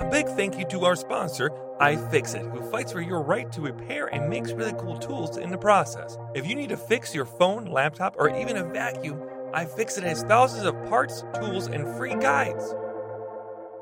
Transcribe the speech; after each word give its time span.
A 0.00 0.08
big 0.08 0.28
thank 0.28 0.56
you 0.56 0.64
to 0.66 0.84
our 0.84 0.94
sponsor, 0.94 1.50
iFixit, 1.80 2.52
who 2.52 2.62
fights 2.70 2.92
for 2.92 3.00
your 3.00 3.20
right 3.20 3.50
to 3.50 3.60
repair 3.60 4.06
and 4.06 4.30
makes 4.30 4.52
really 4.52 4.72
cool 4.74 4.96
tools 4.96 5.38
in 5.38 5.50
the 5.50 5.58
process. 5.58 6.16
If 6.36 6.46
you 6.46 6.54
need 6.54 6.68
to 6.68 6.76
fix 6.76 7.12
your 7.12 7.24
phone, 7.24 7.64
laptop, 7.64 8.14
or 8.16 8.28
even 8.38 8.58
a 8.58 8.64
vacuum, 8.64 9.20
iFixit 9.54 10.04
has 10.04 10.22
thousands 10.22 10.66
of 10.66 10.74
parts, 10.88 11.24
tools, 11.40 11.66
and 11.66 11.84
free 11.96 12.14
guides. 12.14 12.72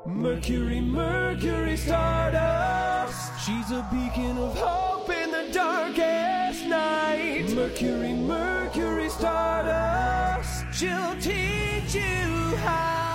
Mercury, 0.07 0.81
Mercury 0.81 1.77
Stardust. 1.77 3.45
She's 3.45 3.69
a 3.69 3.87
beacon 3.91 4.39
of 4.39 4.57
hope 4.57 5.11
in 5.11 5.29
the 5.29 5.53
darkest 5.53 6.65
night. 6.65 7.51
Mercury, 7.53 8.13
Mercury 8.13 9.09
Stardust. 9.09 10.65
She'll 10.73 11.15
teach 11.21 11.93
you 11.93 12.55
how 12.65 13.06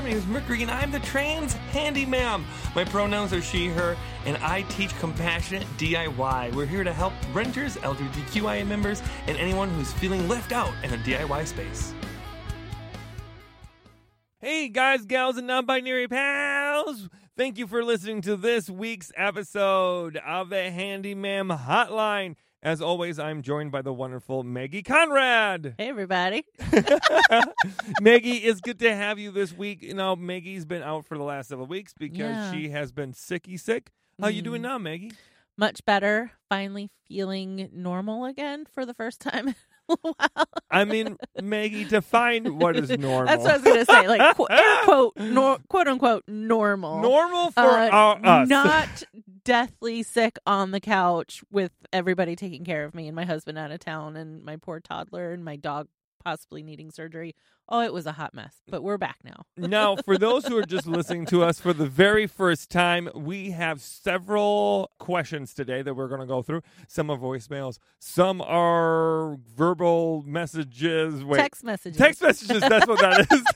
hi, 0.00 0.04
my 0.04 0.08
name 0.08 0.18
is 0.18 0.26
Mercury, 0.26 0.62
and 0.62 0.70
I'm 0.70 0.90
the 0.90 1.00
trans 1.00 1.52
Handy 1.72 2.06
Ma'am. 2.06 2.46
My 2.74 2.84
pronouns 2.84 3.34
are 3.34 3.42
she, 3.42 3.68
her, 3.68 3.98
and 4.24 4.38
I 4.38 4.62
teach 4.62 4.98
compassionate 4.98 5.66
DIY. 5.76 6.54
We're 6.54 6.64
here 6.64 6.84
to 6.84 6.92
help 6.92 7.12
renters, 7.34 7.76
LGBTQIA 7.76 8.66
members, 8.66 9.02
and 9.26 9.36
anyone 9.36 9.68
who's 9.68 9.92
feeling 9.92 10.26
left 10.26 10.52
out 10.52 10.72
in 10.82 10.90
the 10.90 10.96
DIY 10.96 11.46
space. 11.46 11.92
Hey, 14.38 14.68
guys, 14.68 15.04
gals, 15.04 15.36
and 15.36 15.46
non 15.46 15.66
binary 15.66 16.08
pals! 16.08 17.10
Thank 17.36 17.58
you 17.58 17.66
for 17.66 17.84
listening 17.84 18.22
to 18.22 18.36
this 18.36 18.70
week's 18.70 19.12
episode 19.16 20.16
of 20.16 20.48
the 20.48 20.70
Handy 20.70 21.14
Ma'am 21.14 21.48
Hotline. 21.50 22.36
As 22.62 22.82
always, 22.82 23.18
I'm 23.18 23.40
joined 23.40 23.72
by 23.72 23.80
the 23.80 23.92
wonderful 23.92 24.42
Maggie 24.42 24.82
Conrad. 24.82 25.76
Hey, 25.78 25.88
everybody. 25.88 26.44
Maggie, 28.02 28.36
it's 28.36 28.60
good 28.60 28.78
to 28.80 28.94
have 28.94 29.18
you 29.18 29.30
this 29.30 29.56
week. 29.56 29.82
You 29.82 29.94
know, 29.94 30.14
Maggie's 30.14 30.66
been 30.66 30.82
out 30.82 31.06
for 31.06 31.16
the 31.16 31.24
last 31.24 31.48
several 31.48 31.66
weeks 31.66 31.94
because 31.96 32.18
Yeah. 32.18 32.52
she 32.52 32.68
has 32.68 32.92
been 32.92 33.12
sicky 33.12 33.58
sick. 33.58 33.90
How 34.20 34.28
you 34.28 34.42
doing 34.42 34.60
Mm. 34.60 34.64
now, 34.64 34.78
Maggie? 34.78 35.12
Much 35.56 35.84
better. 35.86 36.32
Finally 36.50 36.90
feeling 37.08 37.70
normal 37.72 38.26
again 38.26 38.66
for 38.66 38.84
the 38.84 38.92
first 38.94 39.20
time 39.22 39.48
in 39.48 39.54
a 39.88 39.96
while. 40.02 40.46
I 40.70 40.84
mean, 40.84 41.16
Maggie, 41.42 41.84
define 41.84 42.58
what 42.58 42.76
is 42.76 42.90
normal. 42.90 43.26
That's 43.26 43.42
what 43.42 43.50
I 43.52 43.54
was 43.54 43.62
going 43.64 43.86
to 43.86 43.92
say. 43.92 44.06
Like, 44.08 44.36
qu- 44.36 44.46
air 44.50 44.76
quote, 44.84 45.16
nor- 45.16 45.58
quote 45.68 45.88
unquote, 45.88 46.24
normal. 46.28 47.00
normal 47.00 47.50
for 47.52 47.60
Uh, 47.60 47.88
our, 47.88 48.20
us. 48.42 48.48
Not 48.48 49.02
deathly 49.44 50.02
sick 50.02 50.38
on 50.46 50.70
the 50.70 50.80
couch 50.80 51.42
with 51.50 51.72
everybody 51.92 52.36
taking 52.36 52.64
care 52.64 52.84
of 52.84 52.94
me 52.94 53.06
and 53.06 53.16
my 53.16 53.24
husband 53.24 53.58
out 53.58 53.70
of 53.70 53.80
town 53.80 54.16
and 54.16 54.42
my 54.42 54.56
poor 54.56 54.80
toddler 54.80 55.32
and 55.32 55.44
my 55.44 55.56
dog 55.56 55.88
possibly 56.22 56.62
needing 56.62 56.90
surgery. 56.90 57.34
Oh, 57.68 57.80
it 57.80 57.92
was 57.92 58.04
a 58.04 58.12
hot 58.12 58.34
mess, 58.34 58.56
but 58.68 58.82
we're 58.82 58.98
back 58.98 59.18
now. 59.24 59.44
now, 59.56 59.96
for 59.96 60.18
those 60.18 60.44
who 60.46 60.56
are 60.58 60.66
just 60.66 60.86
listening 60.86 61.24
to 61.26 61.42
us 61.42 61.60
for 61.60 61.72
the 61.72 61.86
very 61.86 62.26
first 62.26 62.70
time, 62.70 63.08
we 63.14 63.52
have 63.52 63.80
several 63.80 64.90
questions 64.98 65.54
today 65.54 65.80
that 65.82 65.94
we're 65.94 66.08
going 66.08 66.20
to 66.20 66.26
go 66.26 66.42
through. 66.42 66.62
Some 66.88 67.10
are 67.10 67.16
voicemails, 67.16 67.78
some 67.98 68.40
are 68.42 69.38
verbal 69.56 70.22
messages. 70.26 71.24
Wait, 71.24 71.38
Text 71.38 71.64
messages. 71.64 71.98
Text 71.98 72.22
messages. 72.22 72.60
That's 72.60 72.86
what 72.86 73.00
that 73.00 73.26
is. 73.32 73.44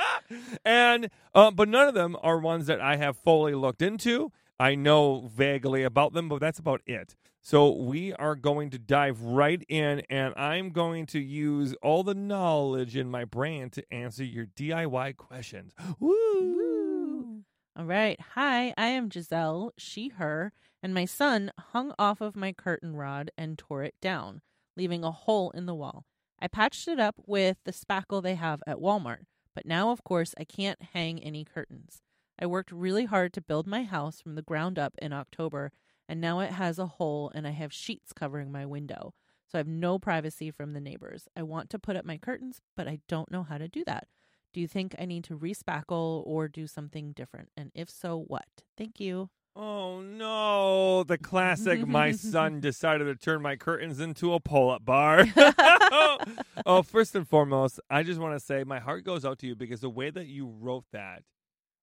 and 0.64 1.10
uh, 1.34 1.50
but 1.50 1.68
none 1.68 1.88
of 1.88 1.94
them 1.94 2.16
are 2.22 2.38
ones 2.38 2.66
that 2.66 2.80
I 2.80 2.96
have 2.96 3.16
fully 3.16 3.54
looked 3.54 3.82
into. 3.82 4.32
I 4.62 4.76
know 4.76 5.28
vaguely 5.34 5.82
about 5.82 6.12
them, 6.12 6.28
but 6.28 6.38
that's 6.38 6.60
about 6.60 6.82
it. 6.86 7.16
So 7.40 7.72
we 7.72 8.12
are 8.12 8.36
going 8.36 8.70
to 8.70 8.78
dive 8.78 9.20
right 9.20 9.60
in, 9.68 10.02
and 10.08 10.32
I'm 10.36 10.70
going 10.70 11.06
to 11.06 11.18
use 11.18 11.74
all 11.82 12.04
the 12.04 12.14
knowledge 12.14 12.96
in 12.96 13.10
my 13.10 13.24
brain 13.24 13.70
to 13.70 13.82
answer 13.92 14.22
your 14.22 14.46
DIY 14.46 15.16
questions. 15.16 15.74
Woo! 15.98 17.42
All 17.76 17.84
right. 17.84 18.20
Hi, 18.36 18.72
I 18.78 18.86
am 18.86 19.10
Giselle, 19.10 19.72
she, 19.76 20.10
her, 20.10 20.52
and 20.80 20.94
my 20.94 21.06
son 21.06 21.50
hung 21.72 21.92
off 21.98 22.20
of 22.20 22.36
my 22.36 22.52
curtain 22.52 22.94
rod 22.94 23.32
and 23.36 23.58
tore 23.58 23.82
it 23.82 23.96
down, 24.00 24.42
leaving 24.76 25.02
a 25.02 25.10
hole 25.10 25.50
in 25.50 25.66
the 25.66 25.74
wall. 25.74 26.04
I 26.40 26.46
patched 26.46 26.86
it 26.86 27.00
up 27.00 27.16
with 27.26 27.56
the 27.64 27.72
spackle 27.72 28.22
they 28.22 28.36
have 28.36 28.62
at 28.68 28.76
Walmart, 28.76 29.24
but 29.56 29.66
now, 29.66 29.90
of 29.90 30.04
course, 30.04 30.36
I 30.38 30.44
can't 30.44 30.80
hang 30.92 31.20
any 31.20 31.44
curtains. 31.44 32.00
I 32.42 32.46
worked 32.46 32.72
really 32.72 33.04
hard 33.04 33.32
to 33.34 33.40
build 33.40 33.68
my 33.68 33.84
house 33.84 34.20
from 34.20 34.34
the 34.34 34.42
ground 34.42 34.76
up 34.76 34.96
in 35.00 35.12
October, 35.12 35.70
and 36.08 36.20
now 36.20 36.40
it 36.40 36.50
has 36.50 36.76
a 36.76 36.88
hole 36.88 37.30
and 37.32 37.46
I 37.46 37.50
have 37.50 37.72
sheets 37.72 38.12
covering 38.12 38.50
my 38.50 38.66
window, 38.66 39.14
so 39.46 39.58
I 39.58 39.60
have 39.60 39.68
no 39.68 40.00
privacy 40.00 40.50
from 40.50 40.72
the 40.72 40.80
neighbors. 40.80 41.28
I 41.36 41.44
want 41.44 41.70
to 41.70 41.78
put 41.78 41.94
up 41.94 42.04
my 42.04 42.18
curtains, 42.18 42.60
but 42.76 42.88
I 42.88 42.98
don't 43.06 43.30
know 43.30 43.44
how 43.44 43.58
to 43.58 43.68
do 43.68 43.84
that. 43.84 44.08
Do 44.52 44.60
you 44.60 44.66
think 44.66 44.96
I 44.98 45.04
need 45.04 45.22
to 45.24 45.38
respackle 45.38 46.26
or 46.26 46.48
do 46.48 46.66
something 46.66 47.12
different? 47.12 47.50
And 47.56 47.70
if 47.76 47.88
so, 47.88 48.24
what? 48.26 48.48
Thank 48.76 48.98
you. 48.98 49.30
Oh 49.54 50.00
no, 50.00 51.04
the 51.04 51.18
classic 51.18 51.86
my 51.86 52.10
son 52.10 52.58
decided 52.60 53.04
to 53.04 53.14
turn 53.14 53.40
my 53.40 53.54
curtains 53.54 54.00
into 54.00 54.34
a 54.34 54.40
pull-up 54.40 54.84
bar. 54.84 55.26
oh, 56.66 56.82
first 56.82 57.14
and 57.14 57.28
foremost, 57.28 57.78
I 57.88 58.02
just 58.02 58.18
want 58.18 58.34
to 58.34 58.44
say 58.44 58.64
my 58.64 58.80
heart 58.80 59.04
goes 59.04 59.24
out 59.24 59.38
to 59.40 59.46
you 59.46 59.54
because 59.54 59.82
the 59.82 59.90
way 59.90 60.10
that 60.10 60.26
you 60.26 60.46
wrote 60.46 60.86
that 60.90 61.22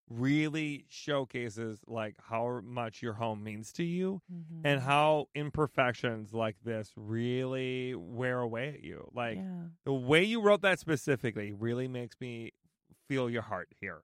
really 0.10 0.86
showcases 0.90 1.80
like 1.88 2.16
how 2.30 2.62
much 2.64 3.02
your 3.02 3.14
home 3.14 3.44
means 3.44 3.72
to 3.74 3.84
you 3.84 4.22
Mm-hmm. 4.34 4.66
and 4.66 4.82
how 4.82 5.28
imperfections 5.36 6.34
like 6.34 6.56
this 6.64 6.92
really 6.96 7.94
wear 7.96 8.40
away 8.40 8.70
at 8.70 8.84
you. 8.84 9.10
Like 9.14 9.38
yeah. 9.38 9.68
the 9.86 9.94
way 9.94 10.24
you 10.24 10.42
wrote 10.42 10.62
that 10.62 10.80
specifically 10.80 11.52
really 11.52 11.88
makes 11.88 12.16
me 12.20 12.52
feel 13.08 13.30
your 13.30 13.44
heart 13.44 13.70
here. 13.80 14.02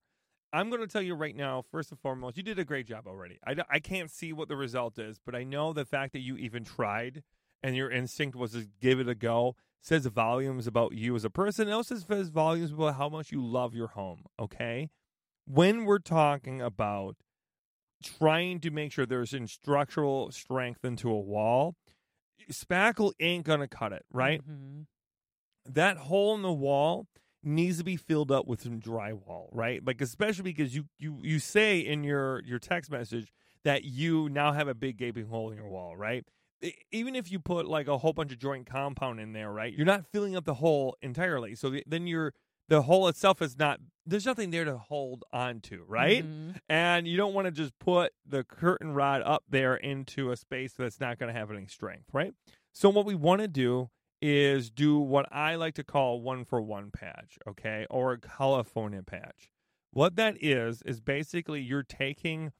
I'm 0.53 0.69
going 0.69 0.81
to 0.81 0.87
tell 0.87 1.01
you 1.01 1.15
right 1.15 1.35
now, 1.35 1.63
first 1.69 1.91
and 1.91 1.99
foremost, 1.99 2.37
you 2.37 2.43
did 2.43 2.59
a 2.59 2.63
great 2.65 2.87
job 2.87 3.07
already. 3.07 3.39
I, 3.45 3.55
I 3.69 3.79
can't 3.79 4.09
see 4.09 4.31
what 4.31 4.47
the 4.47 4.55
result 4.55 4.97
is, 4.97 5.19
but 5.23 5.35
I 5.35 5.43
know 5.43 5.73
the 5.73 5.85
fact 5.85 6.13
that 6.13 6.21
you 6.21 6.37
even 6.37 6.63
tried 6.63 7.23
and 7.61 7.75
your 7.75 7.91
instinct 7.91 8.35
was 8.37 8.51
to 8.53 8.67
give 8.79 8.99
it 8.99 9.09
a 9.09 9.15
go 9.15 9.55
says 9.81 10.05
volumes 10.07 10.65
about 10.65 10.93
you 10.93 11.15
as 11.15 11.25
a 11.25 11.29
person. 11.29 11.67
It 11.67 11.71
also 11.71 11.95
says 11.95 12.29
volumes 12.29 12.71
about 12.71 12.95
how 12.95 13.09
much 13.09 13.31
you 13.31 13.45
love 13.45 13.75
your 13.75 13.89
home, 13.89 14.23
okay? 14.39 14.89
When 15.45 15.85
we're 15.85 15.99
talking 15.99 16.61
about 16.61 17.17
trying 18.03 18.59
to 18.61 18.71
make 18.71 18.91
sure 18.91 19.05
there's 19.05 19.33
in 19.33 19.47
structural 19.47 20.31
strength 20.31 20.83
into 20.83 21.09
a 21.09 21.19
wall, 21.19 21.75
spackle 22.51 23.13
ain't 23.19 23.45
going 23.45 23.59
to 23.61 23.67
cut 23.67 23.93
it, 23.93 24.05
right? 24.11 24.41
Mhm. 24.47 24.85
that 25.67 25.97
hole 25.97 26.35
in 26.35 26.43
the 26.43 26.53
wall 26.53 27.07
needs 27.43 27.79
to 27.79 27.83
be 27.83 27.95
filled 27.97 28.31
up 28.31 28.45
with 28.47 28.61
some 28.61 28.79
drywall, 28.79 29.49
right? 29.51 29.83
Like 29.85 30.01
especially 30.01 30.53
because 30.53 30.75
you 30.75 30.85
you 30.99 31.19
you 31.23 31.39
say 31.39 31.79
in 31.79 32.03
your 32.03 32.41
your 32.43 32.59
text 32.59 32.91
message 32.91 33.31
that 33.63 33.83
you 33.83 34.29
now 34.29 34.51
have 34.51 34.67
a 34.67 34.75
big 34.75 34.97
gaping 34.97 35.25
hole 35.27 35.49
in 35.51 35.57
your 35.57 35.67
wall, 35.67 35.97
right? 35.97 36.23
Even 36.91 37.15
if 37.15 37.31
you 37.31 37.39
put 37.39 37.67
like 37.67 37.87
a 37.87 37.97
whole 37.97 38.13
bunch 38.13 38.31
of 38.31 38.39
joint 38.39 38.67
compound 38.67 39.19
in 39.19 39.33
there, 39.33 39.51
right? 39.51 39.73
You're 39.73 39.85
not 39.87 40.05
filling 40.11 40.35
up 40.35 40.45
the 40.45 40.55
hole 40.55 40.95
entirely. 41.01 41.55
So 41.55 41.69
the, 41.71 41.83
then 41.87 42.07
you're 42.07 42.33
the 42.67 42.83
hole 42.83 43.07
itself 43.07 43.41
is 43.41 43.57
not 43.57 43.79
there's 44.07 44.25
nothing 44.25 44.51
there 44.51 44.65
to 44.65 44.77
hold 44.77 45.23
on 45.33 45.59
to, 45.61 45.83
right? 45.87 46.23
Mhm. 46.23 46.59
And 46.69 47.07
you 47.07 47.17
don't 47.17 47.33
want 47.33 47.45
to 47.45 47.51
just 47.51 47.77
put 47.79 48.13
the 48.23 48.43
curtain 48.43 48.93
rod 48.93 49.23
up 49.23 49.43
there 49.49 49.75
into 49.75 50.29
a 50.29 50.35
space 50.37 50.73
that's 50.73 50.99
not 50.99 51.17
going 51.17 51.33
to 51.33 51.39
have 51.39 51.49
any 51.49 51.65
strength, 51.65 52.09
right? 52.13 52.31
So 52.71 52.89
what 52.89 53.05
we 53.07 53.15
want 53.15 53.41
to 53.41 53.47
do 53.47 53.89
is 54.21 54.69
do 54.69 54.99
what 54.99 55.27
I 55.31 55.55
like 55.55 55.73
to 55.75 55.83
call 55.83 56.21
one 56.21 56.45
for 56.45 56.61
one 56.61 56.91
patch, 56.91 57.39
okay, 57.47 57.87
or 57.89 58.13
a 58.13 58.19
California 58.19 59.01
patch. 59.01 59.49
What 59.91 60.15
that 60.17 60.37
is 60.39 60.83
is 60.83 60.99
basically 61.01 61.61
you're 61.61 61.81
taking 61.83 62.51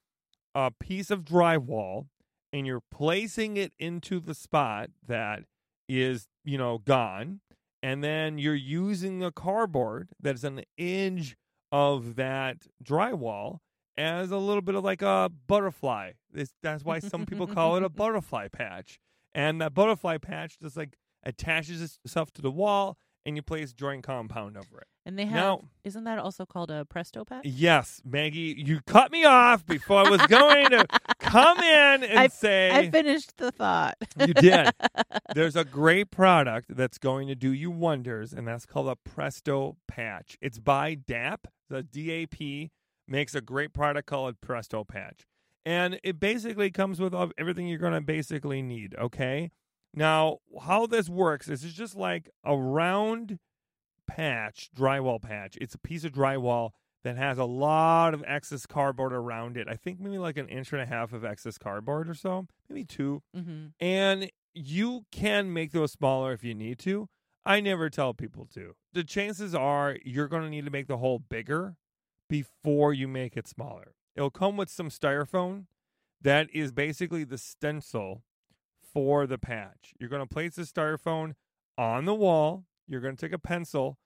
a 0.52 0.72
piece 0.72 1.12
of 1.12 1.22
drywall 1.24 2.08
and 2.52 2.66
you're 2.66 2.82
placing 2.90 3.56
it 3.56 3.72
into 3.78 4.18
the 4.18 4.34
spot 4.34 4.90
that 5.06 5.44
is, 5.88 6.26
you 6.44 6.58
know, 6.58 6.78
gone, 6.78 7.40
and 7.86 8.02
then 8.02 8.36
you're 8.36 8.52
using 8.52 9.22
a 9.22 9.30
cardboard 9.30 10.08
that's 10.20 10.42
an 10.42 10.62
inch 10.76 11.36
of 11.70 12.16
that 12.16 12.56
drywall 12.82 13.58
as 13.96 14.32
a 14.32 14.38
little 14.38 14.60
bit 14.60 14.74
of 14.74 14.82
like 14.82 15.02
a 15.02 15.30
butterfly. 15.46 16.10
This, 16.32 16.50
that's 16.64 16.84
why 16.84 16.98
some 16.98 17.24
people 17.26 17.46
call 17.46 17.76
it 17.76 17.84
a 17.84 17.88
butterfly 18.02 18.48
patch. 18.48 18.98
And 19.36 19.60
that 19.60 19.72
butterfly 19.72 20.18
patch 20.18 20.58
just 20.60 20.76
like 20.76 20.96
attaches 21.22 22.00
itself 22.04 22.32
to 22.32 22.42
the 22.42 22.50
wall 22.50 22.96
and 23.26 23.36
you 23.36 23.42
place 23.42 23.72
joint 23.74 24.02
compound 24.04 24.56
over 24.56 24.80
it. 24.80 24.86
And 25.04 25.18
they 25.18 25.26
have, 25.26 25.34
Now- 25.34 25.60
isn't 25.84 26.04
that 26.04 26.18
also 26.18 26.46
called 26.46 26.70
a 26.70 26.84
Presto 26.84 27.24
patch? 27.24 27.44
Yes, 27.44 28.00
Maggie, 28.04 28.54
you 28.56 28.80
cut 28.86 29.12
me 29.12 29.24
off 29.24 29.66
before 29.66 30.06
I 30.06 30.10
was 30.10 30.20
going 30.26 30.70
to 30.70 30.86
come 31.20 31.58
in 31.58 32.02
and 32.04 32.18
I- 32.18 32.28
say 32.28 32.70
I 32.72 32.90
finished 32.90 33.36
the 33.36 33.52
thought. 33.52 33.96
You 34.18 34.32
did. 34.32 34.70
There's 35.34 35.56
a 35.56 35.64
great 35.64 36.10
product 36.10 36.74
that's 36.74 36.98
going 36.98 37.28
to 37.28 37.34
do 37.34 37.52
you 37.52 37.70
wonders, 37.70 38.32
and 38.32 38.48
that's 38.48 38.64
called 38.64 38.88
a 38.88 38.96
Presto 38.96 39.76
Patch. 39.86 40.38
It's 40.40 40.58
by 40.58 40.94
DAP. 40.94 41.48
The 41.68 41.82
DAP 41.82 42.70
makes 43.08 43.34
a 43.34 43.40
great 43.40 43.72
product 43.72 44.08
called 44.08 44.40
Presto 44.40 44.82
Patch. 44.84 45.26
And 45.64 45.98
it 46.04 46.20
basically 46.20 46.70
comes 46.70 47.00
with 47.00 47.12
everything 47.36 47.66
you're 47.66 47.78
going 47.78 47.92
to 47.92 48.00
basically 48.00 48.62
need, 48.62 48.94
okay? 48.96 49.50
Now, 49.96 50.38
how 50.62 50.86
this 50.86 51.08
works 51.08 51.48
is 51.48 51.64
it's 51.64 51.74
just 51.74 51.96
like 51.96 52.30
a 52.44 52.56
round 52.56 53.38
patch, 54.06 54.68
drywall 54.76 55.20
patch. 55.20 55.56
It's 55.60 55.74
a 55.74 55.78
piece 55.78 56.04
of 56.04 56.12
drywall 56.12 56.72
that 57.02 57.16
has 57.16 57.38
a 57.38 57.44
lot 57.44 58.12
of 58.12 58.22
excess 58.26 58.66
cardboard 58.66 59.12
around 59.12 59.56
it. 59.56 59.68
I 59.68 59.76
think 59.76 59.98
maybe 59.98 60.18
like 60.18 60.36
an 60.36 60.48
inch 60.48 60.72
and 60.72 60.82
a 60.82 60.86
half 60.86 61.12
of 61.12 61.24
excess 61.24 61.56
cardboard 61.56 62.10
or 62.10 62.14
so, 62.14 62.46
maybe 62.68 62.84
two. 62.84 63.22
Mm-hmm. 63.34 63.66
And 63.80 64.30
you 64.52 65.06
can 65.10 65.52
make 65.52 65.72
those 65.72 65.92
smaller 65.92 66.32
if 66.32 66.44
you 66.44 66.54
need 66.54 66.78
to. 66.80 67.08
I 67.44 67.60
never 67.60 67.88
tell 67.88 68.12
people 68.12 68.46
to. 68.54 68.74
The 68.92 69.04
chances 69.04 69.54
are 69.54 69.96
you're 70.04 70.28
going 70.28 70.42
to 70.42 70.50
need 70.50 70.64
to 70.64 70.70
make 70.70 70.88
the 70.88 70.96
hole 70.96 71.20
bigger 71.20 71.76
before 72.28 72.92
you 72.92 73.06
make 73.08 73.36
it 73.36 73.46
smaller. 73.46 73.94
It'll 74.16 74.30
come 74.30 74.56
with 74.56 74.68
some 74.68 74.88
styrofoam 74.88 75.66
that 76.20 76.48
is 76.52 76.72
basically 76.72 77.22
the 77.22 77.38
stencil 77.38 78.24
for 78.96 79.26
the 79.26 79.36
patch. 79.36 79.92
You're 80.00 80.08
going 80.08 80.26
to 80.26 80.34
place 80.34 80.54
the 80.54 80.62
styrofoam 80.62 81.34
on 81.76 82.06
the 82.06 82.14
wall. 82.14 82.64
You're 82.88 83.02
going 83.02 83.14
to 83.14 83.20
take 83.20 83.34
a 83.34 83.38
pencil 83.38 83.98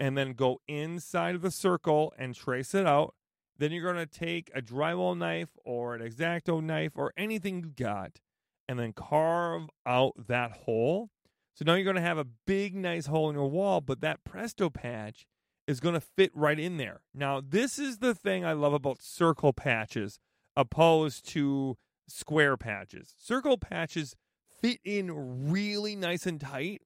and 0.00 0.16
then 0.16 0.32
go 0.32 0.62
inside 0.66 1.34
of 1.34 1.42
the 1.42 1.50
circle 1.50 2.14
and 2.18 2.34
trace 2.34 2.74
it 2.74 2.86
out. 2.86 3.14
Then 3.58 3.72
you're 3.72 3.82
going 3.82 4.06
to 4.06 4.06
take 4.06 4.50
a 4.54 4.62
drywall 4.62 5.18
knife 5.18 5.50
or 5.66 5.94
an 5.94 6.00
exacto 6.00 6.62
knife 6.62 6.92
or 6.94 7.12
anything 7.14 7.60
you 7.60 7.72
got 7.76 8.20
and 8.66 8.78
then 8.78 8.94
carve 8.94 9.68
out 9.84 10.14
that 10.28 10.52
hole. 10.64 11.10
So 11.54 11.66
now 11.66 11.74
you're 11.74 11.84
going 11.84 11.96
to 11.96 12.00
have 12.00 12.16
a 12.16 12.26
big, 12.46 12.74
nice 12.74 13.04
hole 13.04 13.28
in 13.28 13.36
your 13.36 13.50
wall, 13.50 13.82
but 13.82 14.00
that 14.00 14.24
Presto 14.24 14.70
patch 14.70 15.26
is 15.66 15.78
going 15.78 15.94
to 15.94 16.00
fit 16.00 16.30
right 16.34 16.58
in 16.58 16.78
there. 16.78 17.02
Now, 17.12 17.42
this 17.46 17.78
is 17.78 17.98
the 17.98 18.14
thing 18.14 18.46
I 18.46 18.54
love 18.54 18.72
about 18.72 19.02
circle 19.02 19.52
patches 19.52 20.18
opposed 20.56 21.28
to 21.32 21.76
square 22.06 22.56
patches. 22.56 23.12
Circle 23.18 23.58
patches 23.58 24.16
fit 24.60 24.80
in 24.84 25.50
really 25.50 25.96
nice 25.96 26.26
and 26.26 26.40
tight, 26.40 26.82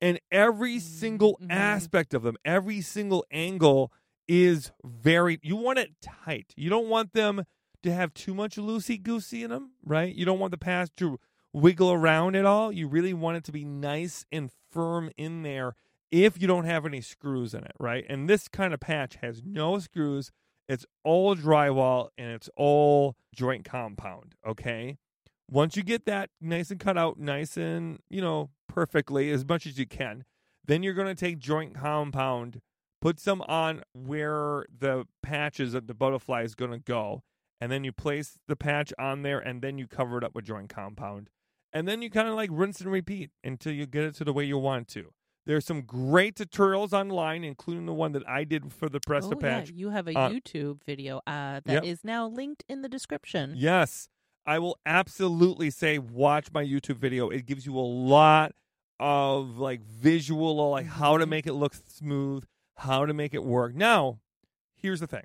and 0.00 0.20
every 0.30 0.78
single 0.78 1.38
Mhm. 1.40 1.50
aspect 1.50 2.14
of 2.14 2.22
them, 2.22 2.36
every 2.44 2.80
single 2.80 3.24
angle 3.30 3.92
is 4.28 4.72
very, 4.84 5.38
you 5.42 5.56
want 5.56 5.78
it 5.78 6.00
tight. 6.00 6.52
You 6.56 6.68
don't 6.68 6.88
want 6.88 7.12
them 7.12 7.44
to 7.82 7.92
have 7.92 8.12
too 8.12 8.34
much 8.34 8.56
loosey 8.56 9.00
goosey 9.02 9.42
in 9.42 9.50
them, 9.50 9.72
right? 9.84 10.14
You 10.14 10.24
don't 10.24 10.38
want 10.40 10.50
the 10.50 10.58
patch 10.58 10.90
to 10.96 11.18
wiggle 11.52 11.92
around 11.92 12.34
at 12.36 12.44
all. 12.44 12.72
You 12.72 12.88
really 12.88 13.14
want 13.14 13.36
it 13.38 13.44
to 13.44 13.52
be 13.52 13.64
nice 13.64 14.24
and 14.32 14.50
firm 14.70 15.10
in 15.16 15.42
there 15.42 15.74
if 16.10 16.40
you 16.40 16.46
don't 16.46 16.64
have 16.64 16.84
any 16.84 17.00
screws 17.00 17.54
in 17.54 17.64
it, 17.64 17.72
right? 17.78 18.04
And 18.08 18.28
this 18.28 18.48
kind 18.48 18.74
of 18.74 18.80
patch 18.80 19.16
has 19.16 19.42
no 19.44 19.78
screws. 19.78 20.32
It's 20.68 20.84
all 21.04 21.36
drywall 21.36 22.08
and 22.18 22.32
it's 22.32 22.50
all 22.56 23.16
joint 23.34 23.64
compound, 23.64 24.34
okay? 24.44 24.98
Once 25.50 25.76
you 25.76 25.82
get 25.82 26.06
that 26.06 26.30
nice 26.40 26.70
and 26.70 26.80
cut 26.80 26.98
out, 26.98 27.18
nice 27.18 27.56
and, 27.56 28.00
you 28.10 28.20
know, 28.20 28.50
perfectly 28.68 29.30
as 29.30 29.46
much 29.46 29.66
as 29.66 29.78
you 29.78 29.86
can, 29.86 30.24
then 30.64 30.82
you're 30.82 30.94
going 30.94 31.06
to 31.06 31.14
take 31.14 31.38
joint 31.38 31.74
compound, 31.74 32.60
put 33.00 33.20
some 33.20 33.40
on 33.42 33.82
where 33.92 34.66
the 34.76 35.06
patches 35.22 35.74
of 35.74 35.86
the 35.86 35.94
butterfly 35.94 36.42
is 36.42 36.54
going 36.54 36.72
to 36.72 36.78
go, 36.78 37.22
and 37.60 37.70
then 37.70 37.84
you 37.84 37.92
place 37.92 38.38
the 38.48 38.56
patch 38.56 38.92
on 38.98 39.22
there 39.22 39.38
and 39.38 39.62
then 39.62 39.78
you 39.78 39.86
cover 39.86 40.18
it 40.18 40.24
up 40.24 40.34
with 40.34 40.44
joint 40.44 40.68
compound. 40.68 41.30
And 41.72 41.86
then 41.86 42.02
you 42.02 42.10
kind 42.10 42.26
of 42.28 42.34
like 42.34 42.50
rinse 42.52 42.80
and 42.80 42.90
repeat 42.90 43.30
until 43.44 43.72
you 43.72 43.86
get 43.86 44.04
it 44.04 44.14
to 44.16 44.24
the 44.24 44.32
way 44.32 44.44
you 44.44 44.58
want 44.58 44.88
to. 44.88 45.12
There's 45.46 45.64
some 45.64 45.82
great 45.82 46.34
tutorials 46.34 46.92
online, 46.92 47.44
including 47.44 47.86
the 47.86 47.92
one 47.94 48.10
that 48.12 48.28
I 48.28 48.42
did 48.42 48.72
for 48.72 48.88
the 48.88 48.98
Presto 48.98 49.36
oh, 49.36 49.38
yeah. 49.40 49.60
patch. 49.60 49.70
You 49.70 49.90
have 49.90 50.08
a 50.08 50.18
Uh, 50.18 50.30
YouTube 50.30 50.82
video 50.84 51.18
uh, 51.26 51.60
that 51.64 51.84
is 51.84 52.00
Yep. 52.02 52.04
now 52.04 52.26
linked 52.26 52.64
in 52.68 52.82
the 52.82 52.88
description. 52.88 53.54
Yes, 53.56 54.08
I 54.46 54.58
will 54.58 54.78
absolutely 54.86 55.70
say 55.70 55.98
watch 55.98 56.52
my 56.52 56.64
YouTube 56.64 56.96
video. 56.98 57.28
It 57.30 57.46
gives 57.46 57.66
you 57.66 57.76
a 57.76 57.80
lot 57.80 58.52
of 59.00 59.58
like 59.58 59.82
visual, 59.82 60.70
like 60.70 60.86
how 60.86 61.18
to 61.18 61.26
Mhm. 61.26 61.30
make 61.30 61.46
it 61.46 61.52
look 61.54 61.74
smooth, 61.86 62.44
how 62.76 63.04
to 63.06 63.12
make 63.12 63.34
it 63.34 63.44
work. 63.44 63.74
Now, 63.74 64.20
here's 64.76 65.00
the 65.00 65.06
thing. 65.06 65.24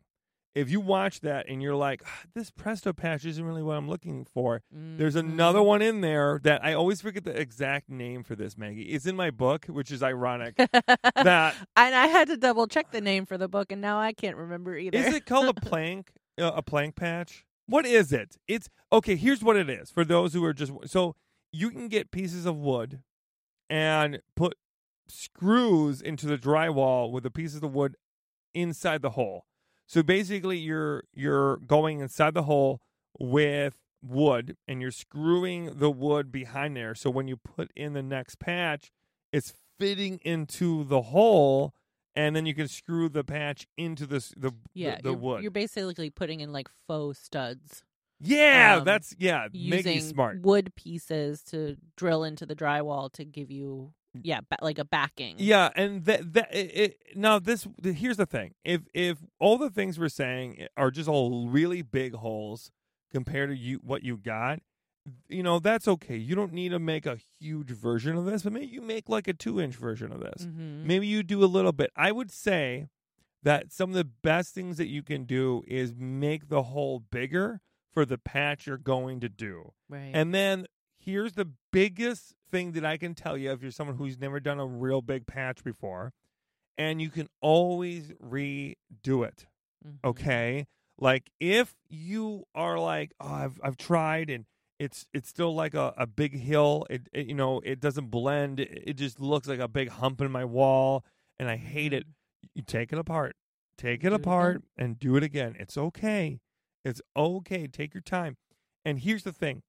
If 0.54 0.70
you 0.70 0.82
watch 0.82 1.22
that 1.22 1.48
and 1.48 1.62
you're 1.62 1.76
like, 1.78 2.02
"Ah, 2.06 2.24
this 2.34 2.52
Presto 2.52 2.92
patch 2.92 3.24
isn't 3.24 3.46
really 3.46 3.64
what 3.64 3.78
I'm 3.78 3.88
looking 3.88 4.26
for, 4.26 4.62
there's 4.70 5.16
another 5.16 5.64
one 5.64 5.82
in 5.82 6.02
there 6.02 6.42
that 6.44 6.62
I 6.62 6.74
always 6.74 7.00
forget 7.00 7.24
the 7.24 7.40
exact 7.40 7.88
name 7.90 8.24
for 8.24 8.36
this, 8.36 8.58
Maggie. 8.58 8.90
It's 8.90 9.06
in 9.06 9.16
my 9.16 9.32
book, 9.32 9.68
which 9.68 9.92
is 9.92 10.04
ironic. 10.04 10.56
that 11.16 11.56
and 11.78 11.96
I 11.96 12.08
had 12.08 12.28
to 12.28 12.36
double 12.36 12.68
check 12.68 12.92
the 12.92 13.00
name 13.00 13.26
for 13.26 13.38
the 13.38 13.48
book, 13.48 13.72
and 13.72 13.80
now 13.80 13.98
I 13.98 14.12
can't 14.12 14.36
remember 14.36 14.76
either. 14.76 14.98
Is 14.98 15.14
it 15.14 15.26
called 15.26 15.48
a 15.48 15.54
plank? 15.62 16.12
Uh, 16.38 16.52
a 16.56 16.62
plank 16.62 16.96
patch? 16.96 17.46
What 17.72 17.86
is 17.86 18.12
it? 18.12 18.36
It's 18.50 18.68
okay. 18.92 19.16
Here's 19.16 19.42
what 19.42 19.56
it 19.56 19.70
is 19.70 19.92
for 19.92 20.04
those 20.04 20.34
who 20.34 20.44
are 20.44 20.54
just 20.54 20.74
so 20.88 21.16
you 21.54 21.70
can 21.70 21.88
get 21.88 22.12
pieces 22.12 22.46
of 22.46 22.58
wood 22.58 23.02
and 23.70 24.22
put 24.36 24.58
screws 25.08 26.02
into 26.02 26.28
the 26.28 26.38
drywall 26.38 27.14
with 27.14 27.24
the 27.24 27.32
pieces 27.32 27.64
of 27.64 27.74
wood 27.74 27.96
inside 28.54 29.02
the 29.02 29.12
hole. 29.12 29.46
So 29.88 30.04
basically, 30.04 30.58
you're 30.58 31.06
you're 31.14 31.58
going 31.60 32.02
inside 32.02 32.34
the 32.34 32.44
hole 32.44 32.82
with 33.18 33.78
wood 34.04 34.58
and 34.68 34.82
you're 34.82 34.92
screwing 34.92 35.78
the 35.78 35.92
wood 35.92 36.30
behind 36.30 36.76
there. 36.76 36.94
So 36.94 37.10
when 37.10 37.30
you 37.30 37.38
put 37.38 37.72
in 37.74 37.94
the 37.94 38.04
next 38.04 38.38
patch, 38.38 38.92
it's 39.32 39.54
fitting 39.80 40.20
into 40.26 40.84
the 40.84 41.04
hole, 41.04 41.74
and 42.16 42.36
then 42.36 42.46
you 42.46 42.54
can 42.54 42.68
screw 42.68 43.10
the 43.10 43.24
patch 43.24 43.68
into 43.78 44.06
the 44.06 44.18
s- 44.18 44.34
the 44.38 44.52
yeah, 44.74 44.98
the, 44.98 45.04
the 45.04 45.10
you're, 45.10 45.18
wood. 45.18 45.42
You're 45.44 45.52
basically 45.52 46.10
putting 46.10 46.40
in 46.40 46.52
like 46.52 46.68
faux 46.88 47.20
studs, 47.20 47.84
yeah, 48.20 48.78
um, 48.80 48.84
that's 48.86 49.16
yeah. 49.18 49.48
using 49.52 49.70
Making 49.70 50.02
smart. 50.02 50.42
wood 50.42 50.74
pieces 50.76 51.42
to 51.46 51.78
drill 51.98 52.24
into 52.24 52.46
the 52.46 52.56
drywall 52.56 53.12
to 53.14 53.26
give 53.26 53.50
you, 53.50 53.94
yeah, 54.22 54.42
ba- 54.50 54.58
like 54.62 54.78
a 54.80 54.86
backing. 54.86 55.36
Yeah, 55.40 55.70
and 55.76 56.06
that 56.06 56.34
that 56.34 56.54
it, 56.56 56.78
it, 56.78 56.98
now 57.16 57.40
this 57.40 57.68
here's 57.84 58.18
the 58.18 58.26
thing. 58.26 58.54
If 58.64 58.82
if 58.94 59.18
all 59.40 59.58
the 59.58 59.70
things 59.70 59.98
we're 59.98 60.10
saying 60.10 60.68
are 60.78 60.92
just 60.92 61.10
all 61.10 61.48
really 61.50 61.82
big 61.82 62.14
holes 62.14 62.72
compared 63.12 63.50
to 63.50 63.56
you 63.58 63.80
what 63.84 64.04
you 64.04 64.18
got, 64.18 64.60
you 65.30 65.44
know 65.44 65.60
that's 65.60 65.88
okay. 65.88 66.18
You 66.18 66.36
don't 66.36 66.54
need 66.54 66.70
to 66.70 66.80
make 66.80 67.06
a 67.06 67.18
huge 67.40 67.72
version 67.72 68.16
of 68.16 68.26
this, 68.26 68.44
but 68.44 68.54
maybe 68.54 68.68
you 68.68 68.82
make 68.82 69.10
like 69.10 69.28
a 69.28 69.34
two 69.34 69.60
inch 69.60 69.76
version 69.76 70.12
of 70.12 70.20
this. 70.20 70.44
hmm 70.46 70.86
Maybe 70.86 71.08
you 71.08 71.24
do 71.24 71.44
a 71.44 71.46
little 71.48 71.72
bit. 71.72 71.92
I 71.96 72.12
would 72.12 72.32
say 72.32 72.88
that 73.44 73.72
some 73.72 73.90
of 73.90 73.96
the 73.96 74.04
best 74.04 74.54
things 74.54 74.78
that 74.78 74.88
you 74.88 75.02
can 75.02 75.24
do 75.26 75.64
is 75.68 75.94
make 75.98 76.50
the 76.50 76.64
hole 76.64 77.00
bigger 77.00 77.62
for 77.92 78.06
the 78.06 78.18
patch 78.18 78.68
you're 78.68 78.78
going 78.78 79.20
to 79.22 79.30
do. 79.30 79.74
Right. 79.90 80.12
And 80.14 80.34
then 80.34 80.68
here's 81.00 81.34
the 81.34 81.50
biggest 81.72 82.36
thing 82.52 82.74
that 82.74 82.86
I 82.86 82.98
can 82.98 83.16
tell 83.16 83.36
you 83.38 83.52
if 83.52 83.62
you're 83.64 83.72
someone 83.72 83.98
who's 83.98 84.20
never 84.20 84.40
done 84.40 84.60
a 84.60 84.66
real 84.68 85.02
big 85.02 85.26
patch 85.26 85.64
before, 85.64 86.14
and 86.78 87.02
you 87.02 87.10
can 87.10 87.28
always 87.42 88.12
redo 88.24 89.26
it. 89.26 89.48
Mhm. 89.86 89.98
Okay? 90.06 90.68
Like 91.00 91.32
if 91.40 91.74
you 91.90 92.46
are 92.54 92.78
like, 92.80 93.12
oh, 93.20 93.28
I've 93.34 93.60
I've 93.64 93.78
tried 93.78 94.30
and 94.30 94.46
it's 94.82 95.06
it's 95.14 95.30
still 95.30 95.54
like 95.54 95.74
a, 95.76 95.94
a 95.96 96.08
big 96.08 96.34
hill. 96.40 96.86
It, 96.90 97.08
it 97.14 97.28
you 97.28 97.36
know 97.36 97.62
it 97.64 97.80
doesn't 97.80 98.08
blend. 98.10 98.60
It, 98.60 98.84
it 98.88 98.94
just 98.94 99.20
looks 99.20 99.48
like 99.48 99.60
a 99.60 99.68
big 99.68 99.90
hump 99.90 100.20
in 100.22 100.32
my 100.32 100.44
wall, 100.44 101.06
and 101.40 101.48
I 101.50 101.56
hate 101.58 101.94
it. 101.94 102.06
You 102.56 102.64
take 102.64 102.92
it 102.92 102.98
apart, 102.98 103.36
take 103.78 104.04
it 104.04 104.10
Do 104.10 104.16
it 104.16 104.22
apart, 104.22 104.64
and 104.78 104.98
do 105.00 105.16
it 105.16 105.24
again. 105.24 105.56
It's 105.60 105.78
okay. 105.78 106.40
It's 106.84 107.02
okay. 107.16 107.68
Take 107.68 107.94
your 107.94 108.02
time. 108.02 108.38
And 108.84 109.00
here's 109.00 109.24
the 109.24 109.32
thing: 109.32 109.62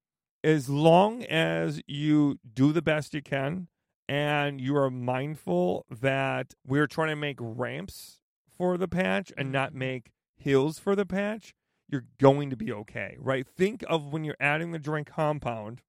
as 0.43 0.69
long 0.71 1.23
as 1.25 1.83
you 1.87 2.39
do 2.55 2.73
the 2.73 2.83
best 2.83 3.13
you 3.13 3.23
can, 3.23 3.69
and 4.09 4.61
you 4.61 4.75
are 4.77 4.91
mindful 4.91 5.85
that 5.91 6.55
we're 6.67 6.87
trying 6.87 7.09
to 7.11 7.17
make 7.17 7.37
ramps 7.39 8.19
for 8.49 8.79
the 8.79 8.89
patch 8.89 9.31
and 9.37 9.53
not 9.53 9.73
Mhm. 9.73 9.77
make 9.77 10.13
hills 10.37 10.79
for 10.79 10.97
the 10.97 11.07
patch, 11.07 11.55
you're 11.93 12.07
going 12.19 12.51
to 12.51 12.57
be 12.57 12.73
okay, 12.73 13.17
right? 13.21 13.47
Think 13.47 13.85
of 13.89 14.13
when 14.13 14.25
you're 14.25 14.37
adding 14.41 14.73
the 14.73 14.79
joint 14.79 15.07
compound, 15.07 15.83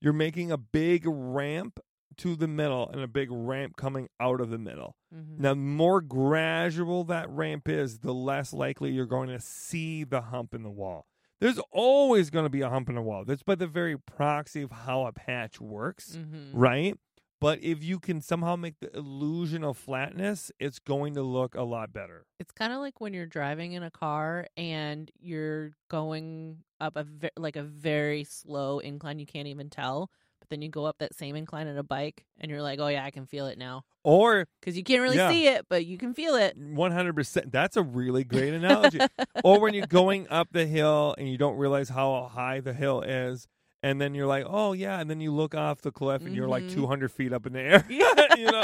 you're 0.00 0.12
making 0.12 0.52
a 0.52 0.56
big 0.56 1.02
ramp 1.06 1.80
to 2.18 2.36
the 2.36 2.46
middle 2.46 2.88
and 2.88 3.00
a 3.02 3.08
big 3.08 3.28
ramp 3.30 3.76
coming 3.76 4.08
out 4.20 4.40
of 4.40 4.48
the 4.50 4.58
middle. 4.58 4.94
Mhm. 5.12 5.38
Now, 5.40 5.50
the 5.50 5.56
more 5.56 6.00
gradual 6.00 7.02
that 7.04 7.28
ramp 7.28 7.68
is, 7.68 7.98
the 7.98 8.14
less 8.14 8.52
likely 8.52 8.92
you're 8.92 9.06
going 9.06 9.28
to 9.28 9.40
see 9.40 10.04
the 10.04 10.20
hump 10.22 10.54
in 10.54 10.62
the 10.62 10.70
wall. 10.70 11.06
There's 11.40 11.58
always 11.72 12.30
going 12.30 12.44
to 12.44 12.50
be 12.50 12.60
a 12.60 12.70
hump 12.70 12.88
in 12.88 12.94
the 12.94 13.02
wall. 13.02 13.24
That's 13.24 13.42
by 13.42 13.56
the 13.56 13.66
very 13.66 13.98
proxy 13.98 14.62
of 14.62 14.70
how 14.70 15.04
a 15.06 15.12
patch 15.12 15.60
works, 15.60 16.16
Mhm. 16.16 16.50
right? 16.54 16.96
But 17.40 17.62
if 17.62 17.82
you 17.84 17.98
can 17.98 18.20
somehow 18.20 18.56
make 18.56 18.80
the 18.80 18.94
illusion 18.96 19.64
of 19.64 19.76
flatness, 19.76 20.50
it's 20.58 20.78
going 20.78 21.14
to 21.14 21.22
look 21.22 21.54
a 21.54 21.62
lot 21.62 21.92
better. 21.92 22.24
It's 22.38 22.52
kind 22.52 22.72
of 22.72 22.78
like 22.80 23.00
when 23.00 23.12
you're 23.12 23.26
driving 23.26 23.72
in 23.72 23.82
a 23.82 23.90
car 23.90 24.46
and 24.56 25.10
you're 25.20 25.72
going 25.88 26.58
up 26.80 26.96
a 26.96 27.04
ve- 27.04 27.30
like 27.36 27.56
a 27.56 27.62
very 27.62 28.24
slow 28.24 28.78
incline 28.78 29.18
you 29.18 29.26
can't 29.26 29.48
even 29.48 29.68
tell, 29.68 30.10
but 30.40 30.48
then 30.48 30.62
you 30.62 30.68
go 30.70 30.84
up 30.86 30.96
that 30.98 31.14
same 31.14 31.36
incline 31.36 31.66
on 31.68 31.76
a 31.76 31.82
bike 31.82 32.24
and 32.38 32.50
you're 32.50 32.62
like, 32.62 32.78
"Oh 32.78 32.88
yeah, 32.88 33.04
I 33.04 33.10
can 33.10 33.26
feel 33.26 33.46
it 33.46 33.58
now." 33.58 33.82
Or 34.04 34.46
Cuz 34.62 34.76
you 34.76 34.84
can't 34.84 35.02
really 35.02 35.16
Yeah. 35.16 35.30
see 35.30 35.46
it, 35.48 35.66
but 35.68 35.84
you 35.86 35.96
can 35.98 36.14
feel 36.14 36.34
it. 36.36 36.56
100%. 36.58 37.50
That's 37.52 37.76
a 37.76 37.82
really 37.82 38.24
great 38.24 38.52
analogy. 38.62 39.00
or 39.42 39.60
when 39.60 39.74
you're 39.74 39.86
going 39.86 40.28
up 40.28 40.48
the 40.52 40.66
hill 40.66 41.14
and 41.18 41.28
you 41.28 41.36
don't 41.38 41.56
realize 41.56 41.88
how 41.90 42.30
high 42.32 42.60
the 42.60 42.72
hill 42.74 43.00
is. 43.02 43.48
And 43.84 44.00
then 44.00 44.14
you're 44.14 44.26
like, 44.26 44.46
oh, 44.48 44.72
yeah. 44.72 44.98
And 45.00 45.10
then 45.10 45.20
you 45.20 45.30
look 45.32 45.54
off 45.54 45.82
the 45.82 45.92
cliff 45.92 46.24
and 46.24 46.34
you're 46.34 46.48
like 46.48 46.64
Mhm. 46.64 46.72
200 46.74 47.12
feet 47.12 47.32
up 47.34 47.44
in 47.46 47.52
the 47.52 47.60
air. 47.60 47.84
you 48.38 48.50
know, 48.50 48.62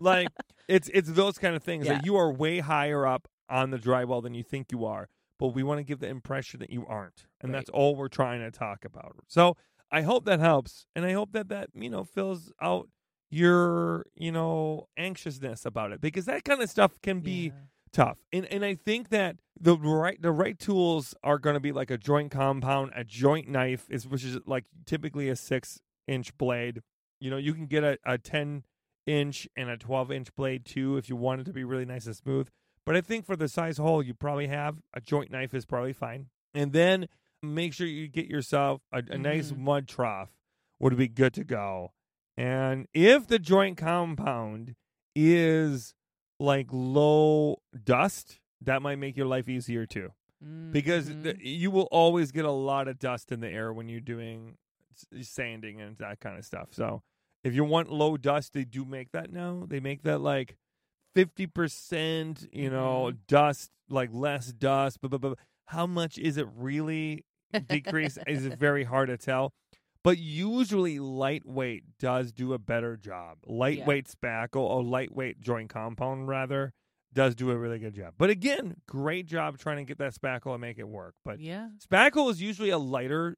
like 0.00 0.28
it's 0.68 0.90
it's 0.92 1.10
those 1.12 1.38
kind 1.38 1.56
of 1.56 1.62
things 1.62 1.86
Yeah. 1.86 1.94
that 1.94 2.04
you 2.04 2.16
are 2.16 2.30
way 2.32 2.58
higher 2.60 3.06
up. 3.06 3.28
on 3.50 3.70
the 3.70 3.78
drywall 3.78 4.22
than 4.22 4.34
you 4.34 4.42
think 4.42 4.70
you 4.70 4.84
are, 4.84 5.08
but 5.38 5.46
we 5.54 5.62
want 5.62 5.78
to 5.78 5.82
give 5.82 6.00
the 6.00 6.06
impression 6.06 6.60
that 6.60 6.68
you 6.68 6.84
aren't. 6.86 7.24
And 7.40 7.50
Right. 7.50 7.58
that's 7.60 7.70
all 7.70 7.96
we're 7.96 8.08
trying 8.08 8.40
to 8.40 8.50
talk 8.50 8.84
about. 8.84 9.16
So 9.26 9.56
I 9.90 10.02
hope 10.02 10.26
that 10.26 10.38
helps. 10.38 10.84
And 10.94 11.06
I 11.06 11.12
hope 11.12 11.32
that 11.32 11.48
that, 11.48 11.70
you 11.72 11.88
know, 11.88 12.04
fills 12.04 12.52
out 12.60 12.90
your, 13.30 14.04
you 14.14 14.30
know, 14.32 14.86
anxiousness 14.98 15.64
about 15.64 15.92
it 15.92 16.00
because 16.02 16.26
that 16.26 16.44
kind 16.44 16.60
of 16.60 16.68
stuff 16.68 17.00
can 17.02 17.20
be 17.20 17.46
Yeah. 17.46 17.52
Tough. 17.92 18.18
And 18.32 18.46
and 18.46 18.64
I 18.64 18.74
think 18.74 19.08
that 19.10 19.36
the 19.60 19.76
right 19.76 20.20
the 20.20 20.32
right 20.32 20.58
tools 20.58 21.14
are 21.22 21.38
going 21.38 21.54
to 21.54 21.60
be 21.60 21.72
like 21.72 21.90
a 21.90 21.98
joint 21.98 22.30
compound, 22.30 22.92
a 22.94 23.04
joint 23.04 23.48
knife 23.48 23.86
is 23.90 24.06
which 24.06 24.24
is 24.24 24.38
like 24.46 24.64
typically 24.86 25.28
a 25.28 25.36
six 25.36 25.80
inch 26.06 26.36
blade. 26.38 26.82
You 27.20 27.30
know, 27.30 27.36
you 27.36 27.52
can 27.54 27.66
get 27.66 27.84
a, 27.84 27.98
a 28.04 28.18
ten 28.18 28.64
inch 29.06 29.48
and 29.56 29.68
a 29.70 29.76
twelve 29.76 30.12
inch 30.12 30.34
blade 30.36 30.64
too 30.64 30.96
if 30.96 31.08
you 31.08 31.16
want 31.16 31.40
it 31.40 31.44
to 31.44 31.52
be 31.52 31.64
really 31.64 31.84
nice 31.84 32.06
and 32.06 32.14
smooth. 32.16 32.48
But 32.86 32.96
I 32.96 33.00
think 33.00 33.26
for 33.26 33.36
the 33.36 33.48
size 33.48 33.78
hole 33.78 34.02
you 34.02 34.14
probably 34.14 34.46
have 34.48 34.76
a 34.94 35.00
joint 35.00 35.30
knife 35.30 35.52
is 35.54 35.66
probably 35.66 35.92
fine. 35.92 36.26
And 36.54 36.72
then 36.72 37.08
make 37.42 37.72
sure 37.74 37.86
you 37.86 38.08
get 38.08 38.26
yourself 38.26 38.80
a, 38.92 39.02
a 39.10 39.18
nice 39.18 39.52
Mhm. 39.52 39.58
mud 39.58 39.88
trough 39.88 40.30
would 40.80 40.96
be 40.96 41.08
good 41.08 41.34
to 41.34 41.44
go. 41.44 41.92
And 42.36 42.86
if 42.94 43.26
the 43.26 43.38
joint 43.38 43.76
compound 43.76 44.74
is 45.14 45.94
like 46.40 46.68
low 46.70 47.56
dust, 47.84 48.38
that 48.60 48.82
might 48.82 48.96
make 48.96 49.16
your 49.16 49.26
life 49.26 49.48
easier 49.48 49.86
too. 49.86 50.12
Because 50.70 51.08
the, 51.08 51.34
Mhm. 51.34 51.38
you 51.40 51.70
will 51.70 51.88
always 51.90 52.30
get 52.30 52.44
a 52.44 52.50
lot 52.52 52.86
of 52.86 52.98
dust 53.00 53.32
in 53.32 53.40
the 53.40 53.48
air 53.48 53.72
when 53.72 53.88
you're 53.88 54.00
doing 54.00 54.56
sanding 55.20 55.80
and 55.80 55.96
that 55.98 56.20
kind 56.20 56.38
of 56.38 56.44
stuff. 56.44 56.68
So 56.72 57.02
if 57.42 57.54
you 57.54 57.64
want 57.64 57.90
low 57.90 58.16
dust, 58.16 58.52
they 58.52 58.64
do 58.64 58.84
make 58.84 59.10
that 59.12 59.32
now. 59.32 59.64
They 59.66 59.80
make 59.80 60.02
that 60.02 60.20
like 60.20 60.56
50%, 61.16 62.48
you 62.52 62.70
know, 62.70 63.12
dust, 63.26 63.70
like 63.88 64.10
less 64.12 64.52
dust. 64.52 65.00
But, 65.00 65.10
but, 65.10 65.20
but 65.20 65.38
how 65.66 65.86
much 65.86 66.18
is 66.18 66.36
it 66.36 66.46
really 66.54 67.24
decrease 67.66 68.18
is 68.26 68.46
very 68.46 68.84
hard 68.84 69.08
to 69.08 69.16
tell. 69.16 69.52
But 70.04 70.18
usually 70.18 70.98
lightweight 70.98 71.98
does 71.98 72.32
do 72.32 72.52
a 72.52 72.58
better 72.58 72.96
job. 72.96 73.38
Lightweight 73.46 74.08
spackle 74.08 74.60
or 74.62 74.82
lightweight 74.82 75.40
joint 75.40 75.68
compound 75.70 76.28
rather 76.28 76.72
does 77.12 77.34
do 77.34 77.50
a 77.50 77.56
really 77.56 77.78
good 77.78 77.94
job. 77.94 78.14
But 78.16 78.30
again, 78.30 78.76
great 78.86 79.26
job 79.26 79.58
trying 79.58 79.78
to 79.78 79.84
get 79.84 79.98
that 79.98 80.14
spackle 80.14 80.52
and 80.52 80.60
make 80.60 80.78
it 80.78 80.88
work. 80.88 81.14
But 81.24 81.40
yeah. 81.40 81.70
spackle 81.84 82.30
is 82.30 82.40
usually 82.40 82.70
a 82.70 82.78
lighter 82.78 83.36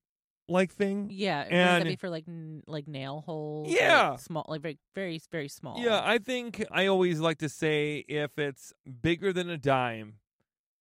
like 0.49 0.73
thing. 0.73 1.09
Yeah, 1.11 1.47
And- 1.49 1.85
be 1.85 1.97
for 1.97 2.11
like 2.11 2.25
n- 2.29 2.63
like 2.67 2.87
nail 2.87 3.23
holes? 3.25 3.69
Yeah. 3.71 4.11
like, 4.11 4.21
small, 4.21 4.45
like 4.49 4.61
very, 4.61 4.79
very, 4.95 5.21
very 5.31 5.49
small. 5.49 5.81
Yeah, 5.81 6.01
I 6.05 6.19
think 6.19 6.65
I 6.71 6.87
always 6.87 7.21
like 7.21 7.39
to 7.39 7.49
say 7.49 8.05
if 8.09 8.39
it's 8.39 8.73
bigger 9.03 9.33
than 9.33 9.49
a 9.49 9.57
dime, 9.57 10.15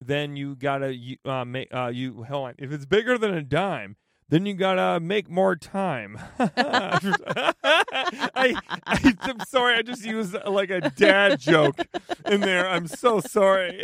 then 0.01 0.35
you 0.35 0.55
gotta 0.55 0.97
uh, 1.25 1.45
make 1.45 1.73
uh, 1.73 1.91
you 1.93 2.23
hold 2.23 2.49
on. 2.49 2.55
If 2.57 2.71
it's 2.71 2.85
bigger 2.85 3.17
than 3.17 3.33
a 3.33 3.43
dime, 3.43 3.95
then 4.29 4.45
you 4.45 4.53
gotta 4.53 4.99
make 4.99 5.29
more 5.29 5.55
time. 5.55 6.19
I, 6.39 8.55
I 8.85 9.13
I'm 9.21 9.39
sorry, 9.47 9.75
I 9.75 9.81
just 9.81 10.05
used 10.05 10.35
uh, 10.35 10.49
like 10.49 10.69
a 10.69 10.89
dad 10.91 11.39
joke 11.39 11.79
in 12.25 12.41
there. 12.41 12.67
I'm 12.67 12.87
so 12.87 13.19
sorry. 13.19 13.83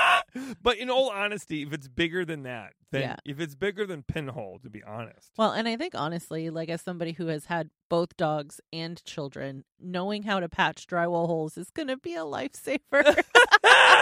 but 0.62 0.78
in 0.78 0.90
all 0.90 1.10
honesty, 1.10 1.62
if 1.62 1.72
it's 1.72 1.88
bigger 1.88 2.24
than 2.24 2.42
that, 2.44 2.72
then 2.90 3.02
Yeah. 3.02 3.16
if 3.24 3.40
it's 3.40 3.54
bigger 3.54 3.86
than 3.86 4.02
pinhole, 4.02 4.58
to 4.62 4.70
be 4.70 4.82
honest. 4.82 5.30
Well, 5.36 5.52
and 5.52 5.68
I 5.68 5.76
think 5.76 5.94
honestly, 5.94 6.50
like 6.50 6.68
as 6.68 6.82
somebody 6.82 7.12
who 7.12 7.26
has 7.28 7.46
had 7.46 7.70
both 7.88 8.16
dogs 8.16 8.60
and 8.72 9.02
children, 9.04 9.64
knowing 9.80 10.24
how 10.24 10.40
to 10.40 10.48
patch 10.48 10.86
drywall 10.86 11.26
holes 11.26 11.56
is 11.56 11.70
to 11.76 11.96
be 11.96 12.14
a 12.14 12.20
lifesaver. 12.20 13.22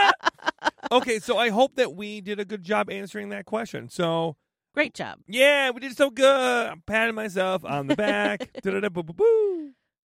okay, 0.92 1.18
so 1.18 1.38
I 1.38 1.50
hope 1.50 1.76
that 1.76 1.94
we 1.94 2.20
did 2.20 2.38
a 2.38 2.44
good 2.44 2.62
job 2.62 2.90
answering 2.90 3.30
that 3.30 3.46
question. 3.46 3.88
So 3.88 4.36
Great 4.74 4.94
job. 4.94 5.18
Yeah, 5.28 5.70
we 5.70 5.80
did 5.80 5.96
so 5.96 6.10
good. 6.10 6.26
I'm 6.70 6.82
patting 6.86 7.14
myself 7.14 7.64
on 7.64 7.88
the 7.88 7.96
back. 7.96 8.50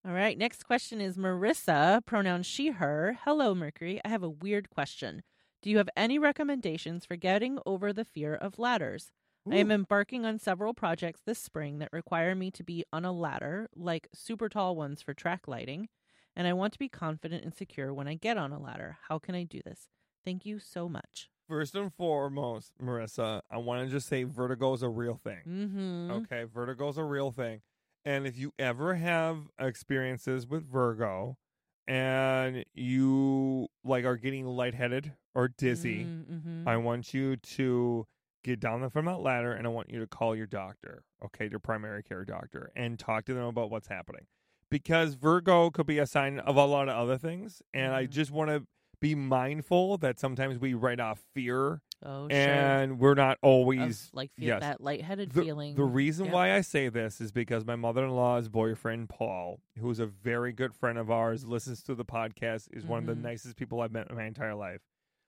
All 0.06 0.12
right. 0.12 0.36
Next 0.36 0.64
question 0.64 1.00
is 1.00 1.16
Marissa, 1.16 2.04
pronoun 2.04 2.42
she, 2.42 2.68
her. 2.68 3.18
Hello, 3.24 3.54
Mercury. 3.54 4.00
I 4.04 4.08
have 4.08 4.22
a 4.22 4.30
weird 4.30 4.70
question. 4.70 5.22
Do 5.62 5.70
you 5.70 5.78
have 5.78 5.88
any 5.96 6.18
recommendations 6.18 7.04
for 7.04 7.16
getting 7.16 7.58
over 7.66 7.92
the 7.92 8.04
fear 8.04 8.34
of 8.34 8.58
ladders? 8.58 9.10
I 9.50 9.56
am 9.56 9.70
embarking 9.70 10.26
on 10.26 10.38
several 10.38 10.74
projects 10.74 11.22
this 11.24 11.38
spring 11.38 11.78
that 11.78 11.88
require 11.90 12.34
me 12.34 12.50
to 12.50 12.62
be 12.62 12.84
on 12.92 13.06
a 13.06 13.12
ladder, 13.12 13.68
like 13.74 14.08
super 14.12 14.50
tall 14.50 14.76
ones 14.76 15.00
for 15.00 15.14
track 15.14 15.48
lighting, 15.48 15.88
and 16.36 16.46
I 16.46 16.52
want 16.52 16.74
to 16.74 16.78
be 16.78 16.90
confident 16.90 17.44
and 17.44 17.54
secure 17.54 17.94
when 17.94 18.06
I 18.06 18.14
get 18.14 18.36
on 18.36 18.52
a 18.52 18.60
ladder. 18.60 18.98
How 19.08 19.18
can 19.18 19.34
I 19.34 19.44
do 19.44 19.60
this? 19.64 19.88
Thank 20.22 20.44
you 20.44 20.58
so 20.58 20.86
much. 20.86 21.30
First 21.48 21.74
and 21.74 21.92
foremost, 21.94 22.72
Marissa, 22.82 23.40
I 23.50 23.56
want 23.56 23.86
to 23.86 23.90
just 23.90 24.06
say 24.06 24.24
vertigo 24.24 24.74
is 24.74 24.82
a 24.82 24.88
real 24.88 25.16
thing. 25.16 25.40
Mm-hmm. 25.48 26.10
Okay, 26.10 26.44
vertigo 26.44 26.88
is 26.88 26.98
a 26.98 27.04
real 27.04 27.30
thing. 27.30 27.62
And 28.04 28.26
if 28.26 28.36
you 28.36 28.52
ever 28.58 28.94
have 28.96 29.48
experiences 29.58 30.46
with 30.46 30.70
vertigo 30.70 31.38
and 31.86 32.64
you 32.74 33.68
like 33.82 34.04
are 34.04 34.16
getting 34.16 34.44
lightheaded 34.46 35.14
or 35.34 35.48
dizzy, 35.48 36.04
Mm-hmm. 36.04 36.68
I 36.68 36.76
want 36.76 37.14
you 37.14 37.36
to 37.36 38.06
get 38.44 38.60
down 38.60 38.88
from 38.90 39.06
that 39.06 39.20
ladder 39.20 39.52
and 39.52 39.66
I 39.66 39.70
want 39.70 39.88
you 39.90 40.00
to 40.00 40.06
call 40.06 40.36
your 40.36 40.46
doctor, 40.46 41.02
okay, 41.24 41.48
your 41.48 41.60
primary 41.60 42.02
care 42.02 42.24
doctor, 42.26 42.70
and 42.76 42.98
talk 42.98 43.24
to 43.26 43.32
them 43.34 43.44
about 43.44 43.70
what's 43.70 43.88
happening. 43.88 44.26
Because 44.70 45.14
vertigo 45.14 45.70
could 45.70 45.86
be 45.86 45.98
a 45.98 46.06
sign 46.06 46.40
of 46.40 46.56
a 46.56 46.66
lot 46.66 46.90
of 46.90 46.96
other 46.96 47.16
things. 47.16 47.62
And 47.72 47.94
I 47.94 48.06
Mhm. 48.06 48.10
just 48.10 48.30
want 48.30 48.50
to 48.50 48.66
be 49.00 49.14
mindful 49.14 49.98
that 49.98 50.18
sometimes 50.18 50.58
we 50.58 50.74
write 50.74 51.00
off 51.00 51.20
fear 51.34 51.80
Oh, 52.04 52.28
sure. 52.28 52.36
and 52.38 52.98
we're 53.00 53.14
not 53.14 53.32
Of, 53.32 53.38
always. 53.42 54.08
like 54.12 54.30
feel 54.34 54.46
yes. 54.48 54.60
that 54.60 54.80
lightheaded 54.80 55.32
The, 55.32 55.42
feeling. 55.42 55.74
the 55.74 55.82
reason 55.84 56.26
Yep. 56.26 56.34
why 56.34 56.54
I 56.54 56.60
say 56.60 56.88
this 56.88 57.20
is 57.20 57.32
because 57.32 57.64
my 57.64 57.74
mother 57.76 58.04
in 58.04 58.10
law's 58.10 58.48
boyfriend, 58.48 59.08
Paul, 59.08 59.60
who's 59.80 59.98
a 59.98 60.06
very 60.06 60.52
good 60.52 60.74
friend 60.74 60.96
of 60.96 61.10
ours, 61.10 61.44
listens 61.44 61.82
to 61.84 61.94
the 61.96 62.04
podcast, 62.04 62.68
is 62.72 62.84
one 62.86 63.00
of 63.00 63.06
the 63.06 63.14
nicest 63.16 63.56
people 63.56 63.80
I've 63.80 63.90
met 63.92 64.08
in 64.10 64.16
my 64.16 64.24
entire 64.26 64.54
life. 64.54 64.80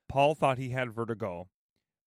Paul 0.07 0.33
thought 0.35 0.57
he 0.57 0.69
had 0.69 0.91
vertigo 0.93 1.49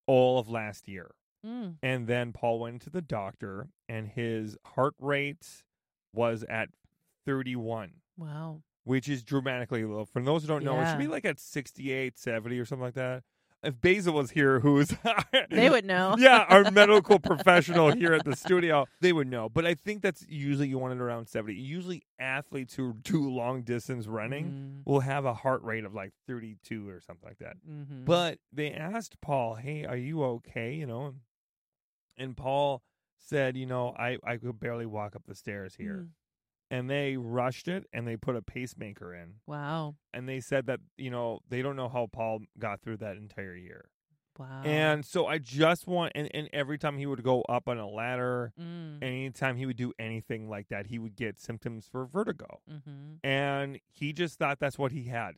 all 0.07 0.39
of 0.39 0.49
last 0.49 0.87
year. 0.87 1.11
Mm. 1.45 1.75
And 1.83 2.07
then 2.07 2.33
Paul 2.33 2.59
went 2.59 2.81
to 2.83 2.89
the 2.89 3.01
doctor, 3.03 3.69
and 3.87 4.07
his 4.07 4.57
heart 4.65 4.95
rate 4.99 5.63
was 6.11 6.43
at 6.49 6.69
31, 7.27 8.01
Wow. 8.17 8.61
Which 8.85 9.09
is 9.09 9.23
dramatically 9.23 9.83
low. 9.83 10.05
For 10.05 10.21
those 10.21 10.43
who 10.43 10.47
don't 10.47 10.63
know, 10.63 10.79
it 10.79 10.89
should 10.89 10.99
be 10.99 11.07
like 11.07 11.25
at 11.25 11.39
68, 11.39 12.17
70 12.17 12.57
or 12.57 12.65
something 12.65 12.83
like 12.83 12.93
that. 12.93 13.23
If 13.63 13.81
Basil 13.81 14.13
was 14.13 14.29
here, 14.29 14.59
who's 14.59 14.93
They 15.49 15.71
would 15.71 15.85
know. 15.85 16.15
yeah, 16.19 16.45
our 16.47 16.69
medical 16.69 17.17
professional 17.31 17.91
here 17.91 18.13
at 18.13 18.23
the 18.23 18.35
studio, 18.35 18.85
they 19.01 19.11
would 19.11 19.27
know. 19.27 19.49
But 19.49 19.65
I 19.65 19.73
think 19.73 20.03
that's 20.03 20.23
usually 20.29 20.67
you 20.67 20.77
want 20.77 20.93
it 20.93 21.01
around 21.01 21.27
70. 21.27 21.55
Usually 21.55 22.03
athletes 22.19 22.75
who 22.75 22.93
do 23.01 23.27
long 23.27 23.63
distance 23.63 24.05
running 24.05 24.83
will 24.85 24.99
have 24.99 25.25
a 25.25 25.33
heart 25.33 25.63
rate 25.63 25.83
of 25.83 25.95
like 25.95 26.13
32 26.27 26.87
or 26.87 27.01
something 27.01 27.27
like 27.27 27.39
that. 27.39 27.57
Mm-hmm. 27.67 28.05
But 28.05 28.37
they 28.53 28.71
asked 28.71 29.19
Paul, 29.19 29.55
"Hey, 29.55 29.83
are 29.83 29.97
you 29.97 30.23
okay?" 30.23 30.75
You 30.75 30.85
know, 30.85 31.15
and 32.19 32.37
Paul 32.37 32.83
said, 33.17 33.57
"You 33.57 33.65
know, 33.65 33.95
I 33.97 34.17
I 34.23 34.37
could 34.37 34.59
barely 34.59 34.85
walk 34.85 35.15
up 35.15 35.23
the 35.25 35.33
stairs 35.33 35.73
here." 35.75 36.09
And 36.71 36.89
they 36.89 37.15
rushed 37.15 37.67
it 37.67 37.85
and 37.93 38.07
they 38.07 38.17
put 38.17 38.35
a 38.35 38.41
pacemaker 38.41 39.13
in. 39.13 39.35
Wow. 39.45 39.95
And 40.13 40.27
they 40.27 40.39
said 40.39 40.65
that, 40.65 40.79
you 40.97 41.11
know, 41.11 41.39
they 41.47 41.61
don't 41.61 41.75
know 41.75 41.89
how 41.89 42.07
Paul 42.11 42.39
got 42.57 42.81
through 42.81 42.97
that 42.97 43.17
entire 43.17 43.55
year. 43.55 43.89
Wow. 44.37 44.63
And 44.65 45.05
so 45.05 45.27
I 45.27 45.37
just 45.37 45.87
want 45.87 46.11
and, 46.15 46.29
and 46.33 46.49
every 46.51 46.77
time 46.77 46.97
he 46.97 47.05
would 47.05 47.23
go 47.23 47.43
up 47.43 47.69
on 47.69 47.77
a 47.77 47.87
ladder, 47.87 48.51
Mm. 48.59 49.01
anytime 49.01 49.55
he 49.55 49.65
would 49.65 49.77
do 49.77 49.93
anything 49.97 50.49
like 50.49 50.67
that, 50.69 50.87
he 50.87 50.99
would 50.99 51.15
get 51.15 51.39
symptoms 51.39 51.87
for 51.89 52.05
vertigo. 52.05 52.59
Mm-hmm. 52.69 53.25
And 53.25 53.79
he 53.87 54.11
just 54.11 54.37
thought 54.39 54.59
that's 54.59 54.77
what 54.77 54.91
he 54.91 55.05
had. 55.05 55.35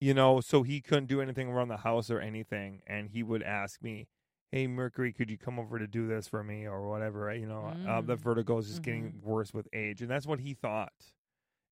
You 0.00 0.14
know, 0.14 0.40
so 0.40 0.62
he 0.62 0.80
couldn't 0.80 1.06
do 1.06 1.20
anything 1.20 1.48
around 1.48 1.68
the 1.68 1.78
house 1.78 2.10
or 2.10 2.20
anything. 2.20 2.80
And 2.86 3.10
he 3.10 3.22
would 3.22 3.42
ask 3.42 3.82
me, 3.82 4.06
Hey, 4.54 4.68
Mercury, 4.68 5.12
could 5.12 5.30
you 5.30 5.36
come 5.36 5.58
over 5.58 5.80
to 5.80 5.86
do 5.88 6.06
this 6.06 6.28
for 6.28 6.44
me 6.44 6.64
or 6.64 6.88
whatever? 6.88 7.34
You 7.34 7.44
know, 7.48 7.74
uh, 7.88 8.00
the 8.02 8.14
Mm. 8.16 8.20
vertigo 8.20 8.58
is 8.58 8.68
just 8.68 8.82
getting 8.82 9.10
Mhm. 9.14 9.20
worse 9.24 9.52
with 9.52 9.66
age. 9.72 10.00
And 10.00 10.08
that's 10.08 10.28
what 10.28 10.38
he 10.38 10.54
thought. 10.54 10.92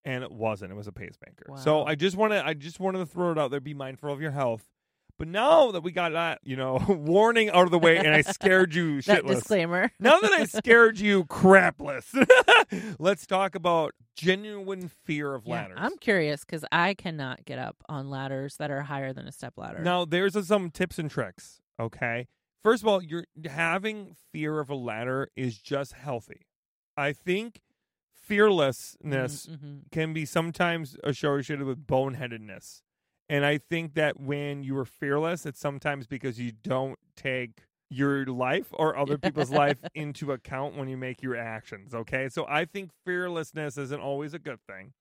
And 0.05 0.25
it 0.25 0.33
wasn't. 0.33 0.73
It 0.73 0.75
was 0.75 0.89
a 0.89 0.93
pacemaker. 0.93 1.47
So 1.55 1.85
I 1.85 1.95
just 1.95 2.17
want 2.17 2.33
to, 2.33 2.45
I 2.45 2.55
just 2.55 2.81
wanted 2.81 2.99
to 2.99 3.07
throw 3.07 3.31
it 3.31 3.39
out 3.39 3.53
there. 3.53 3.61
Be 3.61 3.73
mindful 3.73 4.13
of 4.13 4.21
your 4.21 4.33
health. 4.33 4.69
But 5.17 5.29
now 5.29 5.71
that 5.71 5.85
we 5.85 5.93
got 5.93 6.11
that, 6.11 6.41
you 6.43 6.57
know, 6.57 6.77
warning 6.89 7.51
out 7.51 7.67
of 7.67 7.71
the 7.71 7.79
way, 7.79 7.99
and 7.99 8.09
I 8.09 8.23
scared 8.23 8.75
you 8.75 9.01
That 9.03 9.23
shitless. 9.23 9.35
disclaimer. 9.37 9.93
now 10.01 10.19
that 10.19 10.33
I 10.33 10.45
scared 10.47 10.99
you 10.99 11.23
crapless, 11.27 12.13
let's 12.99 13.29
talk 13.29 13.55
about 13.55 13.95
genuine 14.17 14.89
fear 14.89 15.37
of 15.37 15.47
Yeah, 15.47 15.53
ladders. 15.53 15.79
I'm 15.81 15.97
curious 15.99 16.45
because 16.45 16.65
I 16.73 16.95
cannot 16.95 17.45
get 17.45 17.61
up 17.61 17.77
on 17.89 18.11
ladders 18.11 18.57
that 18.57 18.73
are 18.73 18.83
higher 18.83 19.13
than 19.13 19.29
a 19.29 19.33
step 19.33 19.53
ladder. 19.57 19.79
Now, 19.85 20.05
there's 20.05 20.35
a, 20.35 20.43
some 20.43 20.73
tips 20.73 20.99
and 20.99 21.09
tricks. 21.09 21.61
Okay, 21.79 22.27
first 22.63 22.83
of 22.83 22.89
all, 22.89 23.03
you're 23.03 23.25
having 23.47 24.15
fear 24.33 24.61
of 24.61 24.71
a 24.71 24.75
ladder 24.75 25.29
is 25.37 25.59
just 25.59 25.93
healthy. 25.95 26.47
I 26.97 27.13
think 27.13 27.61
fearlessness 28.15 29.51
Mm-hmm. 29.51 29.79
can 29.91 30.13
be 30.13 30.25
sometimes 30.25 30.97
associated 31.05 31.67
with 31.67 31.87
boneheadedness, 31.87 32.83
And 33.29 33.45
I 33.45 33.59
think 33.59 33.95
that 33.95 34.19
when 34.21 34.63
you 34.63 34.77
are 34.79 34.85
fearless, 34.85 35.47
it's 35.47 35.61
sometimes 35.61 36.07
because 36.07 36.39
you 36.39 36.53
don't 36.53 36.99
take 37.17 37.65
your 37.91 38.25
life 38.27 38.69
or 38.73 38.97
other 38.99 39.19
people's 39.19 39.51
life 39.51 39.79
into 39.95 40.33
account 40.33 40.77
when 40.77 40.89
you 40.89 40.97
make 40.97 41.23
your 41.23 41.37
actions. 41.37 41.95
Okay. 41.95 42.29
So 42.29 42.47
I 42.49 42.65
think 42.65 42.91
fearlessness 43.05 43.77
isn't 43.79 44.01
always 44.01 44.35
a 44.35 44.39
good 44.39 44.61
thing. 44.67 44.93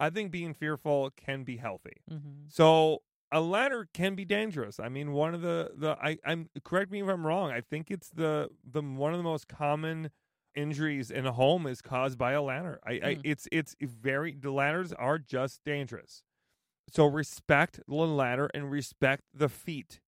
I 0.00 0.10
think 0.10 0.30
being 0.30 0.54
fearful 0.54 1.10
can 1.10 1.44
be 1.44 1.56
healthy. 1.58 2.02
Mm-hmm. 2.10 2.48
So 2.48 3.02
a 3.34 3.40
ladder 3.40 3.88
can 3.92 4.14
be 4.14 4.24
dangerous. 4.24 4.78
I 4.80 4.88
mean, 4.88 5.12
one 5.12 5.34
of 5.34 5.42
the 5.42 5.72
the 5.74 5.96
I, 6.00 6.18
I'm 6.24 6.48
correct 6.64 6.90
me 6.90 7.02
if 7.02 7.08
I'm 7.08 7.26
wrong. 7.26 7.50
I 7.50 7.60
think 7.60 7.90
it's 7.90 8.08
the 8.10 8.48
the 8.64 8.80
one 8.80 9.12
of 9.12 9.18
the 9.18 9.24
most 9.24 9.48
common 9.48 10.10
injuries 10.54 11.10
in 11.10 11.26
a 11.26 11.32
home 11.32 11.66
is 11.66 11.82
caused 11.82 12.16
by 12.16 12.32
a 12.32 12.40
ladder. 12.40 12.78
I, 12.86 12.92
I 12.92 12.96
Mm. 13.16 13.20
it's 13.24 13.48
it's 13.50 13.74
very 13.80 14.34
the 14.40 14.52
ladders 14.52 14.92
are 14.92 15.18
just 15.18 15.64
dangerous. 15.64 16.22
So 16.88 17.06
respect 17.06 17.80
the 17.88 17.94
ladder 17.94 18.48
and 18.54 18.70
respect 18.70 19.22
the 19.34 19.48
feet. 19.48 20.00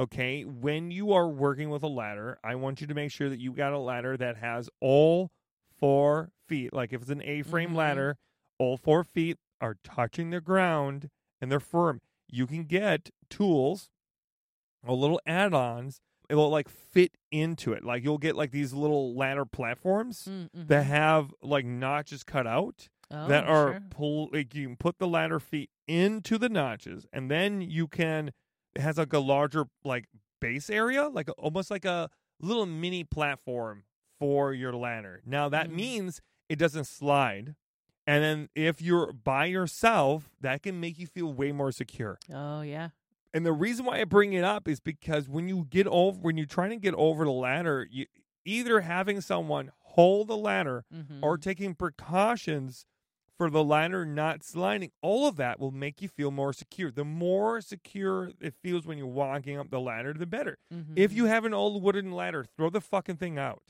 Okay, 0.00 0.44
when 0.44 0.90
you 0.90 1.12
are 1.12 1.28
working 1.28 1.70
with 1.70 1.82
a 1.82 1.88
ladder, 1.88 2.38
I 2.44 2.54
want 2.56 2.80
you 2.82 2.86
to 2.88 2.94
make 2.94 3.10
sure 3.10 3.30
that 3.30 3.38
you 3.38 3.52
got 3.52 3.72
a 3.72 3.78
ladder 3.78 4.16
that 4.18 4.36
has 4.38 4.68
all 4.80 5.30
four 5.78 6.32
feet. 6.48 6.72
Like 6.72 6.92
if 6.92 7.00
it's 7.02 7.10
an 7.10 7.22
A-frame 7.22 7.70
Mhm. 7.70 7.76
ladder, 7.76 8.18
all 8.58 8.76
four 8.76 9.04
feet 9.04 9.38
are 9.60 9.76
touching 9.84 10.30
the 10.30 10.40
ground 10.40 11.08
and 11.40 11.50
they're 11.50 11.60
firm. 11.60 12.00
You 12.28 12.46
can 12.46 12.64
get 12.64 13.10
tools 13.30 13.88
or 14.86 14.94
little 14.94 15.20
add-ons. 15.26 16.00
It 16.28 16.34
will 16.34 16.50
like 16.50 16.68
fit 16.68 17.12
into 17.30 17.72
it. 17.72 17.84
Like 17.84 18.02
you'll 18.02 18.18
get 18.18 18.36
like 18.36 18.50
these 18.50 18.72
little 18.72 19.14
ladder 19.16 19.44
platforms 19.44 20.26
Mm-hmm. 20.28 20.66
that 20.66 20.84
have 20.84 21.32
like 21.42 21.64
notches 21.64 22.24
cut 22.24 22.46
out 22.46 22.88
oh, 23.12 23.28
that 23.28 23.44
are 23.44 23.72
sure. 23.74 23.80
pull 23.90 24.28
like 24.32 24.54
you 24.54 24.66
can 24.66 24.76
put 24.76 24.98
the 24.98 25.06
ladder 25.06 25.38
feet 25.38 25.70
into 25.86 26.36
the 26.38 26.48
notches 26.48 27.06
and 27.12 27.30
then 27.30 27.60
you 27.60 27.86
can 27.86 28.32
it 28.74 28.80
has 28.82 28.98
like 28.98 29.12
a 29.12 29.20
larger 29.20 29.66
like 29.84 30.06
base 30.40 30.68
area 30.68 31.06
like 31.08 31.28
almost 31.38 31.70
like 31.70 31.84
a 31.84 32.10
little 32.40 32.66
mini 32.66 33.04
platform 33.04 33.84
for 34.18 34.52
your 34.52 34.72
ladder 34.72 35.20
now 35.24 35.48
that 35.48 35.68
Mm. 35.68 35.74
means 35.74 36.20
it 36.48 36.58
doesn't 36.58 36.86
slide 36.86 37.54
and 38.06 38.22
then 38.24 38.48
if 38.54 38.80
you're 38.80 39.12
by 39.12 39.44
yourself 39.46 40.30
that 40.40 40.62
can 40.62 40.78
make 40.80 40.98
you 40.98 41.06
feel 41.06 41.32
way 41.32 41.52
more 41.52 41.72
secure 41.72 42.18
Oh 42.32 42.60
yeah. 42.62 42.90
and 43.34 43.44
the 43.44 43.52
reason 43.52 43.84
why 43.84 44.00
I 44.00 44.04
bring 44.04 44.32
it 44.32 44.44
up 44.44 44.68
is 44.68 44.80
because 44.80 45.28
when 45.28 45.48
you 45.48 45.66
get 45.68 45.86
over 45.86 46.18
when 46.20 46.36
you're 46.36 46.46
trying 46.46 46.70
to 46.70 46.76
get 46.76 46.94
over 46.94 47.24
the 47.24 47.32
ladder 47.32 47.86
you 47.90 48.06
either 48.44 48.80
having 48.80 49.20
someone 49.20 49.72
hold 49.80 50.28
the 50.28 50.36
ladder 50.36 50.84
Mm-hmm. 50.94 51.24
or 51.24 51.36
taking 51.38 51.74
precautions 51.74 52.86
for 53.38 53.50
the 53.50 53.62
ladder 53.62 54.04
not 54.06 54.42
sliding, 54.44 54.90
all 55.02 55.26
of 55.28 55.36
that 55.36 55.60
will 55.60 55.70
make 55.70 56.00
you 56.00 56.08
feel 56.08 56.30
more 56.30 56.52
secure. 56.52 56.90
The 56.90 57.04
more 57.04 57.60
secure 57.60 58.30
it 58.40 58.54
feels 58.62 58.86
when 58.86 58.96
you're 58.98 59.06
walking 59.06 59.58
up 59.58 59.70
the 59.70 59.80
ladder, 59.80 60.12
the 60.14 60.26
better. 60.26 60.58
Mm-hmm. 60.72 60.94
If 60.96 61.12
you 61.12 61.26
have 61.26 61.44
an 61.44 61.52
old 61.54 61.82
wooden 61.82 62.12
ladder, 62.12 62.44
throw 62.56 62.70
the 62.70 62.80
fucking 62.80 63.16
thing 63.16 63.38
out. 63.38 63.62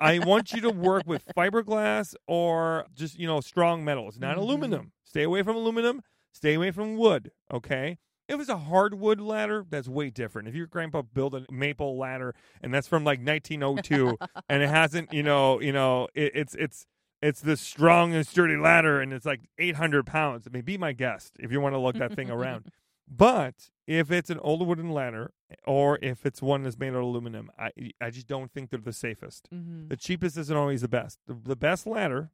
I 0.00 0.18
want 0.18 0.52
you 0.52 0.60
to 0.62 0.70
work 0.70 1.04
with 1.06 1.24
fiberglass 1.36 2.14
or 2.26 2.86
just, 2.94 3.18
you 3.18 3.26
know, 3.26 3.40
strong 3.40 3.84
metals, 3.84 4.18
not 4.18 4.36
Mhm. 4.36 4.40
aluminum. 4.40 4.92
Stay 5.04 5.22
away 5.22 5.42
from 5.42 5.56
aluminum, 5.56 6.02
stay 6.32 6.54
away 6.54 6.70
from 6.70 6.96
wood, 6.96 7.30
okay? 7.52 7.98
If 8.28 8.38
it's 8.40 8.48
a 8.48 8.58
hardwood 8.58 9.20
ladder, 9.20 9.64
that's 9.68 9.88
way 9.88 10.10
different. 10.10 10.46
If 10.46 10.54
your 10.54 10.68
grandpa 10.68 11.02
built 11.02 11.34
a 11.34 11.44
maple 11.50 11.98
ladder 11.98 12.34
and 12.60 12.72
that's 12.72 12.86
from 12.86 13.02
like 13.02 13.20
1902 13.20 14.16
and 14.48 14.62
it 14.62 14.68
hasn't, 14.68 15.12
you 15.12 15.24
know, 15.24 15.60
you 15.60 15.72
know, 15.72 16.06
it, 16.14 16.30
it's 16.34 16.54
it's 16.54 16.86
it's 17.22 17.40
this 17.40 17.60
strong 17.60 18.14
and 18.14 18.26
sturdy 18.26 18.56
ladder 18.56 19.00
and 19.00 19.12
it's 19.12 19.26
like 19.26 19.42
800 19.58 20.06
pounds. 20.06 20.46
I 20.46 20.50
mean, 20.50 20.62
be 20.62 20.78
my 20.78 20.92
guest 20.92 21.34
if 21.38 21.52
you 21.52 21.60
want 21.60 21.74
to 21.74 21.78
look 21.78 21.96
that 21.96 22.14
thing 22.14 22.30
around. 22.30 22.70
But 23.12 23.70
if 23.88 24.12
it's 24.12 24.30
an 24.30 24.38
old 24.38 24.64
wooden 24.64 24.90
ladder 24.90 25.32
or 25.66 25.98
if 26.00 26.24
it's 26.24 26.40
one 26.40 26.62
that's 26.62 26.78
made 26.78 26.90
out 26.90 26.98
of 26.98 27.02
aluminum, 27.02 27.50
I 27.58 27.72
I 28.00 28.10
just 28.10 28.28
don't 28.28 28.52
think 28.52 28.70
they're 28.70 28.78
the 28.78 28.92
safest. 28.92 29.48
mm-hmm. 29.52 29.88
The 29.88 29.96
cheapest 29.96 30.36
isn't 30.36 30.56
always 30.56 30.82
the 30.82 30.88
best. 30.88 31.18
The, 31.26 31.34
the 31.34 31.56
best 31.56 31.88
ladder, 31.88 32.30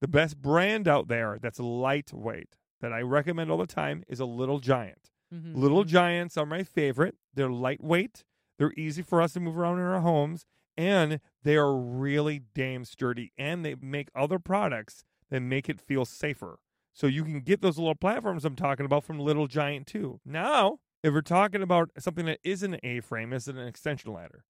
the 0.00 0.06
best 0.06 0.40
brand 0.40 0.86
out 0.86 1.08
there 1.08 1.38
that's 1.42 1.58
lightweight 1.58 2.54
that 2.80 2.92
I 2.92 3.00
recommend 3.00 3.50
all 3.50 3.58
the 3.58 3.66
time 3.66 4.04
is 4.06 4.20
a 4.20 4.24
Little 4.24 4.60
Giant. 4.60 5.10
Mm-hmm. 5.34 5.60
Little 5.60 5.82
Giants 5.82 6.36
are 6.36 6.46
my 6.46 6.62
favorite. 6.62 7.16
They're 7.34 7.50
lightweight. 7.50 8.22
They're 8.58 8.74
easy 8.76 9.02
for 9.02 9.20
us 9.20 9.32
to 9.32 9.40
move 9.40 9.58
around 9.58 9.78
in 9.80 9.86
our 9.86 10.02
homes, 10.02 10.46
and 10.76 11.18
they 11.42 11.56
are 11.56 11.76
really 11.76 12.42
damn 12.54 12.84
sturdy. 12.84 13.32
And 13.38 13.64
they 13.64 13.74
make 13.80 14.08
other 14.14 14.38
products 14.38 15.04
that 15.30 15.40
make 15.40 15.68
it 15.68 15.80
feel 15.80 16.04
safer. 16.04 16.58
So 16.94 17.06
you 17.06 17.24
can 17.24 17.40
get 17.40 17.62
those 17.62 17.78
little 17.78 17.94
platforms 17.94 18.44
I'm 18.44 18.54
talking 18.56 18.84
about 18.86 19.04
from 19.04 19.18
Little 19.18 19.46
Giant 19.46 19.86
too. 19.86 20.20
Now, 20.24 20.78
if 21.02 21.12
we're 21.12 21.22
talking 21.22 21.62
about 21.62 21.90
something 21.98 22.26
that 22.26 22.38
isn't 22.44 22.74
an 22.74 22.80
A-frame, 22.82 23.32
is 23.32 23.48
an 23.48 23.58
extension 23.58 24.12
ladder, 24.12 24.44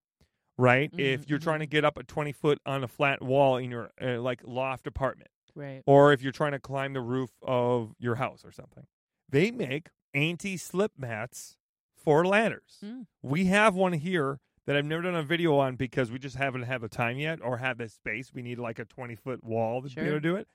right? 0.59 0.91
If 0.99 1.23
Mhm, 1.23 1.29
you're 1.31 1.39
trying 1.39 1.61
to 1.61 1.67
get 1.67 1.85
up 1.85 1.97
a 1.97 2.03
20 2.03 2.33
foot 2.33 2.59
on 2.67 2.83
a 2.83 2.89
flat 2.89 3.23
wall 3.23 3.57
in 3.57 3.71
your 3.71 3.91
uh, 4.01 4.21
like 4.21 4.41
loft 4.45 4.87
apartment 4.87 5.31
Right. 5.55 5.83
or 5.87 6.13
if 6.13 6.21
you're 6.23 6.33
trying 6.33 6.53
to 6.53 6.59
climb 6.59 6.93
the 6.95 7.01
roof 7.01 7.31
of 7.43 7.95
your 7.99 8.17
house 8.17 8.45
or 8.45 8.51
something. 8.53 8.87
They 9.29 9.51
make 9.51 9.89
anti-slip 10.13 10.93
mats 10.99 11.57
for 11.95 12.27
ladders. 12.27 12.79
Mm. 12.85 13.07
We 13.23 13.47
have 13.47 13.75
one 13.75 13.93
here 13.95 14.41
that 14.67 14.77
I've 14.77 14.85
never 14.85 15.03
done 15.03 15.15
a 15.15 15.23
video 15.23 15.57
on 15.59 15.77
because 15.77 16.11
we 16.11 16.19
just 16.19 16.37
haven't 16.37 16.63
had 16.63 16.81
the 16.81 16.89
time 16.89 17.19
yet 17.19 17.41
or 17.43 17.59
have 17.59 17.79
the 17.79 17.89
space. 17.89 18.33
We 18.33 18.43
need 18.43 18.59
like 18.59 18.79
a 18.79 18.85
20 18.85 19.17
foot 19.17 19.43
wall 19.43 19.83
to 19.83 19.89
be 19.89 20.01
able 20.03 20.13
to 20.17 20.21
do 20.21 20.37
it. 20.37 20.49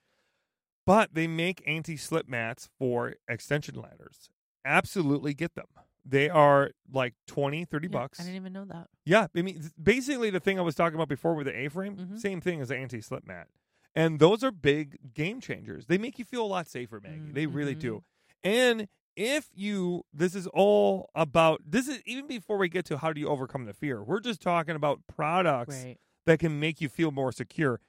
But 0.86 1.14
they 1.14 1.26
make 1.26 1.62
anti-slip 1.66 2.28
mats 2.28 2.68
for 2.78 3.14
extension 3.28 3.74
ladders. 3.74 4.30
Absolutely 4.64 5.34
get 5.34 5.54
them. 5.54 5.66
They 6.04 6.30
are 6.30 6.70
like 6.90 7.14
20, 7.26 7.66
30 7.66 7.88
Yeah, 7.88 7.92
bucks. 7.92 8.20
I 8.20 8.22
didn't 8.22 8.36
even 8.36 8.52
know 8.54 8.64
that. 8.64 8.88
Yeah, 9.04 9.26
I 9.36 9.42
mean, 9.42 9.70
basically 9.82 10.30
the 10.30 10.40
thing 10.40 10.58
I 10.58 10.62
was 10.62 10.74
talking 10.74 10.94
about 10.94 11.08
before 11.08 11.34
with 11.34 11.46
the 11.46 11.54
A-frame, 11.58 11.96
Mhm. 11.96 12.18
same 12.18 12.40
thing 12.40 12.62
as 12.62 12.68
the 12.68 12.76
anti-slip 12.78 13.26
mat, 13.26 13.48
and 13.94 14.18
those 14.18 14.42
are 14.42 14.50
big 14.50 15.12
game 15.12 15.40
changers. 15.40 15.86
They 15.86 15.98
make 15.98 16.18
you 16.18 16.24
feel 16.24 16.42
a 16.42 16.48
lot 16.48 16.66
safer, 16.66 16.98
Maggie. 17.00 17.32
They 17.32 17.46
really 17.46 17.74
do. 17.74 18.04
And 18.42 18.88
if 19.18 19.48
you, 19.52 20.04
this 20.12 20.34
is 20.36 20.46
all 20.48 21.10
about 21.14 21.60
this 21.66 21.88
is 21.88 22.00
even 22.06 22.26
before 22.28 22.56
we 22.56 22.68
get 22.68 22.84
to 22.86 22.98
how 22.98 23.12
do 23.12 23.20
you 23.20 23.28
overcome 23.28 23.64
the 23.64 23.72
fear. 23.74 24.02
We're 24.02 24.20
just 24.20 24.40
talking 24.40 24.76
about 24.76 25.00
products 25.08 25.82
Right. 25.84 25.98
that 26.26 26.38
can 26.38 26.60
make 26.60 26.80
you 26.80 26.88
feel 26.88 27.10
more 27.10 27.32
secure. 27.32 27.80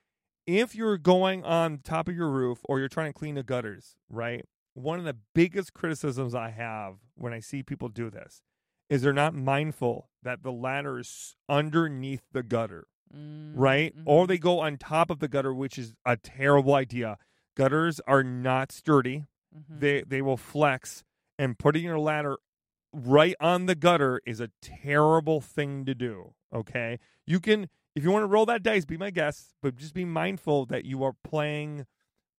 If 0.47 0.73
you're 0.73 0.97
going 0.97 1.43
on 1.43 1.79
top 1.83 2.07
of 2.07 2.15
your 2.15 2.29
roof 2.31 2.59
or 2.63 2.79
you're 2.79 2.87
trying 2.89 3.13
to 3.13 3.17
clean 3.17 3.35
the 3.35 3.43
gutters, 3.43 3.95
right? 4.09 4.43
One 4.73 4.97
of 4.97 5.05
the 5.05 5.17
biggest 5.35 5.73
criticisms 5.75 6.33
I 6.33 6.49
have 6.49 6.95
when 7.15 7.31
I 7.33 7.39
see 7.41 7.61
people 7.61 7.89
do 7.89 8.09
this 8.09 8.41
is 8.89 9.03
they're 9.03 9.13
not 9.13 9.35
mindful 9.35 10.09
that 10.23 10.41
the 10.41 10.51
ladder 10.51 10.97
is 10.97 11.35
underneath 11.47 12.23
the 12.31 12.41
gutter, 12.43 12.87
Mm, 13.15 13.53
right? 13.55 13.93
Or 14.05 14.25
mhm. 14.25 14.27
they 14.29 14.37
go 14.39 14.59
on 14.59 14.77
top 14.77 15.09
of 15.11 15.19
the 15.19 15.27
gutter, 15.27 15.53
which 15.53 15.77
is 15.77 15.93
a 16.05 16.15
terrible 16.17 16.73
idea. 16.75 17.17
Gutters 17.55 17.99
are 18.07 18.23
not 18.23 18.71
sturdy. 18.71 19.25
Mhm. 19.55 19.79
They 19.79 20.03
they 20.03 20.21
will 20.21 20.37
flex 20.37 21.03
and 21.39 21.57
putting 21.57 21.83
your 21.83 21.97
ladder 21.97 22.37
right 22.93 23.35
on 23.39 23.65
the 23.65 23.73
gutter 23.75 24.21
is 24.27 24.39
a 24.39 24.49
terrible 24.61 25.41
thing 25.41 25.85
to 25.85 25.95
do. 25.95 26.33
Okay. 26.53 26.99
You 27.25 27.39
can 27.39 27.69
if 27.95 28.03
you 28.03 28.11
want 28.11 28.23
to 28.23 28.27
roll 28.27 28.45
that 28.45 28.61
dice, 28.63 28.85
be 28.85 28.97
my 28.97 29.09
guest, 29.09 29.55
but 29.61 29.75
just 29.75 29.93
be 29.95 30.05
mindful 30.05 30.65
that 30.67 30.85
you 30.85 31.03
are 31.03 31.13
playing 31.23 31.85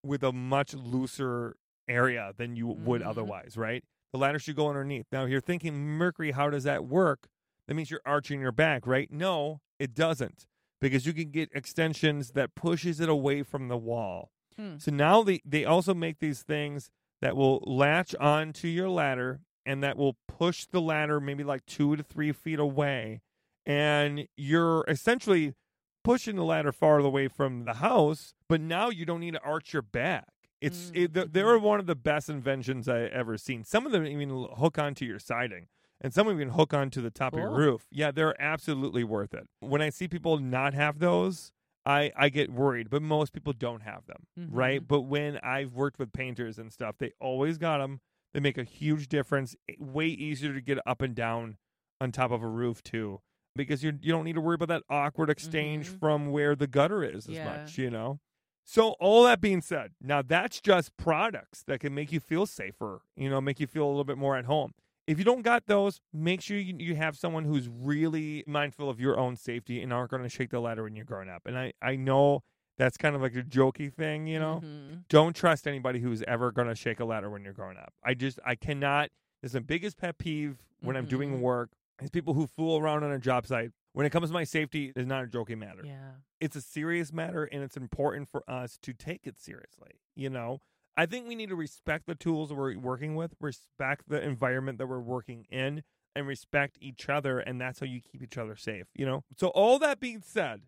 with 0.04 0.22
a 0.22 0.32
much 0.32 0.72
looser 0.74 1.56
area 1.88 2.32
than 2.36 2.54
you 2.56 2.68
would 2.68 3.02
Mhm. 3.02 3.06
otherwise, 3.06 3.56
right? 3.56 3.84
The 4.12 4.18
ladder 4.18 4.38
should 4.38 4.56
go 4.56 4.68
underneath. 4.68 5.06
Now, 5.12 5.24
if 5.24 5.30
you're 5.30 5.40
thinking, 5.40 5.76
Mercury, 5.76 6.30
how 6.30 6.50
does 6.50 6.64
that 6.64 6.86
work? 6.86 7.28
That 7.66 7.74
means 7.74 7.90
you're 7.90 8.00
arching 8.06 8.40
your 8.40 8.52
back, 8.52 8.86
right? 8.86 9.10
No, 9.10 9.60
it 9.78 9.92
doesn't, 9.92 10.46
because 10.80 11.04
you 11.04 11.12
can 11.12 11.30
get 11.30 11.50
extensions 11.52 12.30
that 12.32 12.54
pushes 12.54 13.00
it 13.00 13.08
away 13.08 13.42
from 13.42 13.68
the 13.68 13.76
wall. 13.76 14.30
Hmm. 14.56 14.78
So 14.78 14.90
now 14.92 15.22
they, 15.22 15.40
they 15.44 15.64
also 15.64 15.94
make 15.94 16.20
these 16.20 16.42
things 16.42 16.90
that 17.20 17.36
will 17.36 17.62
latch 17.66 18.14
onto 18.16 18.68
your 18.68 18.88
ladder 18.88 19.40
and 19.66 19.82
that 19.82 19.96
will 19.96 20.16
push 20.26 20.66
the 20.66 20.80
ladder 20.80 21.20
maybe 21.20 21.44
like 21.44 21.64
two 21.66 21.96
to 21.96 22.02
three 22.02 22.32
feet 22.32 22.58
away. 22.58 23.20
And 23.66 24.26
you're 24.36 24.84
essentially 24.88 25.54
pushing 26.02 26.36
the 26.36 26.44
ladder 26.44 26.72
farther 26.72 27.06
away 27.06 27.28
from 27.28 27.64
the 27.64 27.74
house, 27.74 28.34
but 28.48 28.60
now 28.60 28.88
you 28.88 29.04
don't 29.04 29.20
need 29.20 29.34
to 29.34 29.42
arch 29.42 29.72
your 29.72 29.82
back. 29.82 30.28
It's 30.60 30.90
mm, 30.90 31.04
it, 31.04 31.12
mm-hmm. 31.12 31.32
they're 31.32 31.58
one 31.58 31.80
of 31.80 31.86
the 31.86 31.94
best 31.94 32.28
inventions 32.28 32.88
I 32.88 33.02
ever 33.02 33.36
seen. 33.38 33.64
Some 33.64 33.86
of 33.86 33.92
them 33.92 34.06
even 34.06 34.46
hook 34.56 34.78
onto 34.78 35.04
your 35.04 35.18
siding, 35.18 35.68
and 36.00 36.12
some 36.12 36.28
even 36.30 36.50
hook 36.50 36.74
onto 36.74 37.00
the 37.00 37.10
top 37.10 37.32
of 37.32 37.38
your 37.38 37.50
roof. 37.50 37.86
Yeah, 37.90 38.10
they're 38.10 38.40
absolutely 38.40 39.04
worth 39.04 39.32
it. 39.34 39.46
When 39.60 39.80
I 39.80 39.90
see 39.90 40.08
people 40.08 40.38
not 40.38 40.74
have 40.74 40.98
those, 40.98 41.52
I 41.90 42.12
I 42.16 42.28
get 42.28 42.50
worried, 42.50 42.88
but 42.90 43.02
most 43.02 43.32
people 43.32 43.52
don't 43.52 43.82
have 43.82 44.06
them, 44.06 44.26
right? 44.50 44.80
Mhm. 44.82 44.88
But 44.88 45.00
when 45.02 45.38
I've 45.38 45.72
worked 45.74 45.98
with 45.98 46.12
painters 46.12 46.58
and 46.58 46.72
stuff, 46.72 46.96
they 46.98 47.12
always 47.20 47.58
got 47.58 47.78
them. 47.78 48.00
They 48.32 48.40
make 48.40 48.58
a 48.58 48.64
huge 48.64 49.08
difference. 49.08 49.56
Eh, 49.68 49.74
Way 49.78 50.06
easier 50.06 50.52
to 50.54 50.60
get 50.60 50.78
up 50.86 51.02
and 51.02 51.14
down 51.14 51.58
on 52.00 52.12
top 52.12 52.30
of 52.30 52.42
a 52.42 52.48
roof 52.48 52.82
too, 52.82 53.20
because 53.56 53.82
you 53.84 53.98
you 54.00 54.12
don't 54.12 54.24
need 54.24 54.34
to 54.34 54.40
worry 54.40 54.54
about 54.54 54.68
that 54.68 54.84
awkward 54.88 55.30
exchange 55.30 55.88
Mhm. 55.90 55.98
from 55.98 56.30
where 56.30 56.54
the 56.54 56.66
gutter 56.66 57.02
is 57.02 57.28
as 57.28 57.36
Yeah. 57.36 57.44
much, 57.44 57.76
you 57.78 57.90
know. 57.90 58.20
So 58.64 58.90
all 59.00 59.24
that 59.24 59.40
being 59.40 59.62
said, 59.62 59.94
now 60.00 60.22
that's 60.22 60.60
just 60.60 60.96
products 60.96 61.64
that 61.64 61.80
can 61.80 61.92
make 61.94 62.12
you 62.12 62.20
feel 62.20 62.46
safer, 62.46 63.02
you 63.16 63.28
know, 63.28 63.40
make 63.40 63.58
you 63.58 63.66
feel 63.66 63.84
a 63.86 63.90
little 63.90 64.04
bit 64.04 64.16
more 64.18 64.36
at 64.36 64.44
home. 64.44 64.74
If 65.10 65.18
you 65.18 65.24
don't 65.24 65.42
got 65.42 65.66
those, 65.66 66.00
make 66.12 66.40
sure 66.40 66.56
you, 66.56 66.76
you 66.78 66.94
have 66.94 67.16
someone 67.18 67.44
who's 67.44 67.68
really 67.68 68.44
mindful 68.46 68.88
of 68.88 69.00
your 69.00 69.18
own 69.18 69.34
safety 69.34 69.82
and 69.82 69.92
aren't 69.92 70.12
going 70.12 70.22
to 70.22 70.28
shake 70.28 70.50
the 70.50 70.60
ladder 70.60 70.84
when 70.84 70.94
you're 70.94 71.04
growing 71.04 71.28
up. 71.28 71.42
And 71.46 71.58
I, 71.58 71.72
I 71.82 71.96
know 71.96 72.44
that's 72.78 72.96
kind 72.96 73.16
of 73.16 73.20
like 73.20 73.34
a 73.34 73.42
jokey 73.42 73.92
thing, 73.92 74.28
you 74.28 74.38
know. 74.38 74.60
Mhm. 74.64 75.02
Don't 75.08 75.34
trust 75.34 75.66
anybody 75.66 75.98
who's 75.98 76.22
ever 76.28 76.52
going 76.52 76.68
to 76.68 76.76
shake 76.76 77.00
a 77.00 77.04
ladder 77.04 77.28
when 77.28 77.42
you're 77.42 77.52
growing 77.52 77.76
up. 77.76 77.92
I 78.04 78.14
just, 78.14 78.38
I 78.46 78.54
cannot. 78.54 79.10
This 79.42 79.50
is 79.50 79.54
my 79.56 79.60
biggest 79.60 79.96
pet 79.98 80.16
peeve 80.16 80.58
when 80.80 80.96
I'm 80.96 81.06
doing 81.06 81.38
Mhm. 81.38 81.40
work 81.40 81.70
is 82.00 82.10
people 82.10 82.34
who 82.34 82.46
fool 82.46 82.78
around 82.78 83.02
on 83.02 83.10
a 83.10 83.18
job 83.18 83.46
site. 83.48 83.72
When 83.94 84.06
it 84.06 84.10
comes 84.10 84.28
to 84.28 84.32
my 84.32 84.44
safety, 84.44 84.92
it's 84.94 85.08
not 85.08 85.24
a 85.24 85.26
joking 85.26 85.58
matter 85.58 85.82
Yeah. 85.84 86.12
it's 86.40 86.54
a 86.54 86.60
serious 86.62 87.12
matter 87.12 87.44
and 87.46 87.64
it's 87.64 87.76
important 87.76 88.28
for 88.28 88.48
us 88.48 88.78
to 88.82 88.92
take 88.92 89.26
it 89.26 89.36
seriously. 89.40 89.90
You 90.14 90.30
know, 90.30 90.60
I 90.96 91.06
think 91.06 91.28
we 91.28 91.34
need 91.34 91.48
to 91.48 91.56
respect 91.56 92.06
the 92.06 92.14
tools 92.14 92.52
we're 92.52 92.76
working 92.78 93.14
with, 93.14 93.34
respect 93.40 94.08
the 94.08 94.22
environment 94.22 94.78
that 94.78 94.86
we're 94.86 95.00
working 95.00 95.46
in, 95.50 95.82
and 96.14 96.26
respect 96.26 96.76
each 96.80 97.08
other. 97.08 97.38
And 97.38 97.60
that's 97.60 97.80
how 97.80 97.86
you 97.86 98.00
keep 98.00 98.22
each 98.22 98.36
other 98.36 98.56
safe, 98.56 98.86
you 98.94 99.06
know? 99.06 99.24
So, 99.36 99.48
all 99.48 99.78
that 99.78 100.00
being 100.00 100.22
said, 100.24 100.62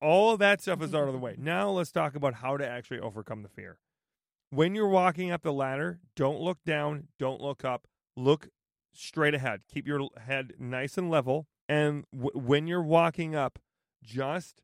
all 0.00 0.32
of 0.32 0.38
that 0.38 0.62
stuff 0.62 0.82
is 0.82 0.94
out 0.94 1.06
of 1.06 1.12
the 1.12 1.18
way. 1.18 1.36
Now, 1.38 1.70
let's 1.70 1.92
talk 1.92 2.14
about 2.14 2.34
how 2.34 2.56
to 2.56 2.66
actually 2.66 3.00
overcome 3.00 3.42
the 3.42 3.48
fear. 3.48 3.78
When 4.50 4.74
you're 4.74 4.88
walking 4.88 5.30
up 5.30 5.42
the 5.42 5.52
ladder, 5.52 6.00
don't 6.16 6.40
look 6.40 6.58
down, 6.64 7.08
don't 7.18 7.40
look 7.40 7.64
up, 7.64 7.86
look 8.16 8.48
straight 8.92 9.34
ahead. 9.34 9.60
Keep 9.72 9.86
your 9.86 10.08
head 10.26 10.54
nice 10.58 10.98
and 10.98 11.10
level. 11.10 11.46
And 11.68 12.04
w- 12.12 12.32
when 12.34 12.66
you're 12.66 12.82
walking 12.82 13.34
up, 13.36 13.58
just 14.02 14.62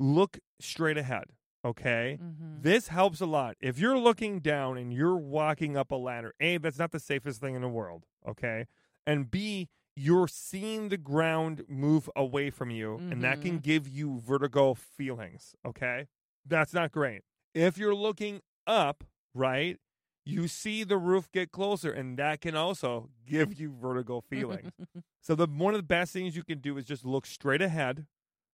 look 0.00 0.38
straight 0.60 0.98
ahead. 0.98 1.26
Okay. 1.64 2.18
Mhm. 2.22 2.62
This 2.62 2.88
helps 2.88 3.20
a 3.20 3.26
lot. 3.26 3.56
If 3.60 3.78
you're 3.78 3.98
looking 3.98 4.40
down 4.40 4.78
and 4.78 4.92
you're 4.92 5.16
walking 5.16 5.76
up 5.76 5.90
a 5.90 5.96
ladder, 5.96 6.34
A, 6.40 6.58
that's 6.58 6.78
not 6.78 6.92
the 6.92 7.00
safest 7.00 7.40
thing 7.40 7.54
in 7.54 7.62
the 7.62 7.68
world. 7.68 8.06
Okay. 8.26 8.66
And 9.06 9.30
B, 9.30 9.68
you're 9.96 10.28
seeing 10.28 10.88
the 10.88 10.96
ground 10.96 11.64
move 11.68 12.08
away 12.14 12.50
from 12.50 12.70
you, 12.70 12.98
and 13.10 13.22
that 13.24 13.40
can 13.40 13.58
Mhm. 13.58 13.62
give 13.62 13.88
you 13.88 14.20
vertigo 14.20 14.74
feelings. 14.74 15.56
Okay. 15.64 16.06
That's 16.46 16.72
not 16.72 16.92
great. 16.92 17.22
If 17.54 17.76
you're 17.76 17.94
looking 17.94 18.40
up, 18.66 19.02
right, 19.34 19.78
you 20.24 20.46
see 20.46 20.84
the 20.84 20.98
roof 20.98 21.30
get 21.32 21.50
closer, 21.50 21.90
and 21.90 22.16
that 22.18 22.40
can 22.40 22.54
also 22.54 23.10
give 23.26 23.58
you 23.58 23.72
vertigo 23.72 24.20
feelings. 24.20 24.70
So 25.20 25.34
the 25.34 25.46
one 25.46 25.74
of 25.74 25.78
the 25.78 25.86
best 25.86 26.12
things 26.12 26.36
you 26.36 26.44
can 26.44 26.60
do 26.60 26.78
is 26.78 26.84
just 26.86 27.04
look 27.04 27.26
straight 27.26 27.60
ahead. 27.60 28.06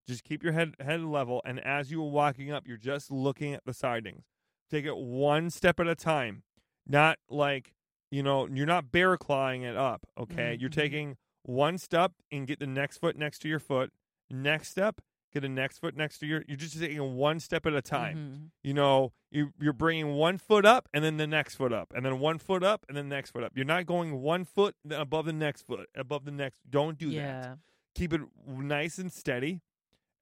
Just 0.06 0.24
keep 0.24 0.42
your 0.42 0.52
head 0.52 0.74
head 0.80 1.00
level, 1.02 1.40
and 1.44 1.58
as 1.60 1.90
you're 1.90 2.02
walking 2.08 2.50
up, 2.50 2.66
you're 2.66 2.76
just 2.76 3.10
looking 3.10 3.54
at 3.54 3.64
the 3.64 3.72
sidings. 3.72 4.24
Take 4.70 4.84
it 4.84 4.96
one 4.96 5.50
step 5.50 5.80
at 5.80 5.86
a 5.86 5.94
time. 5.94 6.42
Not 6.86 7.18
like 7.28 7.74
you 8.10 8.22
know, 8.22 8.46
you're 8.46 8.66
not 8.66 8.92
bear 8.92 9.16
clawing 9.16 9.62
it 9.62 9.76
up. 9.76 10.06
Okay, 10.18 10.56
you're 10.60 10.70
Mhm. 10.70 10.74
taking 10.74 11.16
one 11.42 11.78
step 11.78 12.12
and 12.30 12.46
get 12.46 12.58
the 12.60 12.66
next 12.66 12.98
foot 12.98 13.16
next 13.16 13.40
to 13.40 13.48
your 13.48 13.58
foot. 13.58 13.92
Next 14.30 14.68
step, 14.70 15.00
get 15.32 15.40
the 15.40 15.48
next 15.48 15.78
foot 15.78 15.96
next 15.96 16.18
to 16.20 16.26
your. 16.26 16.44
You're 16.46 16.56
just 16.56 16.78
taking 16.78 17.16
one 17.16 17.40
step 17.40 17.66
at 17.66 17.74
a 17.74 17.82
time 17.82 18.16
Mhm. 18.16 18.50
you 18.62 18.72
know 18.74 19.12
you, 19.32 19.52
you're 19.60 19.72
bringing 19.72 20.14
one 20.14 20.38
foot 20.38 20.64
up 20.64 20.88
and 20.94 21.02
then 21.04 21.16
the 21.16 21.26
next 21.26 21.56
foot 21.56 21.72
up 21.72 21.92
and 21.94 22.04
then 22.06 22.20
one 22.20 22.38
foot 22.38 22.62
up 22.62 22.84
and 22.88 22.96
then 22.96 23.08
the 23.08 23.16
next 23.16 23.32
foot 23.32 23.42
up 23.42 23.52
you're 23.56 23.64
not 23.64 23.84
going 23.84 24.20
one 24.22 24.44
foot 24.44 24.76
above 24.90 25.26
the 25.26 25.32
next 25.32 25.62
foot 25.62 25.88
above 25.96 26.24
the 26.24 26.30
next 26.30 26.60
don't 26.70 26.98
do 26.98 27.10
that 27.10 27.58
keep 27.96 28.12
it 28.12 28.20
nice 28.46 28.96
and 28.98 29.12
steady 29.12 29.60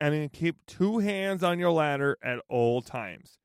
and 0.02 0.12
then 0.14 0.28
keep 0.28 0.56
two 0.66 0.98
hands 0.98 1.42
on 1.44 1.58
your 1.58 1.70
ladder 1.70 2.16
at 2.22 2.38
all 2.48 2.82
times 2.82 3.38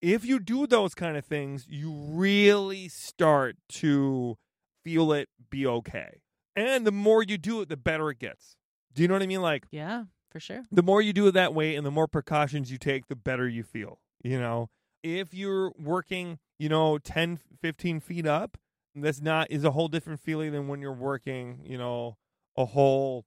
if 0.00 0.24
you 0.24 0.38
do 0.38 0.66
those 0.66 0.94
kind 0.94 1.16
of 1.16 1.24
things 1.24 1.66
you 1.68 1.90
really 1.92 2.88
start 2.88 3.56
to 3.68 4.36
feel 4.84 5.12
it 5.12 5.28
be 5.50 5.66
okay 5.66 6.20
and 6.54 6.86
the 6.86 6.92
more 6.92 7.22
you 7.22 7.36
do 7.38 7.60
it 7.60 7.68
the 7.68 7.76
better 7.76 8.10
it 8.10 8.18
gets 8.18 8.56
do 8.94 9.02
you 9.02 9.08
know 9.08 9.14
what 9.14 9.22
i 9.22 9.26
mean 9.26 9.42
like 9.42 9.64
Yeah, 9.70 10.04
for 10.30 10.40
sure. 10.40 10.64
the 10.70 10.82
more 10.82 11.02
you 11.02 11.12
do 11.12 11.26
it 11.26 11.32
that 11.32 11.52
way 11.54 11.74
and 11.74 11.84
the 11.86 11.90
more 11.90 12.06
precautions 12.08 12.70
you 12.70 12.78
take, 12.78 13.06
the 13.08 13.16
better 13.16 13.48
you 13.48 13.62
feel. 13.62 13.98
You 14.22 14.38
know, 14.40 14.68
if 15.02 15.32
you're 15.34 15.72
working, 15.78 16.38
you 16.58 16.68
know, 16.68 16.98
10, 16.98 17.38
15 17.60 18.00
feet 18.00 18.26
up, 18.26 18.56
that's 18.94 19.20
not, 19.20 19.50
is 19.50 19.64
a 19.64 19.70
whole 19.72 19.88
different 19.88 20.20
feeling 20.20 20.52
than 20.52 20.66
when 20.68 20.80
you're 20.80 20.92
working, 20.92 21.60
you 21.64 21.76
know, 21.78 22.16
a 22.56 22.64
whole, 22.64 23.26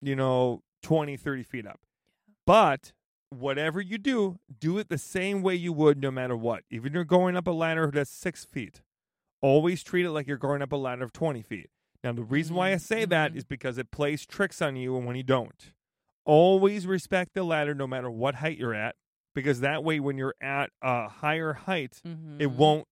you 0.00 0.16
know, 0.16 0.62
20, 0.82 1.16
30 1.16 1.42
feet 1.42 1.66
up. 1.66 1.80
But 2.46 2.92
whatever 3.30 3.80
you 3.80 3.98
do, 3.98 4.38
do 4.58 4.78
it 4.78 4.88
the 4.88 4.98
same 4.98 5.42
way 5.42 5.54
you 5.54 5.72
would 5.72 6.00
no 6.00 6.10
matter 6.10 6.36
what. 6.36 6.64
Even 6.70 6.88
if 6.88 6.94
you're 6.94 7.04
going 7.04 7.36
up 7.36 7.46
a 7.46 7.50
ladder 7.52 7.90
that's 7.92 8.10
six 8.10 8.44
feet, 8.44 8.82
always 9.40 9.82
treat 9.82 10.04
it 10.06 10.10
like 10.10 10.26
you're 10.26 10.36
going 10.36 10.62
up 10.62 10.72
a 10.72 10.76
ladder 10.76 11.04
of 11.04 11.12
20 11.12 11.42
feet. 11.42 11.70
Now, 12.02 12.12
the 12.12 12.22
reason 12.22 12.56
why 12.56 12.70
I 12.72 12.76
Mhm, 12.76 12.80
say 12.80 13.04
that 13.04 13.34
mhm. 13.34 13.48
because 13.48 13.76
it 13.78 13.90
plays 13.90 14.24
tricks 14.26 14.62
on 14.62 14.76
you 14.76 14.94
when 14.94 15.16
you 15.16 15.22
don't 15.22 15.72
always 16.26 16.86
respect 16.86 17.32
the 17.34 17.42
ladder 17.42 17.74
no 17.74 17.86
matter 17.86 18.10
what 18.10 18.36
height 18.36 18.58
you're 18.58 18.74
at 18.74 18.94
because 19.34 19.60
that 19.60 19.82
way 19.82 19.98
when 19.98 20.16
you're 20.18 20.34
at 20.40 20.70
a 20.82 21.08
higher 21.08 21.54
height 21.54 22.00
it 22.04 22.10
Mhm. 22.48 22.56
won't 22.56 22.88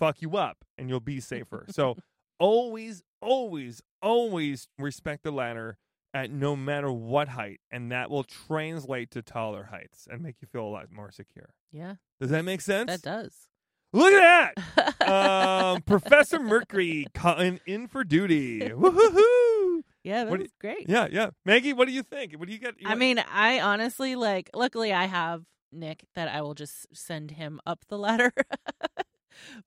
fuck 0.00 0.20
you 0.20 0.36
up 0.36 0.64
and 0.76 0.88
you'll 0.88 0.98
be 1.00 1.20
safer 1.20 1.64
so 1.70 1.96
always 2.40 3.02
always 3.20 3.80
always 4.02 4.68
respect 4.78 5.22
the 5.22 5.30
ladder 5.30 5.78
at 6.14 6.30
no 6.30 6.54
matter 6.56 6.90
what 6.92 7.28
height 7.28 7.60
and 7.70 7.90
that 7.92 8.10
will 8.10 8.24
translate 8.24 9.10
to 9.12 9.22
taller 9.22 9.64
heights 9.70 10.06
and 10.10 10.22
make 10.22 10.36
you 10.40 10.48
feel 10.50 10.64
a 10.64 10.68
lot 10.68 10.90
more 10.92 11.10
secure 11.10 11.50
Yeah, 11.72 11.94
does 12.20 12.30
that 12.30 12.44
make 12.44 12.60
sense 12.60 12.88
that 12.90 13.02
does. 13.02 13.46
look 13.92 14.12
at 14.12 14.54
that 14.76 15.08
um, 15.10 15.82
professor 15.82 16.38
mercury 16.38 17.06
calling 17.14 17.60
in 17.66 17.88
for 17.88 18.04
duty 18.04 18.72
Woo-hoo-hoo. 18.74 19.82
yeah, 20.04 20.24
what 20.24 20.36
do 20.38 20.42
that's 20.44 20.52
great. 20.60 20.88
yeah 20.88 21.08
yeah 21.10 21.30
maggie 21.44 21.72
what 21.72 21.86
do 21.88 21.92
you 21.94 22.02
think 22.02 22.34
what 22.34 22.46
do 22.46 22.52
you 22.52 22.58
get 22.60 22.74
I 22.84 22.94
mean, 22.94 23.18
I 23.18 23.60
honestly 23.60 24.14
like. 24.16 24.50
Luckily, 24.54 24.92
I 24.92 25.06
have 25.06 25.44
Nick 25.72 26.04
that 26.14 26.28
I 26.28 26.42
will 26.42 26.54
just 26.54 26.86
send 26.94 27.30
him 27.32 27.60
up 27.66 27.84
the 27.88 27.96
ladder. 27.98 28.32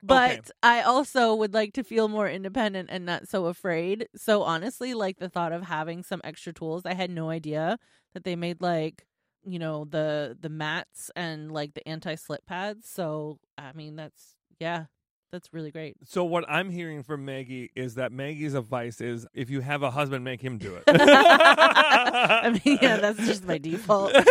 but 0.01 0.51
I 0.63 0.81
also 0.81 1.35
would 1.35 1.53
like 1.53 1.73
to 1.73 1.83
feel 1.83 2.07
more 2.07 2.29
independent 2.29 2.89
and 2.91 3.05
not 3.05 3.27
so 3.27 3.45
afraid. 3.45 4.07
So 4.15 4.43
honestly, 4.43 4.93
like 4.93 5.19
the 5.19 5.29
thought 5.29 5.51
of 5.51 5.63
having 5.63 6.03
some 6.03 6.21
extra 6.23 6.53
tools, 6.53 6.83
I 6.85 6.93
had 6.93 7.09
no 7.09 7.29
idea 7.29 7.77
that 8.13 8.23
they 8.23 8.35
made 8.35 8.61
like 8.61 9.05
you 9.43 9.59
know 9.59 9.85
the 9.85 10.37
the 10.39 10.49
mats 10.49 11.11
and 11.15 11.51
like 11.51 11.73
the 11.73 11.87
anti 11.87 12.15
slip 12.15 12.45
pads. 12.45 12.89
So 12.89 13.39
I 13.57 13.73
mean, 13.73 13.95
that's 13.95 14.35
yeah, 14.59 14.85
that's 15.31 15.53
really 15.53 15.71
great. 15.71 15.97
So 16.05 16.23
what 16.23 16.45
I'm 16.47 16.69
hearing 16.69 17.03
from 17.03 17.25
Maggie 17.25 17.71
is 17.75 17.95
that 17.95 18.11
Maggie's 18.11 18.53
advice 18.53 19.01
is 19.01 19.27
if 19.33 19.49
you 19.49 19.61
have 19.61 19.83
a 19.83 19.91
husband, 19.91 20.23
make 20.23 20.41
him 20.41 20.57
do 20.57 20.75
it. 20.75 20.83
I 20.87 22.59
mean, 22.65 22.79
yeah, 22.81 22.97
that's 22.97 23.19
just 23.25 23.45
my 23.45 23.57
default. 23.57 24.13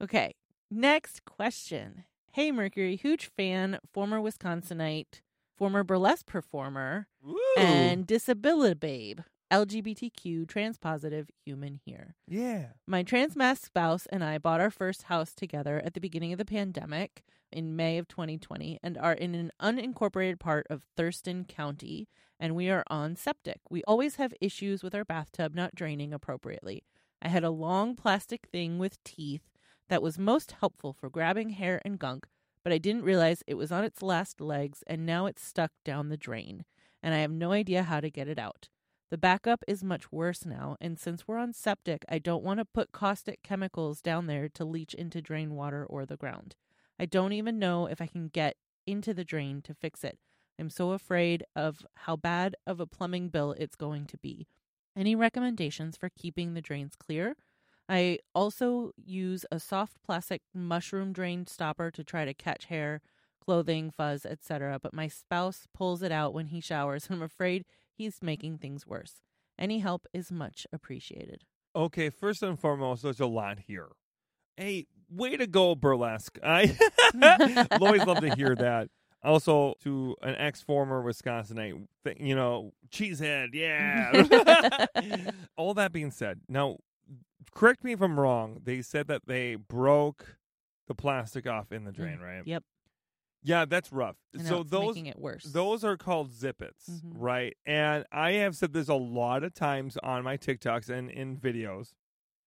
Okay. 0.00 0.34
Next 0.70 1.24
question. 1.24 2.04
Hey, 2.38 2.52
Mercury, 2.52 2.94
huge 2.94 3.32
fan, 3.36 3.80
former 3.92 4.20
Wisconsinite, 4.20 5.22
former 5.56 5.82
burlesque 5.82 6.26
performer, 6.26 7.08
Woo. 7.20 7.36
and 7.56 8.06
disability 8.06 8.74
babe, 8.74 9.20
LGBTQ 9.50 10.46
transpositive 10.46 11.30
human 11.44 11.80
here. 11.84 12.14
yeah. 12.28 12.66
My 12.86 13.02
transmasc 13.02 13.64
spouse 13.64 14.06
and 14.12 14.22
I 14.22 14.38
bought 14.38 14.60
our 14.60 14.70
first 14.70 15.02
house 15.02 15.34
together 15.34 15.82
at 15.84 15.94
the 15.94 16.00
beginning 16.00 16.32
of 16.32 16.38
the 16.38 16.44
pandemic 16.44 17.24
in 17.50 17.74
May 17.74 17.98
of 17.98 18.06
2020 18.06 18.78
and 18.84 18.96
are 18.96 19.14
in 19.14 19.34
an 19.34 19.50
unincorporated 19.60 20.38
part 20.38 20.64
of 20.70 20.86
Thurston 20.96 21.44
County, 21.44 22.06
and 22.38 22.54
we 22.54 22.70
are 22.70 22.84
on 22.88 23.16
septic. 23.16 23.62
We 23.68 23.82
always 23.82 24.14
have 24.14 24.32
issues 24.40 24.84
with 24.84 24.94
our 24.94 25.04
bathtub 25.04 25.56
not 25.56 25.74
draining 25.74 26.14
appropriately. 26.14 26.84
I 27.20 27.30
had 27.30 27.42
a 27.42 27.50
long 27.50 27.96
plastic 27.96 28.46
thing 28.46 28.78
with 28.78 29.02
teeth 29.02 29.57
that 29.88 30.02
was 30.02 30.18
most 30.18 30.52
helpful 30.60 30.92
for 30.92 31.10
grabbing 31.10 31.50
hair 31.50 31.80
and 31.84 31.98
gunk, 31.98 32.26
but 32.62 32.72
I 32.72 32.78
didn't 32.78 33.04
realize 33.04 33.42
it 33.46 33.54
was 33.54 33.72
on 33.72 33.84
its 33.84 34.02
last 34.02 34.40
legs 34.40 34.82
and 34.86 35.06
now 35.06 35.26
it's 35.26 35.44
stuck 35.44 35.72
down 35.84 36.08
the 36.08 36.16
drain, 36.16 36.64
and 37.02 37.14
I 37.14 37.18
have 37.18 37.30
no 37.30 37.52
idea 37.52 37.82
how 37.84 38.00
to 38.00 38.10
get 38.10 38.28
it 38.28 38.38
out. 38.38 38.68
The 39.10 39.16
backup 39.18 39.64
is 39.66 39.82
much 39.82 40.12
worse 40.12 40.44
now, 40.44 40.76
and 40.80 40.98
since 40.98 41.26
we're 41.26 41.38
on 41.38 41.54
septic, 41.54 42.04
I 42.10 42.18
don't 42.18 42.44
want 42.44 42.60
to 42.60 42.66
put 42.66 42.92
caustic 42.92 43.42
chemicals 43.42 44.02
down 44.02 44.26
there 44.26 44.50
to 44.50 44.64
leach 44.66 44.92
into 44.92 45.22
drain 45.22 45.54
water 45.54 45.86
or 45.86 46.04
the 46.04 46.18
ground. 46.18 46.56
I 47.00 47.06
don't 47.06 47.32
even 47.32 47.58
know 47.58 47.86
if 47.86 48.02
I 48.02 48.06
can 48.06 48.28
get 48.28 48.56
into 48.86 49.14
the 49.14 49.24
drain 49.24 49.62
to 49.62 49.74
fix 49.74 50.04
it. 50.04 50.18
I'm 50.58 50.68
so 50.68 50.90
afraid 50.90 51.44
of 51.56 51.86
how 51.94 52.16
bad 52.16 52.56
of 52.66 52.80
a 52.80 52.86
plumbing 52.86 53.28
bill 53.28 53.52
it's 53.52 53.76
going 53.76 54.06
to 54.06 54.18
be. 54.18 54.46
Any 54.96 55.14
recommendations 55.14 55.96
for 55.96 56.10
keeping 56.10 56.52
the 56.52 56.60
drains 56.60 56.96
clear? 56.96 57.36
I 57.88 58.18
also 58.34 58.92
use 58.96 59.46
a 59.50 59.58
soft 59.58 60.02
plastic 60.04 60.42
mushroom 60.54 61.12
drain 61.12 61.46
stopper 61.46 61.90
to 61.90 62.04
try 62.04 62.24
to 62.24 62.34
catch 62.34 62.66
hair, 62.66 63.00
clothing, 63.42 63.90
fuzz, 63.90 64.26
etc., 64.26 64.78
but 64.82 64.92
my 64.92 65.08
spouse 65.08 65.66
pulls 65.72 66.02
it 66.02 66.12
out 66.12 66.34
when 66.34 66.46
he 66.46 66.60
showers, 66.60 67.06
and 67.10 67.16
I'm 67.16 67.22
afraid 67.22 67.64
he's 67.94 68.22
making 68.22 68.58
things 68.58 68.86
worse. 68.86 69.22
Any 69.58 69.78
help 69.78 70.06
is 70.12 70.30
much 70.30 70.66
appreciated. 70.72 71.44
Okay, 71.74 72.10
first 72.10 72.42
and 72.42 72.58
foremost, 72.58 73.02
there's 73.02 73.20
a 73.20 73.26
lot 73.26 73.58
here. 73.66 73.88
Hey, 74.56 74.86
way 75.10 75.36
to 75.36 75.46
go, 75.46 75.74
burlesque. 75.74 76.38
I 76.44 76.76
always 77.80 78.04
love 78.04 78.20
to 78.20 78.34
hear 78.34 78.54
that. 78.56 78.88
Also, 79.22 79.74
to 79.82 80.14
an 80.22 80.36
ex 80.36 80.62
former 80.62 81.02
Wisconsinite, 81.02 81.86
you 82.20 82.36
know, 82.36 82.72
cheesehead, 82.90 83.48
yeah. 83.52 84.86
All 85.56 85.74
that 85.74 85.92
being 85.92 86.12
said, 86.12 86.40
now, 86.48 86.76
correct 87.54 87.84
me 87.84 87.92
if 87.92 88.00
I'm 88.00 88.18
wrong. 88.18 88.60
They 88.64 88.82
said 88.82 89.06
that 89.08 89.22
they 89.26 89.54
broke 89.56 90.36
the 90.86 90.94
plastic 90.94 91.46
off 91.46 91.70
in 91.72 91.84
the 91.84 91.92
drain, 91.92 92.18
right? 92.20 92.42
Yep. 92.46 92.64
Yeah, 93.42 93.64
that's 93.66 93.92
rough. 93.92 94.16
And 94.34 94.44
so 94.46 94.62
those 94.64 94.94
making 94.96 95.06
it 95.06 95.18
worse. 95.18 95.44
those 95.44 95.84
are 95.84 95.96
called 95.96 96.32
zippets, 96.32 96.88
Mhm. 96.90 97.12
right? 97.14 97.56
And 97.64 98.04
I 98.10 98.32
have 98.32 98.56
said 98.56 98.72
this 98.72 98.88
a 98.88 98.94
lot 98.94 99.44
of 99.44 99.54
times 99.54 99.96
on 99.98 100.24
my 100.24 100.36
TikToks 100.36 100.88
and 100.90 101.08
in 101.10 101.36
videos 101.36 101.92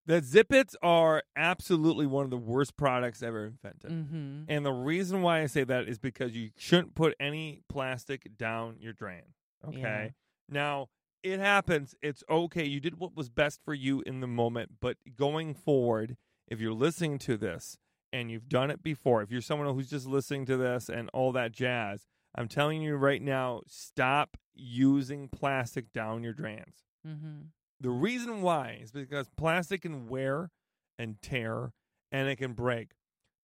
that 0.06 0.24
zippets 0.24 0.76
are 0.82 1.24
absolutely 1.36 2.08
one 2.08 2.26
of 2.26 2.30
the 2.32 2.38
worst 2.38 2.76
products 2.76 3.24
ever 3.24 3.46
invented. 3.46 3.90
mm-hmm. 3.92 4.44
And 4.50 4.66
the 4.66 4.74
reason 4.74 5.22
why 5.22 5.42
I 5.42 5.46
say 5.46 5.64
that 5.64 5.88
is 5.88 5.98
because 6.00 6.36
you 6.36 6.50
shouldn't 6.58 6.94
put 6.96 7.16
any 7.20 7.62
plastic 7.70 8.36
down 8.36 8.78
your 8.82 8.94
drain. 8.94 9.34
Okay. 9.66 9.80
Yeah. 9.80 10.10
Now, 10.50 10.90
it 11.24 11.40
happens. 11.40 11.96
It's 12.02 12.24
okay. 12.30 12.66
You 12.66 12.80
did 12.80 13.00
what 13.00 13.16
was 13.16 13.30
best 13.30 13.60
for 13.64 13.74
you 13.74 14.02
in 14.06 14.20
the 14.20 14.28
moment. 14.28 14.74
But 14.80 14.98
going 15.16 15.54
forward, 15.54 16.18
if 16.48 16.60
you're 16.60 16.74
listening 16.74 17.20
to 17.20 17.38
this 17.38 17.78
and 18.12 18.32
you've 18.32 18.50
done 18.50 18.72
it 18.72 18.84
before, 18.84 19.22
if 19.22 19.32
you're 19.32 19.42
someone 19.42 19.74
who's 19.74 19.90
just 19.90 20.08
listening 20.08 20.46
to 20.48 20.58
this 20.58 20.90
and 20.90 21.10
all 21.14 21.32
that 21.34 21.52
jazz, 21.52 22.06
I'm 22.36 22.48
telling 22.48 22.82
you 22.82 22.96
right 22.96 23.22
now, 23.22 23.62
stop 23.68 24.38
using 24.54 25.28
plastic 25.28 25.92
down 25.92 26.24
your 26.24 26.34
drains. 26.34 26.86
Mm-hmm. 27.08 27.48
The 27.80 27.90
reason 27.90 28.42
why 28.42 28.80
is 28.82 28.92
because 28.92 29.28
plastic 29.38 29.82
can 29.82 30.08
wear 30.08 30.52
and 31.00 31.22
tear 31.22 31.74
and 32.12 32.30
it 32.30 32.38
can 32.38 32.54
break. 32.54 32.92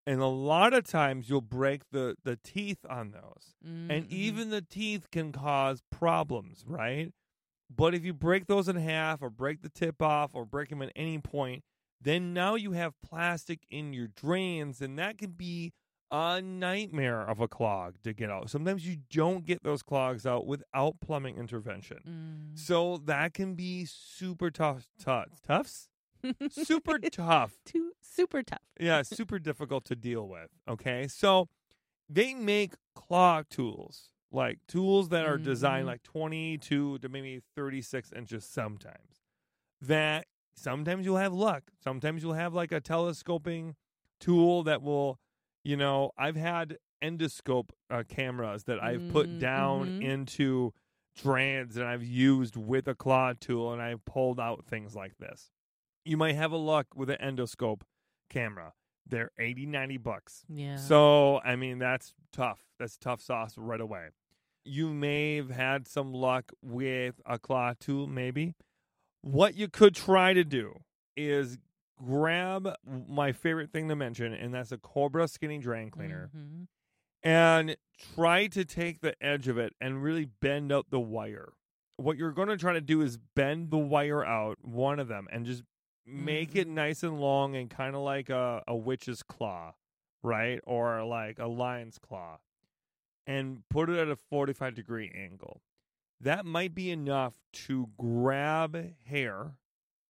And 0.05 0.21
a 0.21 0.27
lot 0.27 0.73
of 0.73 0.85
times 0.85 1.29
you'll 1.29 1.41
break 1.41 1.89
the, 1.91 2.15
the 2.23 2.37
teeth 2.41 2.85
on 2.89 3.11
those. 3.11 3.55
Mm-hmm. 3.65 3.91
And 3.91 4.11
even 4.11 4.51
the 4.51 4.61
teeth 4.61 5.11
can 5.11 5.33
cause 5.33 5.81
problems, 5.91 6.63
right? 6.65 7.11
But 7.73 7.93
if 7.93 8.05
you 8.05 8.13
break 8.13 8.47
those 8.47 8.67
in 8.67 8.75
half 8.77 9.21
or 9.21 9.29
break 9.29 9.61
the 9.61 9.69
tip 9.69 10.01
off 10.01 10.31
or 10.33 10.45
break 10.45 10.69
them 10.69 10.81
at 10.81 10.91
any 10.95 11.19
point, 11.19 11.63
then 12.01 12.33
now 12.33 12.55
you 12.55 12.71
have 12.73 12.93
plastic 13.01 13.59
in 13.69 13.93
your 13.93 14.07
drains 14.07 14.81
and 14.81 14.97
that 14.99 15.17
can 15.17 15.31
be 15.31 15.73
a 16.09 16.41
nightmare 16.41 17.21
of 17.21 17.39
a 17.39 17.47
clog 17.47 17.95
to 18.03 18.13
get 18.13 18.29
out. 18.29 18.49
Sometimes 18.49 18.87
you 18.87 18.97
don't 19.09 19.45
get 19.45 19.63
those 19.63 19.83
clogs 19.83 20.25
out 20.25 20.47
without 20.47 20.95
plumbing 21.01 21.37
intervention. 21.37 21.97
Mm. 22.07 22.57
So 22.57 23.01
that 23.05 23.33
can 23.33 23.55
be 23.55 23.85
super 23.85 24.49
tough. 24.49 24.87
tough 24.99 25.41
toughs? 25.45 25.89
super 26.49 26.99
tough. 26.99 27.57
Too 27.65 27.91
super 28.01 28.41
tough. 28.41 28.59
Yeah, 28.79 29.01
super 29.01 29.39
difficult 29.39 29.85
to 29.85 29.95
deal 29.95 30.27
with. 30.27 30.49
Okay. 30.67 31.07
So 31.07 31.49
they 32.09 32.33
make 32.33 32.73
claw 32.95 33.43
tools, 33.49 34.09
like 34.31 34.59
tools 34.67 35.09
that 35.09 35.25
are 35.25 35.37
designed 35.37 35.85
Mhm. 35.85 35.87
like 35.87 36.03
22 36.03 36.99
to 36.99 37.09
maybe 37.09 37.41
36 37.55 38.11
inches 38.13 38.45
sometimes. 38.45 39.21
That 39.81 40.27
sometimes 40.55 41.05
you'll 41.05 41.17
have 41.17 41.33
luck. 41.33 41.63
Sometimes 41.83 42.23
you'll 42.23 42.33
have 42.33 42.53
like 42.53 42.71
a 42.71 42.81
telescoping 42.81 43.75
tool 44.19 44.63
that 44.63 44.81
will, 44.81 45.19
you 45.63 45.77
know, 45.77 46.11
I've 46.17 46.35
had 46.35 46.77
endoscope 47.03 47.69
uh, 47.89 48.03
cameras 48.07 48.63
that 48.65 48.81
I've 48.83 49.07
put 49.07 49.37
Mm, 49.37 49.37
down 49.37 49.91
mhm. 49.99 49.99
into 49.99 50.73
drains 51.15 51.77
and 51.77 51.85
I've 51.87 52.03
used 52.03 52.55
with 52.55 52.87
a 52.87 52.95
claw 52.95 53.33
tool 53.39 53.71
and 53.73 53.81
I've 53.81 54.03
pulled 54.05 54.39
out 54.39 54.65
things 54.65 54.95
like 54.95 55.17
this. 55.17 55.51
You 56.05 56.17
might 56.17 56.35
have 56.35 56.51
a 56.51 56.57
luck 56.57 56.87
with 56.95 57.09
an 57.09 57.17
endoscope 57.19 57.83
camera. 58.29 58.73
They're 59.09 59.31
80, 59.39 59.65
90 59.65 59.97
bucks. 59.97 60.43
Yeah. 60.49 60.77
So, 60.77 61.39
I 61.39 61.55
mean, 61.55 61.79
that's 61.79 62.13
tough. 62.31 62.59
That's 62.79 62.97
tough 62.97 63.21
sauce 63.21 63.57
right 63.57 63.81
away. 63.81 64.09
You 64.65 64.93
may 64.93 65.37
have 65.37 65.49
had 65.49 65.87
some 65.87 66.13
luck 66.13 66.51
with 66.61 67.21
a 67.25 67.39
claw 67.39 67.73
tool, 67.79 68.07
maybe. 68.07 68.55
What 69.21 69.55
you 69.55 69.67
could 69.69 69.95
try 69.95 70.33
to 70.33 70.43
do 70.43 70.81
is 71.15 71.57
grab 71.97 72.73
my 72.85 73.31
favorite 73.31 73.71
thing 73.71 73.87
to 73.89 73.95
mention, 73.95 74.33
and 74.33 74.53
that's 74.53 74.71
a 74.71 74.77
Cobra 74.77 75.27
Skinny 75.27 75.57
Drain 75.57 75.89
Cleaner, 75.89 76.29
Mhm. 76.35 76.67
and 77.23 77.77
try 78.15 78.47
to 78.47 78.63
take 78.65 79.01
the 79.01 79.15
edge 79.23 79.47
of 79.47 79.57
it 79.57 79.73
and 79.81 80.03
really 80.03 80.25
bend 80.25 80.71
out 80.71 80.89
the 80.91 80.99
wire. 80.99 81.53
What 81.95 82.17
you're 82.17 82.31
going 82.33 82.49
to 82.49 82.57
try 82.57 82.73
to 82.73 82.81
do 82.81 83.01
is 83.01 83.17
bend 83.17 83.71
the 83.71 83.77
wire 83.79 84.23
out, 84.23 84.59
one 84.63 84.99
of 84.99 85.07
them, 85.07 85.27
and 85.31 85.45
just 85.45 85.63
make 86.07 86.55
it 86.55 86.67
nice 86.67 87.03
and 87.03 87.19
long 87.19 87.55
and 87.55 87.69
kind 87.69 87.95
of 87.95 88.01
like 88.01 88.29
a, 88.29 88.63
a 88.67 88.75
witch's 88.75 89.23
claw, 89.23 89.73
right? 90.23 90.59
Or 90.65 91.03
like 91.05 91.37
a 91.39 91.47
lion's 91.47 91.97
claw, 91.97 92.39
and 93.25 93.63
put 93.69 93.89
it 93.89 93.97
at 93.97 94.07
a 94.09 94.15
45 94.15 94.73
degree 94.75 95.11
angle. 95.13 95.61
That 96.19 96.45
might 96.45 96.73
be 96.73 96.89
enough 96.89 97.35
to 97.67 97.89
grab 97.97 98.93
hair, 99.05 99.57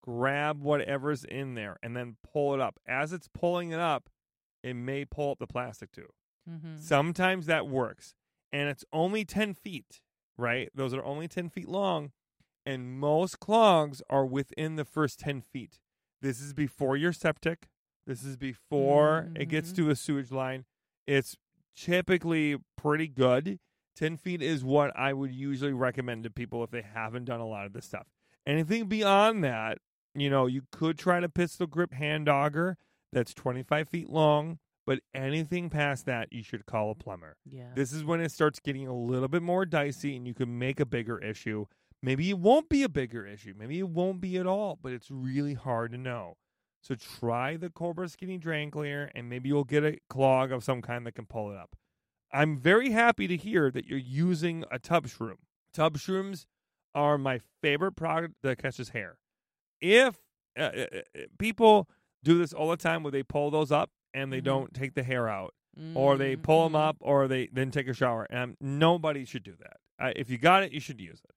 grab 0.03 0.61
whatever's 0.63 1.25
in 1.25 1.55
there, 1.55 1.79
and 1.83 1.97
then 1.97 2.17
pull 2.23 2.55
it 2.55 2.61
up. 2.61 2.79
As 2.87 3.13
it's 3.13 3.29
pulling 3.29 3.71
it 3.71 3.81
up, 3.81 4.09
it 4.63 4.75
may 4.75 5.05
pull 5.05 5.33
up 5.33 5.39
the 5.39 5.47
plastic 5.47 5.91
too. 5.93 6.09
Mhm. 6.49 6.79
Sometimes 6.79 7.47
that 7.47 7.67
works. 7.67 8.15
And 8.53 8.69
it's 8.69 8.85
only 8.93 9.25
10 9.25 9.53
feet, 9.55 10.01
right? 10.37 10.71
Those 10.75 10.95
are 10.95 11.05
only 11.05 11.27
10 11.27 11.49
feet 11.49 11.69
long. 11.69 12.13
And 12.65 12.99
most 12.99 13.39
clogs 13.41 14.03
are 14.09 14.25
within 14.27 14.77
the 14.77 14.85
first 14.85 15.19
10 15.21 15.41
feet. 15.41 15.81
This 16.27 16.41
is 16.41 16.53
before 16.53 16.97
your 16.97 17.13
septic. 17.13 17.69
This 18.05 18.25
is 18.25 18.37
before 18.37 19.31
it 19.37 19.45
gets 19.49 19.71
Mhm. 19.71 19.77
to 19.77 19.91
a 19.91 19.95
sewage 19.95 20.33
line. 20.33 20.65
It's 21.07 21.37
typically 21.77 22.57
pretty 22.77 23.07
good. 23.07 23.61
10 23.95 24.17
feet 24.17 24.43
is 24.43 24.65
what 24.65 24.91
I 24.97 25.13
would 25.13 25.31
usually 25.33 25.73
recommend 25.73 26.25
to 26.25 26.31
people 26.31 26.65
if 26.65 26.71
they 26.73 26.83
haven't 26.83 27.27
done 27.27 27.39
a 27.39 27.47
lot 27.47 27.65
of 27.65 27.73
this 27.75 27.85
stuff. 27.87 28.09
Anything 28.45 28.89
beyond 28.89 29.45
that, 29.45 29.79
you 30.17 30.29
know, 30.29 30.47
you 30.47 30.63
could 30.73 30.99
try 30.99 31.21
to 31.21 31.29
pistol 31.29 31.69
grip 31.69 31.93
hand 31.93 32.29
auger 32.29 32.77
that's 33.13 33.33
25 33.33 33.89
feet 33.89 34.11
long, 34.11 34.59
but 34.85 34.99
anything 35.15 35.71
past 35.71 36.07
that, 36.07 36.33
you 36.33 36.43
should 36.43 36.67
call 36.67 36.91
a 36.91 36.97
plumber. 36.97 37.37
Yeah. 37.45 37.73
This 37.77 37.93
is 37.93 38.03
when 38.03 38.21
it 38.21 38.33
starts 38.33 38.59
getting 38.59 38.89
a 38.89 38.93
little 38.97 39.29
bit 39.29 39.43
more 39.43 39.65
dicey 39.65 40.17
and 40.17 40.27
you 40.27 40.35
can 40.35 40.59
make 40.59 40.81
a 40.81 40.87
bigger 40.87 41.19
issue. 41.21 41.67
Maybe 42.03 42.31
it 42.31 42.39
won't 42.39 42.69
be 42.69 42.83
a 42.83 42.89
bigger 42.89 43.27
issue. 43.27 43.55
Maybe 43.57 43.79
it 43.79 43.89
won't 43.89 44.21
be 44.21 44.37
at 44.37 44.47
all, 44.47 44.79
but 44.81 44.93
it's 44.93 45.11
really 45.11 45.55
hard 45.55 45.93
to 45.93 45.99
know. 45.99 46.37
So 46.83 46.95
try 46.95 47.57
the 47.57 47.71
Cobra 47.71 48.09
Skinny 48.09 48.39
Drain 48.39 48.71
Cleaner 48.71 49.11
and 49.15 49.29
maybe 49.29 49.49
you'll 49.49 49.65
get 49.65 49.83
a 49.85 49.99
clog 50.09 50.53
of 50.53 50.63
some 50.63 50.83
kind 50.83 51.05
that 51.07 51.15
can 51.17 51.27
pull 51.27 51.51
it 51.51 51.57
up. 51.57 51.75
I'm 52.33 52.57
very 52.59 52.91
happy 52.91 53.27
to 53.29 53.37
hear 53.37 53.71
that 53.71 53.87
you're 53.87 53.99
using 53.99 54.65
a 54.71 54.79
tub 54.79 55.07
shroom. 55.07 55.39
Tub 55.75 55.97
shrooms 55.97 56.45
are 56.95 57.19
my 57.19 57.41
favorite 57.63 57.93
product 57.93 58.35
that 58.43 58.59
catches 58.59 58.91
hair. 58.91 59.19
If 59.81 60.17
uh, 60.59 60.63
uh, 60.63 60.87
uh, 60.95 61.21
people 61.39 61.89
do 62.25 62.39
this 62.39 62.53
all 62.55 62.71
the 62.71 62.77
time 62.79 63.03
where 63.03 63.11
they 63.13 63.23
pull 63.23 63.51
those 63.51 63.71
up 63.71 63.91
and 64.15 64.33
they 64.33 64.41
Mhm. 64.41 64.45
don't 64.45 64.75
take 64.75 64.95
the 64.95 65.03
hair 65.03 65.29
out, 65.29 65.55
or 65.95 66.17
they 66.17 66.35
pull 66.37 66.65
them 66.65 66.73
Mhm. 66.73 66.89
up, 66.89 66.97
or 67.01 67.29
they 67.29 67.49
then 67.53 67.71
take 67.71 67.87
a 67.89 67.93
shower. 67.93 68.27
And 68.31 68.57
nobody 68.59 69.27
should 69.27 69.43
do 69.43 69.55
that. 69.57 69.77
Uh, 69.99 70.13
if 70.17 70.31
you 70.31 70.39
got 70.39 70.63
it, 70.63 70.73
you 70.73 70.81
should 70.81 70.99
use 71.01 71.21
it. 71.23 71.35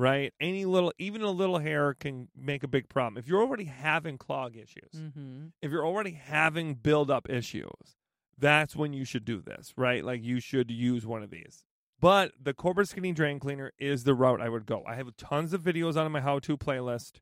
Right? 0.00 0.32
Any 0.40 0.64
little, 0.64 0.92
even 0.98 1.20
a 1.20 1.30
little 1.30 1.58
hair 1.58 1.92
can 1.92 2.28
make 2.34 2.62
a 2.62 2.68
big 2.68 2.88
problem. 2.88 3.18
If 3.18 3.28
you're 3.28 3.42
already 3.42 3.64
having 3.64 4.16
clog 4.16 4.56
issues, 4.56 4.92
Mhm. 4.94 5.52
if 5.60 5.70
you're 5.70 5.84
already 5.86 6.12
having 6.12 6.74
buildup 6.74 7.28
issues, 7.28 7.96
that's 8.38 8.74
when 8.74 8.94
you 8.94 9.04
should 9.04 9.26
do 9.26 9.42
this, 9.42 9.74
right? 9.76 10.02
Like 10.02 10.22
you 10.24 10.40
should 10.40 10.70
use 10.70 11.06
one 11.06 11.22
of 11.22 11.28
these. 11.30 11.66
But 12.00 12.32
the 12.42 12.54
Cobra 12.54 12.86
Skinny 12.86 13.12
Drain 13.12 13.38
Cleaner 13.38 13.72
is 13.78 14.04
the 14.04 14.14
route 14.14 14.40
I 14.40 14.48
would 14.48 14.64
go. 14.64 14.82
I 14.86 14.94
have 14.94 15.14
tons 15.18 15.52
of 15.52 15.60
videos 15.62 15.96
on 16.02 16.10
my 16.12 16.22
how 16.22 16.38
to 16.38 16.56
playlist 16.56 17.20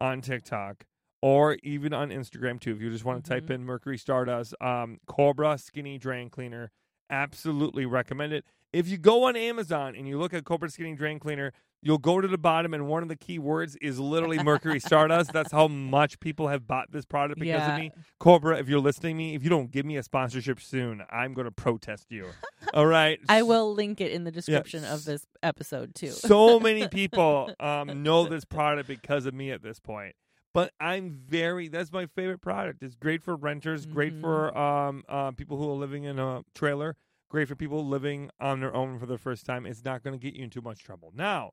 on 0.00 0.20
TikTok 0.20 0.86
or 1.20 1.56
even 1.64 1.92
on 1.92 2.10
Instagram 2.10 2.60
too. 2.60 2.70
If 2.76 2.80
you 2.80 2.90
just 2.90 3.04
want 3.04 3.24
to 3.24 3.28
type 3.28 3.46
Mhm. 3.46 3.50
in 3.56 3.64
Mercury 3.64 3.98
Stardust, 3.98 4.54
um, 4.62 5.00
Cobra 5.06 5.58
Skinny 5.58 5.98
Drain 5.98 6.30
Cleaner, 6.30 6.70
absolutely 7.10 7.86
recommend 7.86 8.32
it. 8.32 8.44
If 8.72 8.86
you 8.86 8.98
go 8.98 9.24
on 9.24 9.34
Amazon 9.34 9.96
and 9.96 10.06
you 10.06 10.16
look 10.16 10.32
at 10.32 10.44
Cobra 10.44 10.70
Skinny 10.70 10.94
Drain 10.94 11.18
Cleaner, 11.18 11.52
you'll 11.82 11.98
go 11.98 12.20
to 12.20 12.28
the 12.28 12.38
bottom 12.38 12.74
and 12.74 12.86
one 12.86 13.02
of 13.02 13.08
the 13.08 13.16
keywords 13.16 13.76
is 13.80 13.98
literally 13.98 14.42
Mercury 14.42 14.80
Stardust. 14.80 15.32
That's 15.32 15.52
how 15.52 15.68
much 15.68 16.20
people 16.20 16.48
have 16.48 16.66
bought 16.66 16.90
this 16.90 17.04
product 17.04 17.40
because 17.40 17.60
yeah. 17.60 17.74
of 17.74 17.80
me. 17.80 17.92
Cobra, 18.18 18.58
if 18.58 18.68
you're 18.68 18.80
listening 18.80 19.16
to 19.16 19.18
me, 19.18 19.34
if 19.34 19.42
you 19.42 19.50
don't 19.50 19.70
give 19.70 19.86
me 19.86 19.96
a 19.96 20.02
sponsorship 20.02 20.60
soon, 20.60 21.02
I'm 21.10 21.32
going 21.34 21.46
to 21.46 21.50
protest 21.52 22.06
you. 22.10 22.26
All 22.74 22.86
right. 22.86 23.18
I 23.28 23.42
will 23.42 23.72
link 23.72 24.00
it 24.00 24.12
in 24.12 24.24
the 24.24 24.30
description 24.30 24.84
of 24.84 25.04
this 25.04 25.26
episode 25.42 25.94
too. 25.94 26.10
so 26.10 26.60
many 26.60 26.88
people 27.00 27.54
um, 27.60 28.02
know 28.02 28.26
this 28.26 28.44
product 28.44 28.88
because 28.88 29.26
of 29.26 29.34
me 29.34 29.50
at 29.50 29.62
this 29.62 29.80
point. 29.80 30.14
But 30.52 30.72
I'm 30.80 31.10
very, 31.12 31.68
that's 31.68 31.92
my 31.92 32.06
favorite 32.06 32.40
product. 32.40 32.82
It's 32.82 32.96
great 32.96 33.22
for 33.22 33.36
renters, 33.36 33.86
great 33.86 34.14
Mhm. 34.14 34.20
for 34.20 34.58
um, 34.58 35.04
uh, 35.08 35.30
people 35.30 35.56
who 35.58 35.70
are 35.70 35.76
living 35.76 36.04
in 36.04 36.18
a 36.18 36.42
trailer, 36.54 36.96
great 37.28 37.46
for 37.46 37.54
people 37.54 37.86
living 37.86 38.30
on 38.40 38.58
their 38.58 38.74
own 38.74 38.98
for 38.98 39.06
the 39.06 39.16
first 39.16 39.46
time. 39.46 39.64
It's 39.64 39.84
not 39.84 40.02
going 40.02 40.18
to 40.18 40.22
get 40.22 40.34
you 40.36 40.42
in 40.42 40.50
too 40.50 40.60
much 40.60 40.82
trouble. 40.82 41.12
Now, 41.14 41.52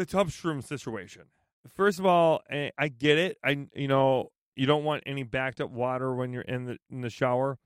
the 0.00 0.06
tub 0.06 0.30
shroom 0.30 0.64
situation. 0.64 1.24
First 1.68 1.98
of 1.98 2.06
all, 2.06 2.40
eh, 2.48 2.70
I 2.78 2.88
get 2.88 3.18
it. 3.18 3.36
I, 3.44 3.66
you 3.74 3.86
know, 3.86 4.30
you 4.56 4.64
don't 4.64 4.82
want 4.82 5.02
any 5.04 5.24
backed 5.24 5.60
up 5.60 5.70
water 5.70 6.14
when 6.14 6.32
you're 6.32 6.42
in 6.42 6.64
the 6.64 6.78
in 6.90 7.02
the 7.02 7.10
shower. 7.10 7.58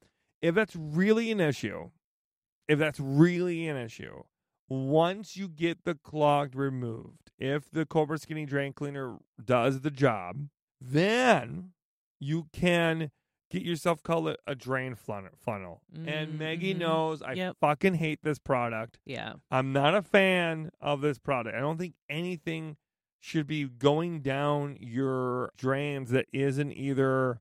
If 0.42 0.57
that's 0.57 0.75
really 0.75 1.31
an 1.31 1.38
issue, 1.38 1.90
if 2.66 2.79
that's 2.79 2.99
really 2.99 3.68
an 3.68 3.77
issue, 3.77 4.25
once 4.68 5.37
you 5.37 5.49
get 5.49 5.85
the 5.85 5.94
clogged 5.94 6.57
removed, 6.57 7.31
if 7.38 7.70
the 7.70 7.87
Cobra 7.87 8.18
Skinny 8.18 8.47
Drain 8.47 8.73
Cleaner 8.73 9.18
does 9.42 9.83
the 9.83 9.90
job, 9.92 10.49
then 10.81 11.70
you 12.18 12.49
can 12.53 13.12
get 13.55 13.62
yourself 13.62 14.03
called 14.03 14.29
a, 14.29 14.37
a 14.47 14.55
drain 14.55 14.95
flun- 14.95 15.29
funnel. 15.37 15.81
And 16.07 16.38
Maggie 16.38 16.75
Mhm. 16.75 16.79
knows 16.79 17.23
I 17.23 17.33
Yep. 17.35 17.57
fucking 17.61 17.95
hate 17.95 18.21
this 18.23 18.38
product. 18.38 18.99
Yeah. 19.07 19.35
I'm 19.51 19.73
not 19.73 19.95
a 19.95 20.03
fan 20.03 20.71
of 20.81 21.01
this 21.01 21.19
product. 21.19 21.57
I 21.57 21.61
don't 21.61 21.79
think 21.79 21.95
anything 22.09 22.77
should 23.21 23.47
be 23.47 23.64
going 23.64 24.21
down 24.23 24.77
your 24.81 25.51
drains 25.57 26.11
that 26.11 26.27
isn't 26.33 26.73
either. 26.73 27.40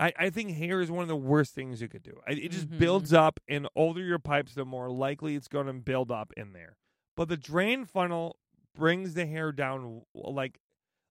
I, 0.00 0.12
I 0.16 0.30
think 0.30 0.52
hair 0.52 0.80
is 0.80 0.90
one 0.90 1.02
of 1.02 1.08
the 1.08 1.16
worst 1.16 1.54
things 1.54 1.82
you 1.82 1.88
could 1.88 2.02
do. 2.04 2.20
I, 2.26 2.32
it 2.32 2.50
just 2.52 2.68
Mhm. 2.70 2.78
builds 2.78 3.12
up, 3.12 3.40
and 3.48 3.68
older 3.74 4.00
your 4.02 4.20
pipes, 4.20 4.54
the 4.54 4.64
more 4.64 4.90
likely 4.90 5.34
it's 5.34 5.48
going 5.48 5.66
to 5.66 5.72
build 5.72 6.10
up 6.12 6.32
in 6.36 6.52
there. 6.52 6.76
But 7.16 7.28
the 7.28 7.36
drain 7.36 7.84
funnel 7.84 8.38
brings 8.76 9.14
the 9.14 9.26
hair 9.26 9.50
down 9.50 10.02
like 10.14 10.60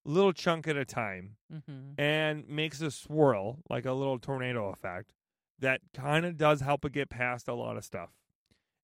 little 0.07 0.33
chunk 0.33 0.67
at 0.67 0.75
a 0.77 0.85
time 0.85 1.35
Mm-hmm. 1.53 1.99
and 2.01 2.47
makes 2.49 2.81
a 2.81 2.91
swirl 2.91 3.59
like 3.69 3.85
a 3.85 3.93
little 3.93 4.19
tornado 4.19 4.69
effect 4.69 5.13
that 5.59 5.79
kind 5.93 6.25
of 6.25 6.37
does 6.37 6.59
help 6.61 6.83
it 6.85 6.91
get 6.91 7.09
past 7.09 7.47
a 7.47 7.53
lot 7.53 7.77
of 7.77 7.85
stuff. 7.85 8.09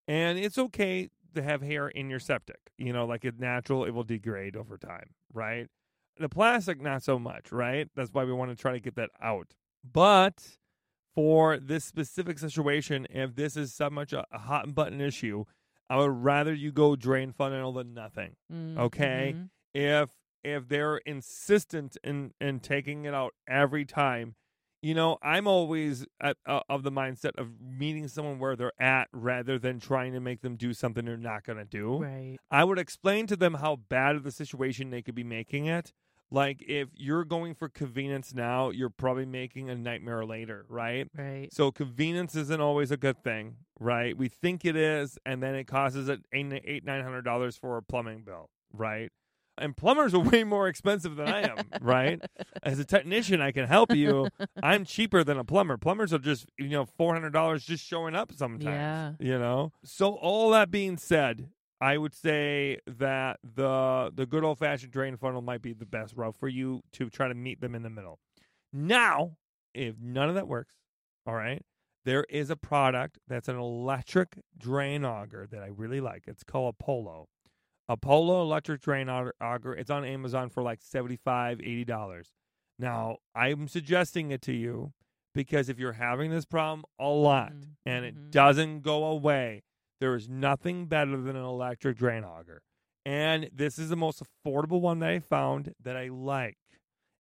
And 0.07 0.38
it's 0.39 0.57
okay 0.57 1.09
to 1.36 1.41
have 1.43 1.62
hair 1.62 1.88
in 1.89 2.09
your 2.09 2.19
septic, 2.19 2.71
you 2.77 2.93
know, 2.93 3.05
like 3.05 3.25
it's 3.25 3.39
natural, 3.39 3.83
it 3.86 3.91
will 3.91 4.03
degrade 4.03 4.55
over 4.55 4.77
time, 4.77 5.09
right? 5.33 5.67
The 6.19 6.29
plastic, 6.29 6.79
not 6.81 7.03
so 7.03 7.17
much, 7.19 7.51
right? 7.51 7.89
That's 7.95 8.12
why 8.13 8.23
we 8.23 8.33
want 8.33 8.51
to 8.51 8.55
try 8.55 8.71
to 8.73 8.79
get 8.79 8.95
that 8.95 9.09
out. 9.21 9.53
But 9.83 10.57
for 11.13 11.57
this 11.57 11.83
specific 11.86 12.39
situation, 12.39 13.07
if 13.09 13.36
this 13.36 13.55
is 13.57 13.73
so 13.73 13.89
much 13.89 14.13
a, 14.13 14.25
a 14.31 14.39
hot 14.39 14.73
button 14.73 15.01
issue, 15.01 15.45
I 15.89 15.97
would 15.97 16.23
rather 16.23 16.53
you 16.53 16.71
go 16.71 16.95
drain 16.95 17.31
funnel 17.33 17.73
than 17.73 17.93
nothing 17.93 18.36
okay? 18.79 19.36
Mhm. 19.38 19.49
if 19.73 20.09
if 20.43 20.67
they're 20.67 20.97
insistent 20.97 21.97
in 22.03 22.32
in 22.39 22.60
taking 22.60 23.06
it 23.06 23.13
out 23.13 23.34
every 23.47 23.86
time 23.86 24.36
you 24.82 24.93
know 24.93 25.17
i'm 25.21 25.47
always 25.47 26.06
at, 26.21 26.38
uh, 26.45 26.60
of 26.69 26.84
the 26.84 26.91
mindset 26.91 27.32
of 27.38 27.47
meeting 27.62 28.08
someone 28.08 28.39
where 28.39 28.56
they're 28.56 28.71
at 28.79 29.08
rather 29.13 29.58
than 29.58 29.79
trying 29.79 30.13
to 30.13 30.19
make 30.19 30.41
them 30.41 30.56
do 30.56 30.73
something 30.73 31.06
they're 31.06 31.17
not 31.17 31.43
going 31.43 31.58
to 31.58 31.65
do 31.65 31.97
Right. 31.99 32.38
i 32.51 32.63
would 32.63 32.79
explain 32.79 33.27
to 33.27 33.36
them 33.36 33.56
how 33.56 33.77
bad 33.77 34.15
of 34.15 34.23
the 34.23 34.32
situation 34.32 34.89
they 34.89 35.01
could 35.01 35.15
be 35.15 35.23
making 35.23 35.65
it 35.67 35.93
like 36.32 36.63
if 36.67 36.89
you're 36.95 37.25
going 37.25 37.53
for 37.53 37.69
convenience 37.69 38.34
now 38.34 38.71
you're 38.71 38.89
probably 38.89 39.25
making 39.25 39.69
a 39.69 39.75
nightmare 39.75 40.25
later 40.25 40.65
right 40.67 41.08
Right. 41.15 41.47
so 41.53 41.71
convenience 41.71 42.36
isn't 42.36 42.60
always 42.62 42.89
a 42.91 42.97
good 42.97 43.23
thing, 43.23 43.58
right? 43.79 44.17
We 44.17 44.29
think 44.29 44.65
it 44.65 44.75
is, 44.75 45.19
and 45.25 45.43
then 45.43 45.53
it 45.53 45.65
causes 45.65 46.10
it 46.10 46.21
nine 46.34 47.03
hundred 47.03 47.21
dollars 47.23 47.56
for 47.58 47.77
a 47.77 47.84
plumbing 47.84 48.23
bill, 48.23 48.49
right? 48.71 49.12
And 49.57 49.77
plumbers 49.77 50.13
are 50.13 50.19
way 50.31 50.43
more 50.43 50.67
expensive 50.67 51.15
than 51.15 51.27
I 51.27 51.41
am, 51.41 51.57
right? 51.81 52.21
As 52.63 52.79
a 52.79 52.85
technician, 52.85 53.41
I 53.41 53.51
can 53.51 53.67
help 53.67 53.93
you. 53.93 54.27
I'm 54.61 54.85
cheaper 54.85 55.23
than 55.23 55.37
a 55.37 55.43
plumber. 55.43 55.77
Plumbers 55.77 56.13
are 56.13 56.19
just 56.19 56.47
you 56.57 56.69
know 56.69 56.85
four 56.85 57.13
hundred 57.13 57.33
dollars 57.33 57.63
just 57.63 57.85
showing 57.85 58.15
up 58.15 58.31
sometimes. 58.33 58.65
Yeah. 58.65 59.13
You 59.19 59.37
know. 59.39 59.71
So 59.83 60.13
all 60.15 60.49
that 60.51 60.71
being 60.71 60.97
said, 60.97 61.49
I 61.79 61.97
would 61.97 62.15
say 62.15 62.79
that 62.87 63.39
the 63.43 64.11
the 64.13 64.25
good 64.25 64.43
old 64.43 64.59
fashioned 64.59 64.91
drain 64.91 65.17
funnel 65.17 65.41
might 65.41 65.61
be 65.61 65.73
the 65.73 65.85
best 65.85 66.15
route 66.15 66.35
for 66.35 66.47
you 66.47 66.81
to 66.93 67.09
try 67.09 67.27
to 67.27 67.35
meet 67.35 67.61
them 67.61 67.75
in 67.75 67.83
the 67.83 67.89
middle. 67.89 68.19
Now, 68.71 69.37
if 69.73 69.95
none 69.99 70.29
of 70.29 70.35
that 70.35 70.47
works, 70.47 70.73
all 71.27 71.35
right, 71.35 71.61
there 72.05 72.25
is 72.29 72.49
a 72.49 72.55
product 72.55 73.19
that's 73.27 73.47
an 73.47 73.57
electric 73.57 74.39
drain 74.57 75.05
auger 75.05 75.47
that 75.51 75.61
I 75.61 75.67
really 75.67 76.01
like. 76.01 76.23
It's 76.27 76.43
called 76.43 76.75
Apollo. 76.79 77.27
Apollo 77.89 78.41
electric 78.41 78.81
drain 78.81 79.09
auger. 79.09 79.73
It's 79.73 79.89
on 79.89 80.05
Amazon 80.05 80.49
for 80.49 80.63
like 80.63 80.81
$75, 80.81 81.61
$80. 81.61 82.31
Now, 82.79 83.17
I'm 83.35 83.67
suggesting 83.67 84.31
it 84.31 84.41
to 84.43 84.53
you 84.53 84.93
because 85.33 85.69
if 85.69 85.79
you're 85.79 85.93
having 85.93 86.31
this 86.31 86.45
problem 86.45 86.85
a 86.99 87.07
lot 87.07 87.53
Mhm, 87.53 87.75
and 87.85 88.05
it 88.05 88.31
doesn't 88.31 88.81
go 88.81 89.05
away, 89.05 89.63
there 89.99 90.15
is 90.15 90.27
nothing 90.29 90.87
better 90.87 91.17
than 91.17 91.35
an 91.35 91.43
electric 91.43 91.97
drain 91.97 92.23
auger. 92.23 92.61
And 93.05 93.49
this 93.53 93.77
is 93.77 93.89
the 93.89 93.95
most 93.97 94.21
affordable 94.23 94.79
one 94.81 94.99
that 94.99 95.09
I 95.09 95.19
found 95.19 95.73
that 95.81 95.97
I 95.97 96.07
like. 96.07 96.57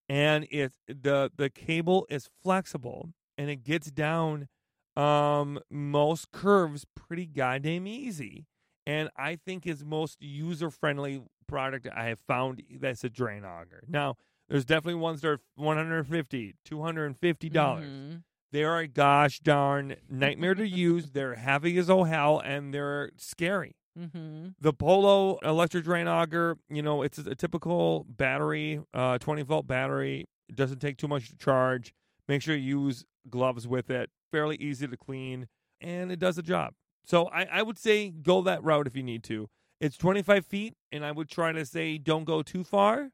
And 0.09 0.47
it 0.49 0.73
the 0.87 1.31
the 1.35 1.49
cable 1.49 2.05
is 2.09 2.29
flexible 2.41 3.13
and 3.37 3.49
it 3.49 3.63
gets 3.63 3.89
down 3.91 4.47
um 4.95 5.59
most 5.69 6.31
curves 6.31 6.85
pretty 6.95 7.25
goddamn 7.25 7.87
easy. 7.87 8.45
And 8.85 9.09
I 9.15 9.37
think 9.37 9.63
his 9.63 9.83
most 9.85 10.21
user 10.21 10.69
friendly 10.69 11.23
product 11.47 11.87
I 11.95 12.05
have 12.05 12.19
found 12.19 12.61
that's 12.79 13.03
a 13.03 13.09
drain 13.09 13.45
auger. 13.45 13.83
Now, 13.87 14.17
there's 14.49 14.65
definitely 14.65 14.95
ones 14.99 15.21
that 15.21 15.27
are 15.29 15.39
150 15.55 16.55
250 16.65 17.49
dollars 17.49 17.85
Mhm. 17.89 18.23
they 18.51 18.63
are 18.63 18.79
a 18.79 18.87
gosh 18.87 19.39
darn 19.39 19.95
nightmare 20.09 20.53
to 20.55 20.67
use. 20.67 21.11
They're 21.11 21.35
heavy 21.35 21.77
as 21.77 21.89
oh 21.89 22.03
hell, 22.03 22.39
and 22.39 22.73
they're 22.73 23.11
scary. 23.17 23.75
Mhm. 23.97 24.55
The 24.59 24.73
Polo 24.73 25.37
electric 25.39 25.83
drain 25.85 26.07
auger, 26.07 26.57
you 26.69 26.81
know, 26.81 27.01
it's 27.03 27.17
a 27.19 27.35
typical 27.35 28.05
battery, 28.09 28.81
uh, 28.93 29.17
20 29.19 29.41
volt 29.43 29.65
battery. 29.67 30.25
It 30.49 30.55
doesn't 30.55 30.79
take 30.79 30.97
too 30.97 31.07
much 31.07 31.29
to 31.29 31.37
charge. 31.37 31.93
Make 32.27 32.41
sure 32.41 32.55
you 32.55 32.81
use 32.85 33.05
gloves 33.29 33.67
with 33.67 33.89
it. 33.89 34.09
Fairly 34.31 34.55
easy 34.57 34.87
to 34.87 34.97
clean, 34.97 35.47
and 35.81 36.11
it 36.11 36.19
does 36.19 36.35
the 36.37 36.43
job. 36.43 36.73
So 37.05 37.25
I, 37.27 37.43
I 37.43 37.61
would 37.61 37.77
say 37.77 38.09
go 38.09 38.41
that 38.43 38.63
route 38.63 38.87
if 38.87 38.95
you 38.95 39.03
need 39.03 39.23
to. 39.25 39.49
It's 39.79 39.97
25 39.97 40.45
feet, 40.45 40.75
and 40.91 41.05
I 41.05 41.11
would 41.11 41.29
try 41.29 41.51
to 41.51 41.65
say 41.65 41.97
don't 41.97 42.23
go 42.23 42.41
too 42.41 42.63
far. 42.63 43.09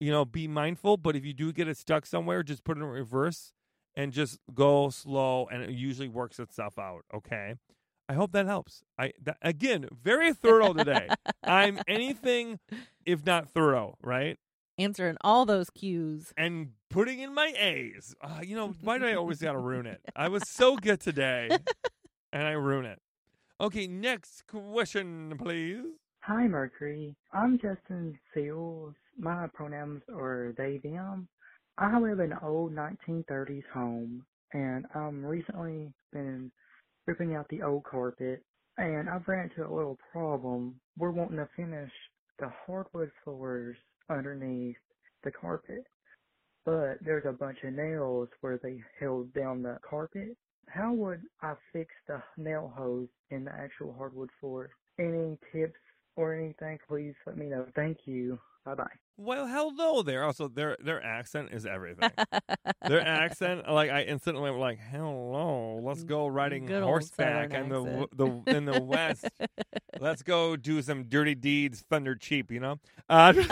You 0.00 0.10
know, 0.10 0.24
be 0.24 0.48
mindful, 0.48 0.96
but 0.96 1.16
if 1.16 1.24
you 1.24 1.32
do 1.32 1.52
get 1.52 1.68
it 1.68 1.76
stuck 1.76 2.06
somewhere, 2.06 2.42
just 2.42 2.64
put 2.64 2.76
it 2.76 2.80
in 2.80 2.86
reverse 2.86 3.52
and 3.94 4.12
just 4.12 4.38
go 4.52 4.90
slow, 4.90 5.48
and 5.50 5.62
it 5.62 5.70
usually 5.70 6.08
works 6.08 6.38
itself 6.38 6.78
out. 6.78 7.04
Okay. 7.14 7.54
I 8.08 8.14
hope 8.14 8.32
that 8.32 8.46
helps. 8.46 8.82
I 8.98 9.12
that, 9.22 9.38
again, 9.42 9.88
very 10.02 10.34
thorough 10.34 10.72
today. 10.72 11.08
I'm 11.44 11.80
anything 11.88 12.58
if 13.06 13.24
not 13.24 13.48
thorough, 13.48 13.96
right? 14.02 14.38
Answering 14.76 15.16
all 15.22 15.46
those 15.46 15.70
cues. 15.70 16.32
And 16.36 16.70
putting 16.90 17.20
in 17.20 17.32
my 17.32 17.54
A's. 17.56 18.14
Uh, 18.20 18.40
you 18.42 18.56
know, 18.56 18.74
why 18.82 18.98
do 18.98 19.06
I 19.06 19.14
always 19.14 19.40
got 19.40 19.52
to 19.52 19.58
ruin 19.58 19.86
it? 19.86 20.00
I 20.16 20.28
was 20.28 20.48
so 20.48 20.76
good 20.76 21.00
today, 21.00 21.48
and 22.32 22.46
I 22.46 22.52
ruin 22.52 22.86
it. 22.86 22.98
Okay, 23.60 23.86
next 23.86 24.44
question, 24.46 25.34
please. 25.38 25.84
Hi, 26.20 26.46
Mercury. 26.48 27.14
I'm 27.32 27.58
Justin 27.60 28.18
Seals. 28.34 28.94
My 29.18 29.46
pronouns 29.54 30.02
are 30.12 30.54
they, 30.56 30.80
them. 30.82 31.28
I 31.78 31.98
live 31.98 32.20
in 32.20 32.32
an 32.32 32.38
old 32.42 32.74
1930s 32.74 33.64
home, 33.72 34.24
and 34.52 34.86
I'm 34.94 35.24
recently 35.24 35.92
been 36.12 36.50
ripping 37.06 37.34
out 37.34 37.48
the 37.50 37.62
old 37.62 37.84
carpet, 37.84 38.42
and 38.78 39.08
I've 39.08 39.26
ran 39.28 39.50
into 39.50 39.68
a 39.68 39.74
little 39.74 39.98
problem. 40.12 40.80
We're 40.98 41.10
wanting 41.10 41.38
to 41.38 41.48
finish 41.56 41.90
the 42.38 42.50
hardwood 42.66 43.10
floors 43.22 43.76
underneath 44.10 44.76
the 45.24 45.30
carpet, 45.30 45.84
but 46.64 46.98
there's 47.00 47.26
a 47.26 47.32
bunch 47.32 47.58
of 47.64 47.74
nails 47.74 48.28
where 48.40 48.58
they 48.62 48.80
held 48.98 49.32
down 49.34 49.62
the 49.62 49.78
carpet. 49.88 50.36
How 50.68 50.92
would 50.92 51.22
I 51.42 51.54
fix 51.72 51.92
the 52.06 52.22
nail 52.36 52.72
holes 52.76 53.08
in 53.30 53.44
the 53.44 53.52
actual 53.52 53.94
hardwood 53.96 54.30
floor? 54.40 54.70
Any 54.98 55.38
tips 55.52 55.78
or 56.16 56.34
anything, 56.34 56.78
please 56.88 57.14
let 57.26 57.36
me 57.36 57.46
know. 57.46 57.66
Thank 57.74 57.98
you. 58.06 58.38
Bye 58.64 58.74
bye. 58.74 58.86
Well, 59.16 59.46
hello 59.46 60.02
there. 60.02 60.24
Also, 60.24 60.48
their 60.48 60.76
their 60.82 61.02
accent 61.02 61.50
is 61.52 61.66
everything. 61.66 62.10
their 62.86 63.00
accent, 63.00 63.68
like 63.68 63.90
I 63.90 64.02
instantly 64.02 64.42
went 64.42 64.58
like, 64.58 64.78
"Hello, 64.78 65.80
let's 65.82 66.04
go 66.04 66.26
riding 66.26 66.66
Good 66.66 66.82
horseback 66.82 67.52
in 67.52 67.68
the 67.68 68.08
the 68.12 68.42
in 68.46 68.64
the 68.64 68.80
west. 68.80 69.28
let's 70.00 70.22
go 70.22 70.56
do 70.56 70.80
some 70.80 71.04
dirty 71.04 71.34
deeds, 71.34 71.84
done 71.90 72.04
dirt 72.04 72.20
cheap." 72.20 72.50
You 72.52 72.60
know. 72.60 72.80
Uh, 73.08 73.32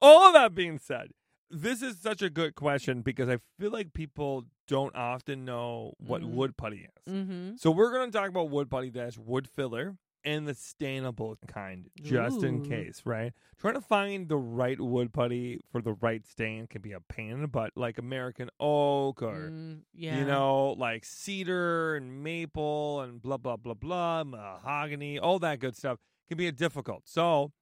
all 0.00 0.26
of 0.26 0.34
that 0.34 0.52
being 0.54 0.78
said, 0.78 1.08
this 1.52 1.82
is 1.82 1.98
such 1.98 2.22
a 2.22 2.30
good 2.30 2.54
question 2.54 3.02
because 3.02 3.28
I 3.28 3.38
feel 3.60 3.70
like 3.70 3.92
people 3.92 4.46
don't 4.66 4.94
often 4.96 5.44
know 5.44 5.92
what 5.98 6.22
Mhm. 6.22 6.30
wood 6.32 6.56
putty 6.56 6.88
is. 7.06 7.12
mm-hmm. 7.14 7.56
So 7.56 7.70
we're 7.70 7.92
going 7.92 8.10
to 8.10 8.18
talk 8.18 8.28
about 8.30 8.48
wood 8.50 8.70
putty 8.70 8.88
that's 8.90 9.18
wood 9.18 9.46
filler 9.48 9.96
and 10.24 10.46
the 10.46 10.52
stainable 10.52 11.36
kind, 11.48 11.90
just 12.00 12.44
in 12.44 12.62
case, 12.62 13.02
right? 13.04 13.32
Trying 13.58 13.74
to 13.74 13.80
find 13.80 14.28
the 14.28 14.36
right 14.36 14.80
wood 14.80 15.12
putty 15.12 15.58
for 15.72 15.82
the 15.82 15.94
right 15.94 16.24
stain 16.24 16.68
can 16.68 16.80
be 16.80 16.92
a 16.92 17.00
pain 17.00 17.32
in 17.32 17.40
the 17.42 17.48
butt, 17.48 17.72
like 17.76 17.98
American 17.98 18.48
oak 18.60 19.20
or 19.20 19.50
Mm, 19.50 19.82
yeah. 19.92 20.18
you 20.20 20.24
know, 20.24 20.76
like 20.78 21.04
cedar 21.04 21.96
and 21.96 22.22
maple 22.22 23.00
and 23.00 23.20
blah 23.20 23.36
blah 23.36 23.56
blah 23.56 23.74
blah, 23.74 24.22
mahogany, 24.24 25.18
all 25.18 25.38
that 25.40 25.58
good 25.58 25.76
stuff 25.76 25.98
can 26.28 26.38
be 26.38 26.46
a 26.46 26.52
difficult. 26.52 27.02
So 27.08 27.52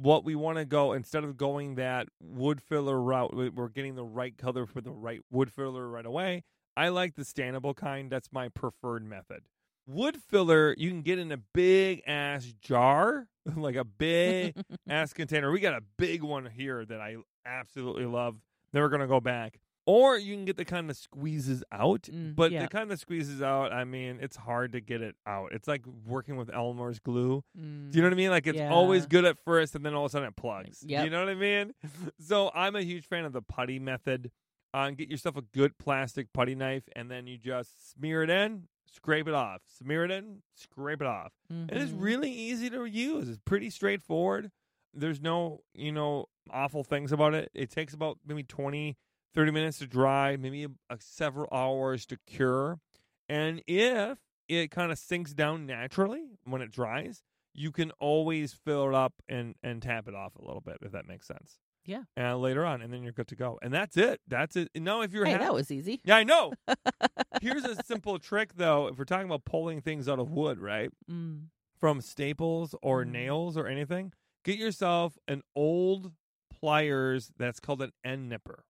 what 0.00 0.24
we 0.24 0.34
want 0.34 0.58
to 0.58 0.64
go 0.64 0.92
instead 0.92 1.24
of 1.24 1.36
going 1.36 1.74
that 1.76 2.08
wood 2.20 2.60
filler 2.60 3.00
route, 3.00 3.34
we- 3.34 3.48
we're 3.50 3.68
getting 3.68 3.94
the 3.94 4.04
right 4.04 4.36
color 4.36 4.66
for 4.66 4.80
the 4.80 4.90
right 4.92 5.20
wood 5.30 5.52
filler 5.52 5.88
right 5.88 6.06
away. 6.06 6.44
I 6.76 6.88
like 6.88 7.14
the 7.14 7.22
stainable 7.22 7.74
kind. 7.76 8.10
That's 8.10 8.32
my 8.32 8.48
preferred 8.48 9.04
method. 9.04 9.42
Wood 9.86 10.16
filler 10.16 10.74
you 10.78 10.88
can 10.88 11.02
get 11.02 11.18
in 11.18 11.32
a 11.32 11.36
big 11.36 12.02
ass 12.06 12.44
jar, 12.60 13.26
like 13.56 13.74
a 13.76 13.84
big 13.84 14.54
ass 14.88 15.12
container. 15.12 15.50
We 15.50 15.60
got 15.60 15.74
a 15.74 15.82
big 15.98 16.22
one 16.22 16.46
here 16.46 16.84
that 16.84 17.00
I 17.00 17.16
absolutely 17.44 18.06
love. 18.06 18.36
Never 18.72 18.88
gonna 18.88 19.08
go 19.08 19.20
back. 19.20 19.58
Or 19.86 20.16
you 20.18 20.34
can 20.36 20.44
get 20.44 20.56
the 20.56 20.64
kind 20.64 20.88
that 20.90 20.96
squeezes 20.96 21.64
out, 21.72 22.02
Mm, 22.02 22.36
but 22.36 22.52
yeah. 22.52 22.62
the 22.62 22.68
kind 22.68 22.90
that 22.90 23.00
squeezes 23.00 23.42
out, 23.42 23.72
I 23.72 23.84
mean, 23.84 24.18
it's 24.20 24.36
hard 24.36 24.72
to 24.72 24.80
get 24.80 25.00
it 25.02 25.16
out. 25.26 25.52
It's 25.52 25.66
like 25.66 25.82
working 26.06 26.36
with 26.36 26.48
Elmer's 26.52 26.98
glue. 27.00 27.42
Do 27.56 27.60
you 27.62 28.02
know 28.02 28.08
what 28.08 28.12
I 28.12 28.16
mean? 28.16 28.30
Like 28.30 28.46
it's 28.46 28.60
always 28.60 29.06
good 29.06 29.24
at 29.24 29.38
first, 29.44 29.74
and 29.74 29.84
then 29.84 29.94
all 29.94 30.04
of 30.04 30.10
a 30.10 30.12
sudden 30.12 30.28
it 30.28 30.36
plugs. 30.36 30.84
Yep. 30.86 31.04
You 31.04 31.10
know 31.10 31.20
what 31.20 31.28
I 31.30 31.34
mean? 31.34 31.74
So 32.20 32.50
I'm 32.54 32.76
a 32.76 32.82
huge 32.82 33.06
fan 33.06 33.24
of 33.24 33.32
the 33.32 33.42
putty 33.42 33.78
method. 33.78 34.30
Uh, 34.72 34.90
get 34.90 35.08
yourself 35.10 35.36
a 35.36 35.42
good 35.42 35.78
plastic 35.78 36.32
putty 36.32 36.54
knife, 36.54 36.84
and 36.94 37.10
then 37.10 37.26
you 37.26 37.36
just 37.38 37.90
smear 37.92 38.22
it 38.22 38.30
in, 38.30 38.68
scrape 38.86 39.26
it 39.26 39.34
off. 39.34 39.62
Smear 39.78 40.04
it 40.04 40.10
in, 40.12 40.42
scrape 40.54 41.00
it 41.00 41.06
off. 41.08 41.32
It 41.50 41.76
is 41.78 41.92
really 41.92 42.30
easy 42.30 42.70
to 42.70 42.84
use. 42.84 43.28
It's 43.28 43.40
pretty 43.44 43.70
straightforward. 43.70 44.52
There's 44.94 45.20
no, 45.20 45.62
you 45.74 45.90
know, 45.90 46.26
awful 46.50 46.84
things 46.84 47.10
about 47.10 47.34
it. 47.34 47.50
It 47.54 47.70
takes 47.70 47.94
about 47.94 48.18
maybe 48.26 48.44
20, 48.44 48.96
30 49.34 49.52
minutes 49.52 49.78
to 49.78 49.86
dry, 49.86 50.36
maybe 50.36 50.64
a, 50.64 50.68
a 50.90 50.98
several 51.00 51.48
hours 51.52 52.06
to 52.06 52.16
cure. 52.26 52.78
And 53.28 53.62
if 53.66 54.18
it 54.48 54.70
kind 54.70 54.90
of 54.90 54.98
sinks 54.98 55.32
down 55.34 55.66
naturally 55.66 56.22
when 56.44 56.60
it 56.62 56.70
dries, 56.72 57.22
you 57.54 57.70
can 57.72 57.90
always 58.00 58.52
fill 58.52 58.88
it 58.88 58.94
up 58.94 59.14
and 59.28 59.54
and 59.62 59.80
tap 59.82 60.06
it 60.08 60.14
off 60.14 60.36
a 60.36 60.44
little 60.44 60.60
bit 60.60 60.78
if 60.82 60.92
that 60.92 61.06
makes 61.06 61.26
sense. 61.26 61.58
Yeah. 61.86 62.02
And 62.16 62.40
later 62.40 62.64
on, 62.66 62.82
and 62.82 62.92
then 62.92 63.02
you're 63.02 63.12
good 63.12 63.28
to 63.28 63.36
go. 63.36 63.58
And 63.62 63.72
that's 63.72 63.96
it. 63.96 64.20
That's 64.28 64.54
it. 64.54 64.68
Now, 64.76 65.00
if 65.00 65.12
you're 65.12 65.24
Hey, 65.24 65.32
ha- 65.32 65.38
that 65.38 65.54
was 65.54 65.70
easy. 65.70 66.00
yeah, 66.04 66.16
I 66.16 66.24
know. 66.24 66.52
Here's 67.42 67.64
a 67.64 67.76
simple 67.84 68.18
trick 68.18 68.54
though. 68.56 68.88
If 68.88 68.98
we're 68.98 69.04
talking 69.04 69.26
about 69.26 69.44
pulling 69.44 69.80
things 69.80 70.08
out 70.08 70.18
of 70.18 70.30
wood, 70.30 70.58
right? 70.60 70.90
Mm. 71.10 71.46
from 71.78 72.00
staples 72.02 72.74
or 72.82 73.04
Mm. 73.04 73.12
nails 73.12 73.56
or 73.56 73.66
anything, 73.66 74.12
get 74.44 74.58
yourself 74.58 75.16
an 75.26 75.40
old 75.56 76.12
pliers 76.60 77.32
that's 77.38 77.58
called 77.60 77.80
an 77.82 77.92
end 78.04 78.28
nipper. 78.28 78.64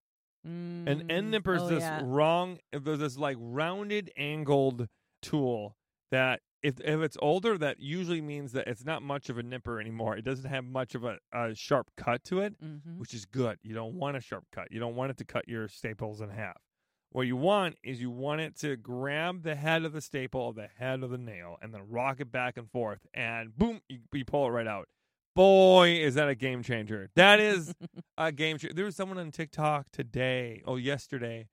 An 0.45 0.87
Mm. 0.87 1.11
end 1.11 1.31
nipper 1.31 1.55
is 1.55 1.63
Oh, 1.63 1.69
this 1.69 1.83
yeah. 1.83 2.01
wrong, 2.05 2.59
there's 2.73 2.99
this 2.99 3.19
like 3.19 3.37
rounded, 3.39 4.11
angled 4.17 4.89
tool 5.23 5.77
that 6.11 6.41
if 6.63 6.79
if 6.81 7.01
it's 7.01 7.17
older, 7.23 7.57
that 7.59 7.79
usually 7.81 8.21
means 8.21 8.53
that 8.53 8.67
it's 8.67 8.85
not 8.85 9.03
much 9.03 9.29
of 9.31 9.39
a 9.39 9.43
nipper 9.43 9.81
anymore. 9.81 10.17
It 10.17 10.23
doesn't 10.25 10.49
have 10.49 10.65
much 10.65 10.95
of 10.95 11.05
a, 11.05 11.19
a 11.33 11.55
sharp 11.55 11.91
cut 11.97 12.23
to 12.25 12.41
it, 12.41 12.61
Mhm. 12.61 12.99
which 12.99 13.15
is 13.15 13.25
good. 13.27 13.59
You 13.63 13.75
don't 13.75 13.95
want 13.95 14.17
a 14.17 14.21
sharp 14.21 14.45
cut. 14.53 14.71
You 14.71 14.79
don't 14.81 14.95
want 14.97 15.11
it 15.11 15.17
to 15.19 15.25
cut 15.25 15.49
your 15.49 15.69
staples 15.69 16.21
in 16.21 16.31
half. 16.31 16.59
What 17.13 17.23
you 17.27 17.37
want 17.37 17.77
is 17.83 18.01
you 18.01 18.11
want 18.11 18.41
it 18.41 18.57
to 18.61 18.77
grab 18.77 19.43
the 19.43 19.57
head 19.57 19.85
of 19.85 19.93
the 19.93 20.01
staple 20.01 20.53
the 20.53 20.69
head 20.69 21.03
of 21.03 21.11
the 21.11 21.19
nail 21.19 21.57
and 21.61 21.73
then 21.75 21.89
rock 21.89 22.21
it 22.21 22.31
back 22.31 22.57
and 22.57 22.71
forth, 22.71 23.07
and 23.15 23.57
boom, 23.57 23.81
you, 23.89 24.01
you 24.13 24.25
pull 24.25 24.47
it 24.47 24.51
right 24.51 24.67
out. 24.67 24.89
Boy, 25.37 25.91
is 26.01 26.15
that 26.17 26.29
a 26.29 26.35
game 26.35 26.63
changer! 26.63 27.09
That 27.15 27.41
is 27.41 27.73
a 28.19 28.33
game 28.33 28.59
changer. 28.59 28.75
There 28.75 28.85
was 28.85 28.97
someone 28.97 29.19
on 29.19 29.31
TikTok 29.31 29.91
today, 29.93 30.63
oh 30.67 30.77
yesterday, 30.77 31.49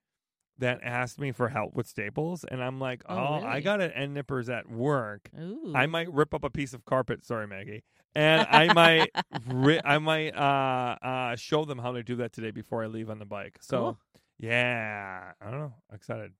that 0.57 0.79
asked 0.83 1.19
me 1.19 1.31
for 1.31 1.49
help 1.49 1.75
with 1.75 1.87
staples, 1.87 2.43
and 2.43 2.63
I'm 2.63 2.79
like, 2.79 3.03
Oh, 3.07 3.15
oh, 3.15 3.33
I 3.45 3.59
got 3.61 3.79
an 3.81 3.91
end 3.91 4.13
nippers 4.15 4.49
at 4.49 4.69
work. 4.69 5.29
Ooh. 5.39 5.71
I 5.75 5.85
might 5.85 6.11
rip 6.11 6.33
up 6.33 6.43
a 6.43 6.49
piece 6.49 6.73
of 6.73 6.83
carpet. 6.85 7.23
Sorry, 7.25 7.45
Maggie. 7.47 7.83
And 8.15 8.47
I 8.49 8.73
might, 8.73 9.11
ri- 9.47 9.81
I 9.85 9.99
might 9.99 10.35
uh, 10.35 10.95
uh, 11.05 11.35
show 11.35 11.63
them 11.65 11.77
how 11.77 11.91
to 11.91 12.01
do 12.01 12.15
that 12.15 12.33
today 12.33 12.49
before 12.49 12.83
I 12.83 12.87
leave 12.87 13.11
on 13.11 13.19
the 13.19 13.25
bike. 13.25 13.59
So, 13.61 13.77
Cool. 13.79 13.97
yeah, 14.39 15.33
I 15.39 15.51
don't 15.51 15.59
know. 15.59 15.73
Excited. 15.93 16.31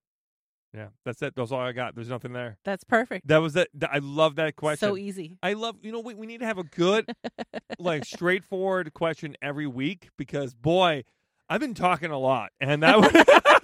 Yeah, 0.78 0.90
that's 1.04 1.24
it. 1.24 1.34
That's 1.36 1.52
all 1.52 1.60
I 1.60 1.72
got. 1.72 1.96
There's 1.96 2.08
nothing 2.10 2.34
there. 2.34 2.60
That's 2.64 2.84
perfect. 2.84 3.28
That 3.28 3.38
was 3.38 3.56
it. 3.56 3.68
I 3.92 3.98
love 3.98 4.36
that 4.36 4.56
question. 4.56 4.88
So 4.88 4.96
easy. 4.96 5.40
I 5.42 5.54
love. 5.54 5.78
You 5.82 5.92
know, 5.92 6.02
we 6.02 6.14
we 6.14 6.28
need 6.28 6.42
to 6.42 6.46
have 6.46 6.60
a 6.60 6.64
good, 6.64 7.10
like, 7.80 8.06
straightforward 8.16 8.94
question 8.94 9.36
every 9.42 9.66
week 9.66 10.10
because 10.20 10.54
boy, 10.54 11.04
I've 11.50 11.60
been 11.60 11.74
talking 11.74 12.12
a 12.12 12.20
lot, 12.20 12.52
and 12.62 12.84
that. 12.84 12.98
was- 13.00 13.12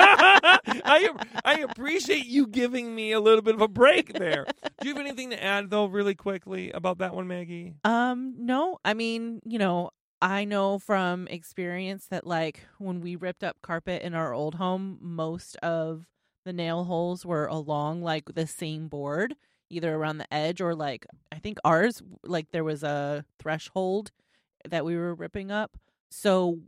I 0.86 1.10
I 1.46 1.60
appreciate 1.60 2.26
you 2.26 2.48
giving 2.48 2.96
me 2.96 3.12
a 3.12 3.20
little 3.20 3.42
bit 3.42 3.54
of 3.54 3.62
a 3.62 3.68
break 3.68 4.14
there. 4.14 4.46
Do 4.82 4.88
you 4.88 4.96
have 4.96 5.06
anything 5.06 5.30
to 5.30 5.42
add 5.44 5.70
though, 5.70 5.86
really 5.86 6.16
quickly 6.16 6.72
about 6.72 6.98
that 6.98 7.14
one, 7.14 7.28
Maggie? 7.28 7.76
Um, 7.84 8.36
no, 8.40 8.80
I 8.84 8.94
mean, 8.94 9.40
you 9.46 9.60
know, 9.60 9.92
I 10.22 10.46
know 10.46 10.80
from 10.80 11.28
experience 11.28 12.08
that 12.08 12.26
like 12.26 12.62
when 12.80 13.02
we 13.02 13.16
ripped 13.16 13.44
up 13.44 13.58
carpet 13.62 14.02
in 14.02 14.14
our 14.14 14.34
old 14.34 14.56
home, 14.56 14.98
most 15.02 15.56
of 15.58 16.06
the 16.46 16.54
nail 16.54 16.84
holes 16.86 17.26
were 17.26 17.46
along 17.48 18.02
like 18.02 18.34
the 18.36 18.48
same 18.48 18.88
board, 18.88 19.36
either 19.70 19.94
around 19.96 20.18
the 20.18 20.34
edge 20.34 20.62
or 20.62 20.76
like 20.76 21.06
I 21.32 21.40
think 21.40 21.58
ours 21.64 22.02
like 22.24 22.52
there 22.52 22.64
was 22.64 22.84
a 22.84 23.26
threshold 23.40 24.12
that 24.70 24.86
we 24.86 24.96
were 24.96 25.14
ripping 25.16 25.52
up. 25.52 25.78
So 26.10 26.60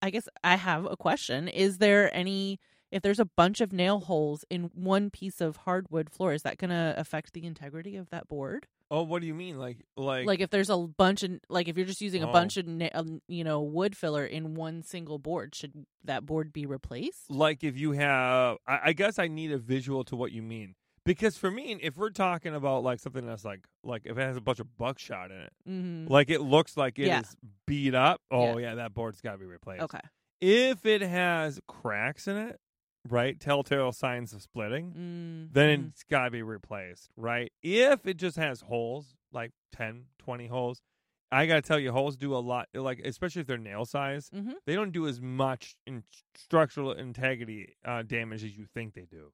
I 0.00 0.10
guess 0.10 0.28
I 0.42 0.56
have 0.56 0.84
a 0.84 0.96
question. 0.96 1.48
Is 1.48 1.78
there 1.78 2.14
any 2.14 2.60
if 2.92 3.02
there's 3.02 3.18
a 3.18 3.24
bunch 3.24 3.60
of 3.60 3.72
nail 3.72 4.00
holes 4.00 4.44
in 4.50 4.70
one 4.74 5.10
piece 5.10 5.40
of 5.40 5.56
hardwood 5.58 6.10
floor, 6.10 6.32
is 6.32 6.42
that 6.42 6.58
going 6.58 6.70
to 6.70 6.94
affect 6.96 7.32
the 7.32 7.44
integrity 7.44 7.96
of 7.96 8.10
that 8.10 8.28
board? 8.28 8.66
Oh, 8.90 9.02
what 9.04 9.22
do 9.22 9.26
you 9.26 9.34
mean? 9.34 9.58
Like, 9.58 9.78
like, 9.96 10.26
like 10.26 10.40
if 10.40 10.50
there's 10.50 10.68
a 10.68 10.76
bunch 10.76 11.22
of 11.22 11.40
like 11.48 11.66
if 11.66 11.78
you're 11.78 11.86
just 11.86 12.02
using 12.02 12.22
a 12.22 12.28
Oh. 12.28 12.32
bunch 12.32 12.58
of 12.58 12.66
na- 12.66 12.90
um, 12.92 13.22
you 13.26 13.42
know 13.42 13.62
wood 13.62 13.96
filler 13.96 14.24
in 14.26 14.54
one 14.54 14.82
single 14.82 15.18
board 15.18 15.54
should 15.54 15.86
that 16.04 16.26
board 16.26 16.52
be 16.52 16.66
replaced 16.66 17.30
like 17.30 17.64
if 17.64 17.76
you 17.78 17.92
have 17.92 18.58
I, 18.66 18.80
I 18.86 18.92
guess 18.92 19.18
i 19.18 19.28
need 19.28 19.50
a 19.52 19.56
visual 19.58 20.04
to 20.04 20.16
what 20.16 20.30
you 20.32 20.42
mean 20.42 20.74
because 21.06 21.36
for 21.38 21.50
me 21.50 21.78
if 21.80 21.96
we're 21.96 22.10
talking 22.10 22.54
about 22.54 22.82
like 22.82 23.00
something 23.00 23.24
that's 23.26 23.44
like 23.46 23.60
like 23.82 24.02
if 24.04 24.18
it 24.18 24.20
has 24.20 24.36
a 24.36 24.40
bunch 24.42 24.60
of 24.60 24.76
buckshot 24.76 25.30
in 25.30 25.38
it 25.38 25.52
mm-hmm. 25.68 26.12
like 26.12 26.28
it 26.28 26.40
looks 26.42 26.76
like 26.76 26.98
it 26.98 27.04
is 27.04 27.08
Yeah. 27.08 27.22
beat 27.66 27.94
up 27.94 28.20
oh 28.30 28.58
yeah, 28.58 28.74
that 28.74 28.92
board's 28.92 29.20
got 29.22 29.32
to 29.32 29.38
be 29.38 29.46
replaced 29.46 29.82
okay 29.84 30.00
if 30.40 30.84
it 30.84 31.00
has 31.02 31.60
cracks 31.66 32.28
in 32.28 32.36
it 32.36 32.60
right? 33.08 33.38
Telltale 33.40 33.92
signs 33.92 34.32
of 34.32 34.42
splitting 34.42 34.92
mm 34.92 35.52
then 35.52 35.88
it's 35.90 36.02
got 36.04 36.24
to 36.26 36.30
be 36.30 36.42
replaced 36.42 37.10
right? 37.16 37.52
If 37.62 38.06
it 38.06 38.16
just 38.16 38.36
has 38.36 38.62
holes 38.62 39.14
like 39.32 39.50
10 39.72 40.04
20 40.18 40.46
holes 40.46 40.80
i 41.30 41.46
gotta 41.46 41.62
tell 41.62 41.78
you 41.78 41.90
holes 41.92 42.16
do 42.16 42.34
a 42.34 42.38
lot 42.38 42.68
like 42.74 43.00
especially 43.04 43.40
if 43.40 43.46
they're 43.46 43.56
nail 43.58 43.84
size 43.86 44.28
Mhm. 44.34 44.52
they 44.66 44.74
don't 44.74 44.92
do 44.92 45.06
as 45.08 45.20
much 45.20 45.74
in 45.86 46.04
structural 46.36 46.92
integrity 46.92 47.74
uh, 47.84 48.02
damage 48.02 48.44
as 48.44 48.56
you 48.56 48.66
think 48.66 48.92
they 48.94 49.06
do 49.10 49.32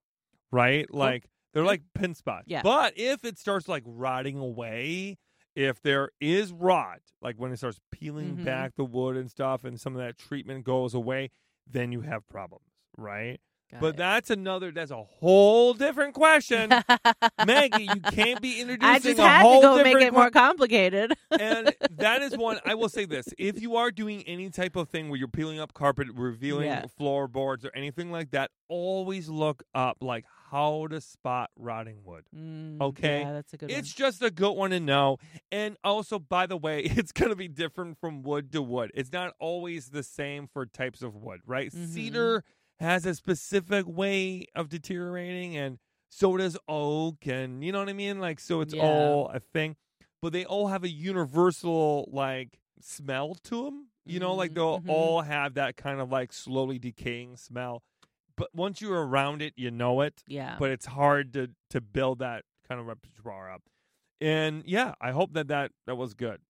right? 0.52 0.92
Like 0.94 1.28
they're 1.52 1.64
like 1.64 1.82
pin 1.94 2.14
spots. 2.14 2.44
Yeah. 2.46 2.62
but 2.62 2.94
if 2.96 3.24
it 3.24 3.38
starts 3.38 3.68
like 3.68 3.82
rotting 3.86 4.38
away 4.38 5.18
if 5.56 5.82
there 5.82 6.10
is 6.20 6.52
rot 6.52 7.00
like 7.20 7.36
when 7.36 7.50
it 7.52 7.56
starts 7.58 7.80
peeling 7.90 8.36
Mhm. 8.38 8.44
back 8.44 8.76
the 8.76 8.84
wood 8.84 9.16
and 9.16 9.28
stuff 9.30 9.64
and 9.64 9.80
some 9.80 9.94
of 9.94 9.98
that 10.00 10.16
treatment 10.18 10.64
goes 10.64 10.94
away 10.94 11.30
then 11.66 11.90
you 11.92 12.02
have 12.02 12.26
problems 12.28 12.70
right 12.96 13.40
Got 13.70 13.80
but 13.82 13.88
it. 13.88 13.96
that's 13.98 14.30
another 14.30 14.70
that's 14.70 14.90
a 14.90 15.02
whole 15.02 15.74
different 15.74 16.14
question 16.14 16.72
Maggie, 17.44 17.82
you 17.84 18.00
can't 18.00 18.40
be 18.40 18.60
introducing 18.60 18.80
a 18.80 18.88
whole 18.88 18.96
different 18.96 18.96
I 18.96 18.98
just 18.98 19.18
a 19.18 19.22
had 19.22 19.42
to 19.42 19.60
go 19.60 19.82
make 19.84 20.06
it 20.06 20.12
more 20.14 20.30
complicated. 20.30 21.12
and 21.38 21.74
that 21.98 22.22
is 22.22 22.34
one 22.36 22.58
I 22.64 22.74
will 22.74 22.88
say 22.88 23.04
this. 23.04 23.26
If 23.38 23.60
you 23.60 23.76
are 23.76 23.90
doing 23.90 24.22
any 24.26 24.48
type 24.50 24.74
of 24.76 24.88
thing 24.88 25.08
where 25.10 25.18
you're 25.18 25.28
peeling 25.28 25.60
up 25.60 25.74
carpet, 25.74 26.08
revealing 26.14 26.66
Yeah. 26.66 26.86
floorboards 26.96 27.64
or 27.64 27.70
anything 27.74 28.10
like 28.10 28.30
that, 28.30 28.50
always 28.68 29.28
look 29.28 29.62
up 29.74 29.98
like 30.00 30.24
how 30.50 30.86
to 30.86 31.00
spot 31.00 31.50
rotting 31.56 31.98
wood. 32.04 32.24
Mm, 32.34 32.80
Okay. 32.80 33.20
yeah, 33.20 33.32
that's 33.34 33.52
a 33.52 33.58
good 33.58 33.70
It's 33.70 33.92
just 33.92 34.22
a 34.22 34.30
good 34.30 34.52
one 34.52 34.70
to 34.70 34.80
know. 34.80 35.18
And 35.52 35.76
also, 35.84 36.18
by 36.18 36.46
the 36.46 36.56
way, 36.56 36.80
it's 36.84 37.12
going 37.12 37.30
to 37.30 37.36
be 37.36 37.48
different 37.48 37.98
from 38.00 38.22
wood 38.22 38.50
to 38.52 38.62
wood. 38.62 38.90
It's 38.94 39.12
not 39.12 39.34
always 39.38 39.90
the 39.90 40.02
same 40.02 40.46
for 40.46 40.64
types 40.64 41.02
of 41.02 41.14
wood, 41.14 41.40
right? 41.46 41.70
Mhm. 41.70 41.88
Cedar 41.88 42.44
has 42.80 43.04
a 43.06 43.14
specific 43.14 43.86
way 43.86 44.46
of 44.54 44.68
deteriorating, 44.68 45.56
and 45.56 45.78
so 46.08 46.36
does 46.36 46.56
oak, 46.68 47.26
and 47.26 47.62
you 47.64 47.72
know 47.72 47.80
what 47.80 47.88
I 47.88 47.92
mean? 47.92 48.18
Like, 48.20 48.40
so 48.40 48.60
it's 48.60 48.74
Yeah. 48.74 48.82
all 48.84 49.28
a 49.28 49.40
thing. 49.40 49.76
But 50.22 50.32
they 50.32 50.44
all 50.44 50.68
have 50.68 50.82
a 50.84 50.88
universal, 50.88 52.08
like, 52.12 52.58
smell 52.80 53.34
to 53.44 53.64
them. 53.64 53.88
You 54.04 54.20
know, 54.20 54.34
like 54.34 54.52
Mhm, 54.52 54.54
they'll 54.54 54.80
mhm. 54.80 54.88
all 54.90 55.20
have 55.22 55.54
that 55.54 55.76
kind 55.76 56.00
of 56.00 56.10
like 56.10 56.32
slowly 56.32 56.78
decaying 56.78 57.36
smell. 57.36 57.82
But 58.36 58.54
once 58.54 58.80
you're 58.80 59.06
around 59.06 59.42
it, 59.42 59.52
you 59.56 59.70
know 59.70 60.00
it. 60.00 60.22
Yeah. 60.26 60.56
but 60.58 60.70
it's 60.70 60.86
hard 60.86 61.32
to 61.34 61.50
to 61.70 61.80
build 61.82 62.20
that 62.20 62.44
kind 62.66 62.80
of 62.80 62.86
repertoire 62.86 63.50
up. 63.52 63.62
And 64.20 64.64
yeah, 64.64 64.94
I 65.00 65.10
hope 65.10 65.34
that 65.34 65.48
that, 65.48 65.72
that 65.86 65.96
was 65.96 66.14
good. 66.14 66.40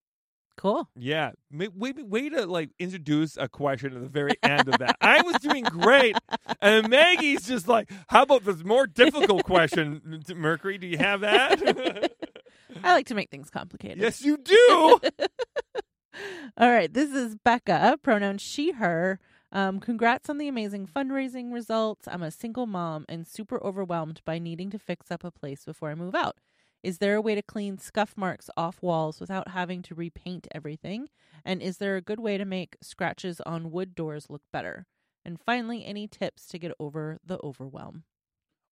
Cool. 0.58 0.88
Yeah, 0.94 1.30
way, 1.50 1.92
way 1.96 2.28
to 2.28 2.44
like 2.46 2.70
introduce 2.78 3.38
a 3.38 3.48
question 3.48 3.94
at 3.94 4.02
the 4.02 4.08
very 4.08 4.34
end 4.42 4.68
of 4.68 4.78
that. 4.78 4.96
I 5.00 5.22
was 5.22 5.36
doing 5.36 5.64
great, 5.64 6.16
and 6.60 6.88
Maggie's 6.88 7.46
just 7.46 7.68
like, 7.68 7.90
"How 8.08 8.22
about 8.22 8.44
this 8.44 8.62
more 8.64 8.86
difficult 8.86 9.44
question, 9.44 10.22
Mercury? 10.34 10.76
Do 10.76 10.86
you 10.86 10.98
have 10.98 11.20
that?" 11.20 12.12
I 12.84 12.92
like 12.92 13.06
to 13.06 13.14
make 13.14 13.30
things 13.30 13.48
complicated. 13.48 13.98
yes, 13.98 14.22
you 14.22 14.36
do. 14.36 15.00
All 16.58 16.70
right, 16.70 16.92
this 16.92 17.12
is 17.12 17.36
Becca, 17.36 17.98
pronoun 18.02 18.38
she, 18.38 18.72
her. 18.72 19.20
Um, 19.50 19.80
congrats 19.80 20.28
on 20.28 20.36
the 20.36 20.48
amazing 20.48 20.86
fundraising 20.86 21.52
results. 21.52 22.06
I'm 22.06 22.22
a 22.22 22.30
single 22.30 22.66
mom 22.66 23.06
and 23.08 23.26
super 23.26 23.62
overwhelmed 23.64 24.20
by 24.24 24.38
needing 24.38 24.68
to 24.70 24.78
fix 24.78 25.10
up 25.10 25.24
a 25.24 25.30
place 25.30 25.64
before 25.64 25.90
I 25.90 25.94
move 25.94 26.14
out. 26.14 26.36
Is 26.82 26.98
there 26.98 27.14
a 27.14 27.20
way 27.20 27.34
to 27.36 27.42
clean 27.42 27.78
scuff 27.78 28.16
marks 28.16 28.50
off 28.56 28.82
walls 28.82 29.20
without 29.20 29.48
having 29.48 29.80
to 29.82 29.94
repaint 29.94 30.48
everything? 30.52 31.08
And 31.44 31.62
is 31.62 31.78
there 31.78 31.96
a 31.96 32.02
good 32.02 32.18
way 32.20 32.36
to 32.38 32.44
make 32.44 32.76
scratches 32.82 33.40
on 33.42 33.70
wood 33.70 33.94
doors 33.94 34.28
look 34.30 34.42
better? 34.52 34.86
And 35.24 35.40
finally, 35.40 35.84
any 35.84 36.08
tips 36.08 36.46
to 36.48 36.58
get 36.58 36.72
over 36.80 37.18
the 37.24 37.38
overwhelm? 37.44 38.04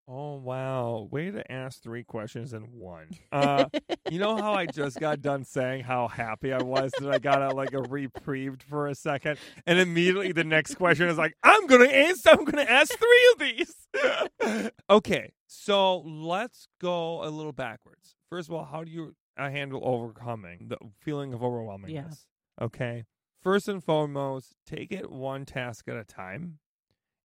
Oh 0.09 0.37
wow! 0.37 1.09
Way 1.11 1.33
to 1.33 1.51
ask 1.51 1.83
three 1.83 2.05
questions 2.05 2.53
in 2.53 2.63
one. 2.79 3.09
Uh, 3.33 3.67
you 4.09 4.19
know 4.19 4.37
how 4.37 4.55
I 4.55 4.65
just 4.65 4.99
got 4.99 5.21
done 5.21 5.45
saying 5.45 5.85
how 5.85 6.09
happy 6.09 6.55
I 6.55 6.63
was 6.63 6.91
that 6.99 7.11
I 7.11 7.19
got 7.19 7.43
a, 7.43 7.55
like 7.55 7.75
a 7.75 7.83
reprieved 7.83 8.63
for 8.63 8.87
a 8.87 8.95
second, 8.95 9.39
and 9.67 9.79
immediately 9.79 10.33
the 10.33 10.45
next 10.45 10.77
question 10.77 11.09
is 11.09 11.19
like, 11.19 11.37
"I'm 11.43 11.67
gonna 11.67 11.89
answer. 11.89 12.31
I'm 12.31 12.45
gonna 12.45 12.63
ask 12.63 12.93
three 12.97 13.33
of 13.33 13.39
these." 13.39 14.71
okay, 14.91 15.33
so 15.47 15.99
let's 15.99 16.69
go 16.81 17.25
a 17.25 17.29
little 17.29 17.53
backwards. 17.53 18.15
First 18.31 18.49
of 18.49 18.55
all, 18.55 18.65
how 18.65 18.85
do 18.85 18.91
you 18.91 19.17
uh, 19.37 19.51
handle 19.51 19.81
overcoming 19.85 20.69
the 20.69 20.79
feeling 21.01 21.35
of 21.35 21.41
overwhelmingness? 21.41 21.91
Yeah. 21.91 22.65
Okay. 22.65 23.05
First 23.43 23.69
and 23.69 23.85
foremost, 23.85 24.57
take 24.67 24.93
it 24.93 25.11
one 25.11 25.45
task 25.45 25.89
at 25.89 25.97
a 25.97 26.05
time, 26.05 26.59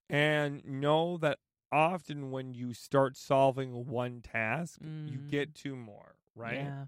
and 0.09 0.61
know 0.65 1.17
that 1.17 1.37
often 1.71 2.31
when 2.31 2.53
you 2.53 2.73
start 2.73 3.15
solving 3.17 3.87
one 3.87 4.21
task, 4.21 4.79
you 4.81 5.19
Mm. 5.19 5.27
get 5.29 5.53
two 5.55 5.75
more, 5.75 6.15
right? 6.35 6.55
Yeah. 6.65 6.85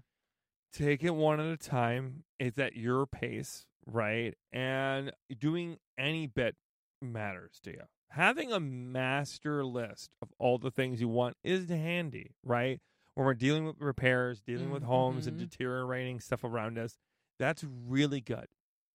Take 0.72 1.02
it 1.04 1.10
one 1.14 1.40
at 1.40 1.46
a 1.46 1.56
time. 1.56 2.24
It's 2.38 2.58
at 2.58 2.74
your 2.76 3.06
pace, 3.06 3.66
right? 3.86 4.34
And 4.52 5.12
doing 5.38 5.78
any 5.96 6.26
bit 6.26 6.56
matters 7.00 7.60
to 7.64 7.70
you. 7.72 7.82
Having 8.10 8.52
a 8.52 8.60
master 8.60 9.64
list 9.64 10.14
of 10.22 10.32
all 10.38 10.58
the 10.58 10.70
things 10.70 11.00
you 11.00 11.08
want 11.08 11.36
is 11.44 11.68
handy, 11.68 12.34
right? 12.42 12.80
When 13.14 13.24
we're 13.26 13.34
dealing 13.34 13.64
with 13.64 13.80
repairs, 13.80 14.40
dealing 14.40 14.70
with 14.70 14.82
homes 14.82 15.26
and 15.26 15.36
Mhm. 15.36 15.40
deteriorating 15.50 16.20
stuff 16.20 16.42
around 16.44 16.78
us, 16.78 16.98
that's 17.38 17.64
really 17.64 18.20
good, 18.20 18.48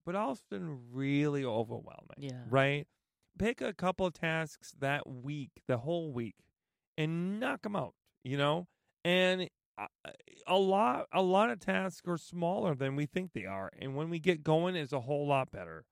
but 0.05 0.15
often 0.15 0.91
really 0.91 1.43
overwhelming 1.45 2.17
Yeah. 2.17 2.43
right? 2.49 2.87
Pick 3.39 3.61
a 3.61 3.73
couple 3.73 4.05
of 4.05 4.13
tasks 4.13 4.75
that 4.79 5.07
week, 5.07 5.49
the 5.67 5.77
whole 5.77 6.11
week, 6.11 6.35
and 6.97 7.39
knock 7.39 7.61
them 7.63 7.75
out. 7.75 7.95
You 8.23 8.37
know, 8.37 8.67
and 9.05 9.49
a- 9.77 9.87
a 10.45 10.57
lot, 10.57 11.07
a 11.13 11.21
lot 11.21 11.49
of 11.49 11.59
tasks 11.59 12.05
are 12.07 12.17
smaller 12.17 12.75
than 12.75 12.95
we 12.97 13.05
think 13.05 13.31
they 13.33 13.45
are, 13.45 13.71
and 13.79 13.95
when 13.95 14.09
we 14.09 14.19
get 14.19 14.43
going, 14.43 14.75
it's 14.75 14.91
a 14.91 14.99
whole 14.99 15.25
lot 15.25 15.51
better. 15.51 15.85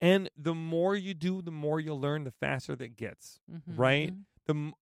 And 0.00 0.30
the 0.36 0.54
more 0.54 0.96
you 0.96 1.12
do, 1.14 1.42
the 1.42 1.50
more 1.52 1.78
you 1.78 1.94
learn, 1.94 2.24
the 2.24 2.30
faster 2.32 2.74
that 2.76 2.96
gets. 2.96 3.38
Right? 3.66 4.12
Mhm. 4.12 4.24
The 4.46 4.72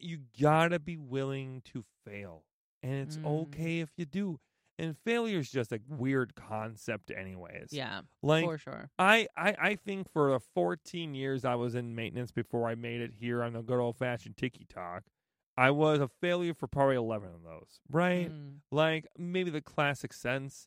you 0.00 0.24
gotta 0.40 0.78
be 0.78 0.96
willing 0.98 1.62
to 1.62 1.82
fail, 2.04 2.44
and 2.82 2.94
it's 3.06 3.16
Mm. 3.18 3.26
okay 3.42 3.80
if 3.80 3.90
you 3.96 4.04
do. 4.04 4.38
And 4.78 4.96
failure 5.04 5.38
is 5.38 5.50
just 5.50 5.72
a 5.72 5.80
weird 5.88 6.34
concept, 6.34 7.12
anyways. 7.16 7.68
Yeah, 7.70 8.00
like 8.22 8.44
for 8.44 8.58
sure. 8.58 8.90
I, 8.98 9.28
I, 9.36 9.54
I 9.60 9.74
think 9.76 10.10
for 10.12 10.32
the 10.32 10.40
14 10.40 11.14
years 11.14 11.44
I 11.44 11.54
was 11.54 11.74
in 11.74 11.94
maintenance 11.94 12.32
before 12.32 12.68
I 12.68 12.74
made 12.74 13.00
it 13.00 13.12
here 13.20 13.42
on 13.42 13.52
the 13.52 13.62
good 13.62 13.78
old 13.78 13.96
fashioned 13.96 14.36
Tiki 14.36 14.66
Talk, 14.68 15.04
I 15.56 15.70
was 15.70 16.00
a 16.00 16.08
failure 16.08 16.54
for 16.54 16.66
probably 16.66 16.96
11 16.96 17.28
of 17.28 17.42
those, 17.44 17.80
right? 17.88 18.30
Mm. 18.30 18.56
Like 18.72 19.06
maybe 19.16 19.50
the 19.50 19.60
classic 19.60 20.12
sense. 20.12 20.66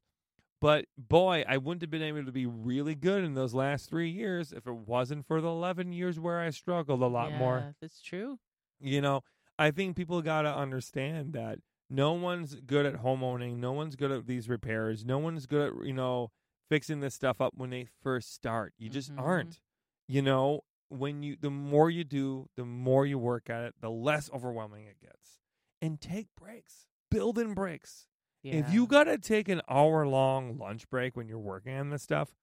But 0.59 0.85
boy, 0.97 1.43
I 1.47 1.57
wouldn't 1.57 1.81
have 1.81 1.91
been 1.91 2.01
able 2.01 2.25
to 2.25 2.31
be 2.31 2.45
really 2.45 2.95
good 2.95 3.23
in 3.23 3.35
those 3.35 3.53
last 3.53 3.89
three 3.89 4.09
years 4.09 4.51
if 4.51 4.65
it 4.65 4.73
wasn't 4.73 5.27
for 5.27 5.39
the 5.39 5.49
11 5.49 5.91
years 5.91 6.19
where 6.19 6.39
I 6.39 6.49
struggled 6.49 7.01
a 7.01 7.07
lot 7.07 7.33
more. 7.33 7.57
Yeah, 7.57 7.71
That's 7.81 8.01
true. 8.01 8.39
You 8.79 9.01
know, 9.01 9.21
I 9.59 9.71
think 9.71 9.95
people 9.95 10.21
got 10.21 10.43
to 10.43 10.55
understand 10.55 11.33
that 11.33 11.59
no 11.89 12.13
one's 12.13 12.55
good 12.55 12.85
at 12.85 12.95
homeowning. 13.01 13.57
No 13.57 13.71
one's 13.71 13.95
good 13.95 14.11
at 14.11 14.27
these 14.27 14.49
repairs. 14.49 15.05
No 15.05 15.17
one's 15.17 15.45
good 15.45 15.67
at, 15.73 15.85
you 15.85 15.93
know, 15.93 16.31
fixing 16.69 16.99
this 16.99 17.13
stuff 17.15 17.39
up 17.39 17.53
when 17.55 17.69
they 17.69 17.87
first 18.03 18.33
start. 18.33 18.73
You 18.77 18.89
just 18.89 19.11
Mhm. 19.13 19.19
aren't. 19.21 19.61
You 20.07 20.21
know, 20.21 20.61
when 20.89 21.23
you, 21.23 21.35
the 21.39 21.49
more 21.49 21.89
you 21.89 22.03
do, 22.03 22.49
the 22.55 22.65
more 22.65 23.05
you 23.05 23.17
work 23.17 23.49
at 23.49 23.63
it, 23.63 23.75
the 23.81 23.89
less 23.89 24.29
overwhelming 24.31 24.85
it 24.85 24.99
gets. 24.99 25.39
And 25.81 25.99
take 26.01 26.27
breaks, 26.35 26.87
build 27.11 27.37
in 27.37 27.53
breaks. 27.53 28.07
Yeah. 28.43 28.55
If 28.55 28.73
you 28.73 28.87
got 28.87 29.05
to 29.05 29.17
take 29.17 29.47
an 29.49 29.61
hour 29.69 30.07
long 30.07 30.57
lunch 30.57 30.89
break 30.89 31.15
when 31.15 31.27
you're 31.27 31.39
working 31.39 31.75
on 31.77 31.89
this 31.89 32.03
stuff, 32.03 32.35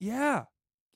yeah, 0.00 0.44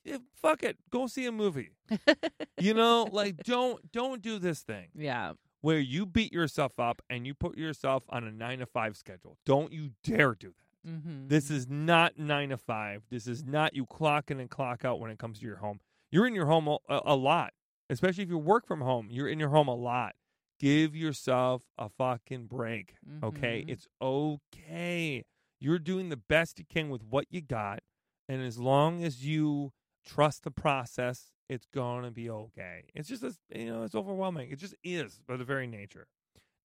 eh, 0.05 0.17
fuck 0.33 0.63
it, 0.63 0.77
go 0.89 1.07
see 1.07 1.25
a 1.25 1.31
movie. 1.31 1.71
you 2.59 2.73
know, 2.73 3.07
like 3.11 3.37
don't 3.43 3.91
don't 3.91 4.21
do 4.21 4.37
this 4.39 4.61
thing 4.61 4.89
yeah. 4.95 5.33
Where 5.61 5.79
you 5.79 6.05
beat 6.05 6.33
yourself 6.33 6.79
up 6.79 7.01
and 7.09 7.25
you 7.25 7.33
put 7.33 7.57
yourself 7.57 8.03
on 8.09 8.23
a 8.23 8.31
nine 8.31 8.59
to 8.59 8.65
five 8.65 8.97
schedule. 8.97 9.37
Don't 9.45 9.71
you 9.71 9.91
dare 10.03 10.33
do 10.35 10.49
that. 10.49 10.89
Mm-hmm. 10.89 11.27
This 11.27 11.51
is 11.51 11.67
not 11.69 12.17
nine 12.17 12.49
to 12.49 12.57
five. 12.57 13.03
This 13.11 13.27
is 13.27 13.43
not 13.43 13.75
you 13.75 13.85
clock 13.85 14.31
in 14.31 14.39
and 14.39 14.49
clock 14.49 14.83
out 14.83 14.99
when 14.99 15.11
it 15.11 15.19
comes 15.19 15.39
to 15.39 15.45
your 15.45 15.57
home. 15.57 15.79
You're 16.11 16.25
in 16.27 16.33
your 16.35 16.47
home 16.47 16.67
a, 16.67 16.77
a 16.89 17.15
lot, 17.15 17.53
especially 17.89 18.23
if 18.23 18.29
you 18.29 18.37
work 18.39 18.65
from 18.65 18.81
home. 18.81 19.07
You're 19.11 19.27
in 19.29 19.39
your 19.39 19.49
home 19.49 19.67
a 19.67 19.75
lot. 19.75 20.15
Give 20.59 20.95
yourself 20.95 21.63
a 21.77 21.89
fucking 21.89 22.45
break. 22.47 22.95
Okay, 23.23 23.63
Mhm. 23.65 23.69
it's 23.69 23.87
okay. 24.01 25.23
You're 25.59 25.79
doing 25.79 26.09
the 26.09 26.17
best 26.17 26.57
you 26.59 26.65
can 26.67 26.89
with 26.89 27.03
what 27.03 27.25
you 27.29 27.41
got, 27.41 27.79
and 28.27 28.41
as 28.41 28.57
long 28.57 29.03
as 29.03 29.25
you 29.25 29.73
trust 30.03 30.43
the 30.43 30.51
process, 30.51 31.31
it's 31.51 31.67
gonna 31.73 32.11
be 32.11 32.29
okay. 32.29 32.85
It's 32.95 33.09
just 33.09 33.23
as 33.23 33.37
you 33.53 33.65
know, 33.65 33.83
it's 33.83 33.93
overwhelming. 33.93 34.49
It 34.51 34.55
just 34.55 34.73
is 34.85 35.19
by 35.27 35.35
the 35.35 35.43
very 35.43 35.67
nature. 35.67 36.07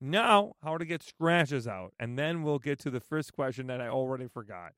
Now, 0.01 0.53
how 0.63 0.79
to 0.79 0.85
get 0.85 1.03
scratches 1.03 1.67
out, 1.67 1.93
and 1.99 2.17
then 2.17 2.45
we'll 2.45 2.61
get 2.61 2.79
to 2.81 2.91
the 2.91 3.01
first 3.01 3.33
question 3.33 3.67
that 3.67 3.81
I 3.81 3.89
already 3.89 4.29
forgot. 4.29 4.73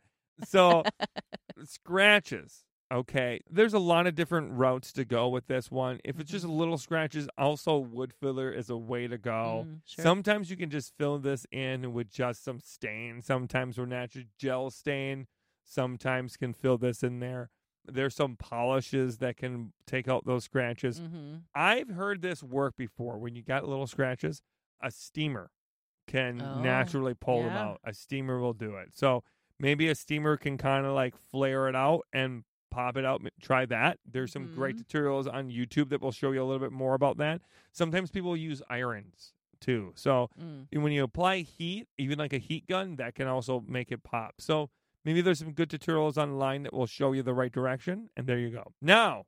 So, 0.47 0.85
scratches. 1.65 2.65
Okay, 2.91 3.41
there's 3.51 3.75
a 3.75 3.79
lot 3.79 4.07
of 4.07 4.15
different 4.15 4.53
routes 4.53 4.95
to 4.95 5.05
go 5.05 5.29
with 5.29 5.47
this 5.47 5.71
one. 5.71 6.01
If 6.05 6.19
it's 6.19 6.31
just 6.31 6.47
little 6.47 6.79
scratches, 6.79 7.29
also 7.37 7.77
wood 7.77 8.15
filler 8.19 8.51
is 8.51 8.71
a 8.71 8.79
way 8.79 9.09
to 9.09 9.19
go. 9.19 9.67
Mm, 9.69 9.81
sure. 9.85 10.03
Sometimes 10.03 10.51
you 10.51 10.57
can 10.57 10.71
just 10.71 10.95
fill 10.97 11.19
this 11.19 11.45
in 11.53 11.93
with 11.93 12.11
just 12.11 12.43
some 12.43 12.61
stain. 12.61 13.21
Sometimes 13.21 13.77
we're 13.77 13.85
natural 13.85 14.25
gel 14.39 14.71
stain. 14.71 15.27
Sometimes 15.67 16.39
can 16.39 16.55
fill 16.55 16.79
this 16.79 17.03
in 17.03 17.21
there. 17.21 17.51
There's 17.91 18.15
some 18.15 18.37
polishes 18.37 19.19
that 19.19 19.37
can 19.37 19.73
take 19.87 20.09
out 20.09 20.25
those 20.27 20.45
scratches. 20.45 21.01
Mm-hmm. 21.01 21.37
I've 21.55 21.89
heard 21.91 22.23
this 22.23 22.43
work 22.43 22.77
before. 22.77 23.19
When 23.19 23.35
you 23.35 23.43
got 23.43 23.67
little 23.69 23.87
scratches, 23.87 24.43
a 24.81 24.91
steamer 24.91 25.51
can 26.07 26.41
Oh, 26.41 26.61
naturally 26.61 27.15
pull 27.15 27.43
them 27.43 27.57
out. 27.57 27.81
A 27.85 27.93
steamer 27.95 28.39
will 28.39 28.53
do 28.55 28.77
it. 28.77 28.91
So 28.95 29.23
maybe 29.59 29.89
a 29.89 29.95
steamer 29.95 30.37
can 30.37 30.57
kind 30.59 30.87
of 30.87 30.93
like 30.95 31.15
flare 31.17 31.69
it 31.69 31.77
out 31.77 32.07
and 32.13 32.45
pop 32.71 32.97
it 32.97 33.05
out. 33.05 33.23
Try 33.41 33.67
that. 33.67 33.99
There's 34.11 34.33
some 34.33 34.47
great 34.55 34.77
Mm-hmm. 34.77 34.97
tutorials 34.99 35.33
on 35.33 35.51
YouTube 35.51 35.89
that 35.91 36.01
will 36.01 36.13
show 36.13 36.33
you 36.33 36.43
a 36.43 36.45
little 36.47 36.61
bit 36.61 36.73
more 36.73 36.95
about 36.95 37.17
that. 37.19 37.41
Sometimes 37.73 38.11
people 38.11 38.37
use 38.37 38.63
irons 38.71 39.33
too. 39.61 39.93
So 39.97 40.31
Mm. 40.41 40.67
when 40.83 40.93
you 40.93 41.03
apply 41.03 41.39
heat, 41.39 41.89
even 41.99 42.19
like 42.19 42.33
a 42.33 42.39
heat 42.39 42.67
gun, 42.69 42.97
that 42.97 43.15
can 43.15 43.27
also 43.27 43.65
make 43.67 43.91
it 43.91 44.03
pop. 44.05 44.35
So 44.39 44.71
maybe 45.09 45.23
there's 45.23 45.39
some 45.39 45.53
good 45.53 45.71
tutorials 45.71 46.19
online 46.19 46.65
that 46.65 46.75
will 46.75 46.87
show 46.87 47.13
you 47.13 47.23
the 47.23 47.33
right 47.33 47.51
direction, 47.51 48.11
and 48.15 48.27
there 48.27 48.39
you 48.39 48.51
go. 48.51 48.73
Now, 48.83 49.25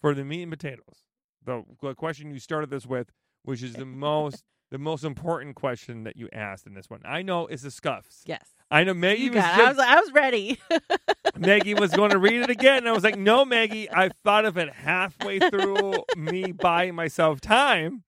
for 0.00 0.12
the 0.12 0.24
meat 0.24 0.42
and 0.42 0.50
potatoes, 0.50 1.04
the, 1.44 1.62
question 1.96 2.32
you 2.32 2.40
started 2.40 2.68
this 2.68 2.84
with, 2.84 3.12
which 3.44 3.62
is 3.62 3.74
the 3.74 3.84
most 3.84 4.42
the 4.72 4.78
most 4.78 5.04
important 5.04 5.54
question 5.54 6.02
that 6.02 6.16
you 6.16 6.28
asked 6.32 6.66
in 6.66 6.74
this 6.74 6.90
one. 6.90 7.00
I 7.04 7.22
know 7.22 7.46
is 7.46 7.62
the 7.62 7.70
scuffs. 7.70 8.22
Yes. 8.26 8.42
I 8.72 8.82
know 8.82 8.94
Maggie 8.94 9.28
was, 9.28 9.38
it. 9.38 9.44
I 9.44 9.68
was 9.68 9.78
I 9.78 10.00
was 10.00 10.12
ready. 10.12 10.58
Maggie 11.38 11.74
was 11.74 11.92
going 11.92 12.10
to 12.10 12.18
read 12.18 12.42
it 12.42 12.50
again, 12.50 12.78
and 12.78 12.88
I 12.88 12.92
was 12.92 13.04
like, 13.04 13.16
"No, 13.16 13.44
Maggie, 13.44 13.88
I 13.88 14.10
thought 14.24 14.44
of 14.44 14.58
it 14.58 14.72
halfway 14.72 15.38
through 15.38 15.94
me 16.16 16.50
buying 16.50 16.96
myself 16.96 17.40
time." 17.40 18.02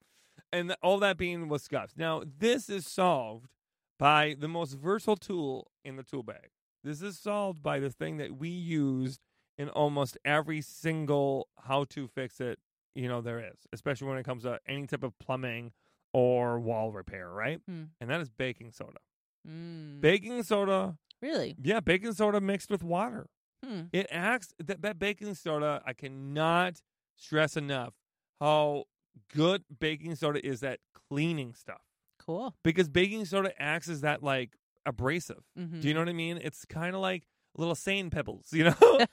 and 0.53 0.75
all 0.83 0.99
that 1.01 1.19
being 1.19 1.49
was 1.49 1.63
scuffs. 1.63 1.95
Now, 1.97 2.23
this 2.39 2.69
is 2.69 2.87
solved 2.87 3.49
by 3.99 4.35
the 4.39 4.49
most 4.49 4.75
versatile 4.75 5.17
tool 5.17 5.71
in 5.85 5.97
the 5.97 6.03
tool 6.03 6.23
bag. 6.23 6.51
This 6.87 7.03
is 7.03 7.18
solved 7.18 7.62
by 7.62 7.80
the 7.80 7.91
thing 7.91 8.18
that 8.18 8.39
we 8.39 8.49
use 8.49 9.18
in 9.59 9.68
almost 9.70 10.16
every 10.24 10.61
single 10.61 11.49
how 11.64 11.82
to 11.91 12.07
fix 12.07 12.41
it, 12.41 12.61
you 12.95 13.09
know, 13.09 13.20
there 13.20 13.41
is, 13.41 13.66
especially 13.72 14.07
when 14.07 14.18
it 14.18 14.24
comes 14.24 14.45
to 14.45 14.61
any 14.68 14.87
type 14.87 15.03
of 15.03 15.18
plumbing 15.18 15.72
or 16.12 16.61
wall 16.61 16.93
repair, 16.93 17.28
right? 17.30 17.61
Hmm. 17.68 17.84
And 18.01 18.09
that 18.11 18.20
is 18.20 18.30
baking 18.30 18.70
soda. 18.70 18.99
Mm. 19.49 20.01
Baking 20.01 20.43
soda, 20.45 20.97
really? 21.20 21.57
yeah, 21.61 21.80
baking 21.80 22.12
soda 22.12 22.41
mixed 22.41 22.70
with 22.70 22.84
water. 22.84 23.26
Hmm. 23.64 23.82
It 23.93 24.07
acts 24.11 24.55
that 24.64 24.82
that 24.82 24.99
baking 25.01 25.34
soda. 25.34 25.82
I 25.84 25.93
cannot 25.93 26.82
stress 27.16 27.57
enough 27.57 27.95
how 28.41 28.84
good 29.34 29.64
baking 29.80 30.14
soda 30.14 30.45
is 30.47 30.62
at 30.62 30.78
cleaning 31.11 31.55
stuff 31.55 31.80
Cool. 32.24 32.55
because 32.62 32.89
baking 32.89 33.24
soda 33.24 33.51
acts 33.61 33.89
as 33.89 34.03
that 34.03 34.22
like 34.22 34.51
abrasive. 34.87 35.43
Mm-hmm. 35.59 35.80
Do 35.80 35.89
you 35.89 35.95
know 35.95 36.01
what 36.01 36.09
I 36.09 36.12
mean? 36.14 36.39
It's 36.43 36.64
kind 36.64 36.95
of 36.95 37.01
like 37.03 37.26
little 37.59 37.74
sand 37.74 38.12
pebbles, 38.12 38.49
you 38.53 38.64
know. 38.64 39.07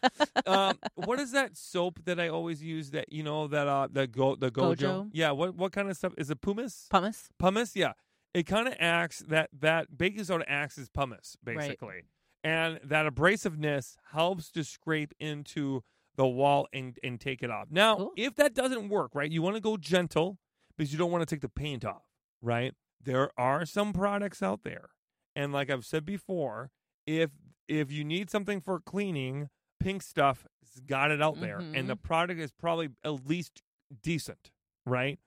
um, 0.45 0.77
what 0.95 1.19
is 1.19 1.31
that 1.31 1.57
soap 1.57 1.99
that 2.05 2.19
I 2.19 2.27
always 2.29 2.61
use? 2.63 2.91
That 2.91 3.11
you 3.11 3.23
know 3.23 3.47
that 3.47 3.67
uh 3.67 3.87
the 3.91 4.07
go 4.07 4.35
the 4.35 4.51
gojo. 4.51 4.75
Gojo? 4.77 5.09
Yeah. 5.13 5.31
What 5.31 5.55
what 5.55 5.71
kind 5.71 5.89
of 5.89 5.97
stuff 5.97 6.13
is 6.17 6.29
it? 6.29 6.41
Pumice. 6.41 6.87
Pumice. 6.89 7.29
Pumice. 7.39 7.75
Yeah. 7.75 7.93
It 8.33 8.47
kind 8.47 8.67
of 8.67 8.73
acts 8.79 9.19
that 9.27 9.49
that 9.59 9.97
baking 9.97 10.23
soda 10.23 10.43
acts 10.49 10.77
as 10.77 10.89
pumice 10.89 11.37
basically, 11.43 12.03
and 12.43 12.79
that 12.83 13.05
abrasiveness 13.05 13.95
helps 14.11 14.49
to 14.51 14.63
scrape 14.63 15.13
into 15.19 15.83
the 16.15 16.25
wall 16.27 16.67
and 16.73 16.97
and 17.03 17.19
take 17.21 17.43
it 17.43 17.51
off. 17.51 17.67
Now, 17.69 17.95
Cool. 17.97 18.11
if 18.17 18.35
that 18.35 18.53
doesn't 18.55 18.89
work, 18.89 19.11
right, 19.13 19.31
you 19.31 19.41
want 19.43 19.55
to 19.55 19.61
go 19.61 19.77
gentle 19.77 20.39
because 20.75 20.91
you 20.91 20.97
don't 20.97 21.11
want 21.11 21.21
to 21.27 21.35
take 21.35 21.41
the 21.41 21.49
paint 21.49 21.85
off, 21.85 22.03
right? 22.41 22.73
There 22.99 23.29
are 23.37 23.65
some 23.67 23.93
products 23.93 24.41
out 24.41 24.63
there, 24.63 24.89
and 25.35 25.51
like 25.53 25.69
I've 25.69 25.85
said 25.85 26.05
before, 26.05 26.69
if 27.05 27.29
if 27.67 27.91
you 27.91 28.03
need 28.03 28.29
something 28.29 28.59
for 28.61 28.79
cleaning, 28.79 29.49
Pink 29.79 30.01
Stuff 30.01 30.45
has 30.61 30.79
got 30.81 31.11
it 31.11 31.21
out 31.21 31.39
there, 31.41 31.59
and 31.59 31.89
the 31.89 31.95
product 31.95 32.39
is 32.39 32.51
probably 32.51 32.89
at 33.03 33.25
least 33.25 33.61
decent, 34.01 34.51
right? 34.85 35.19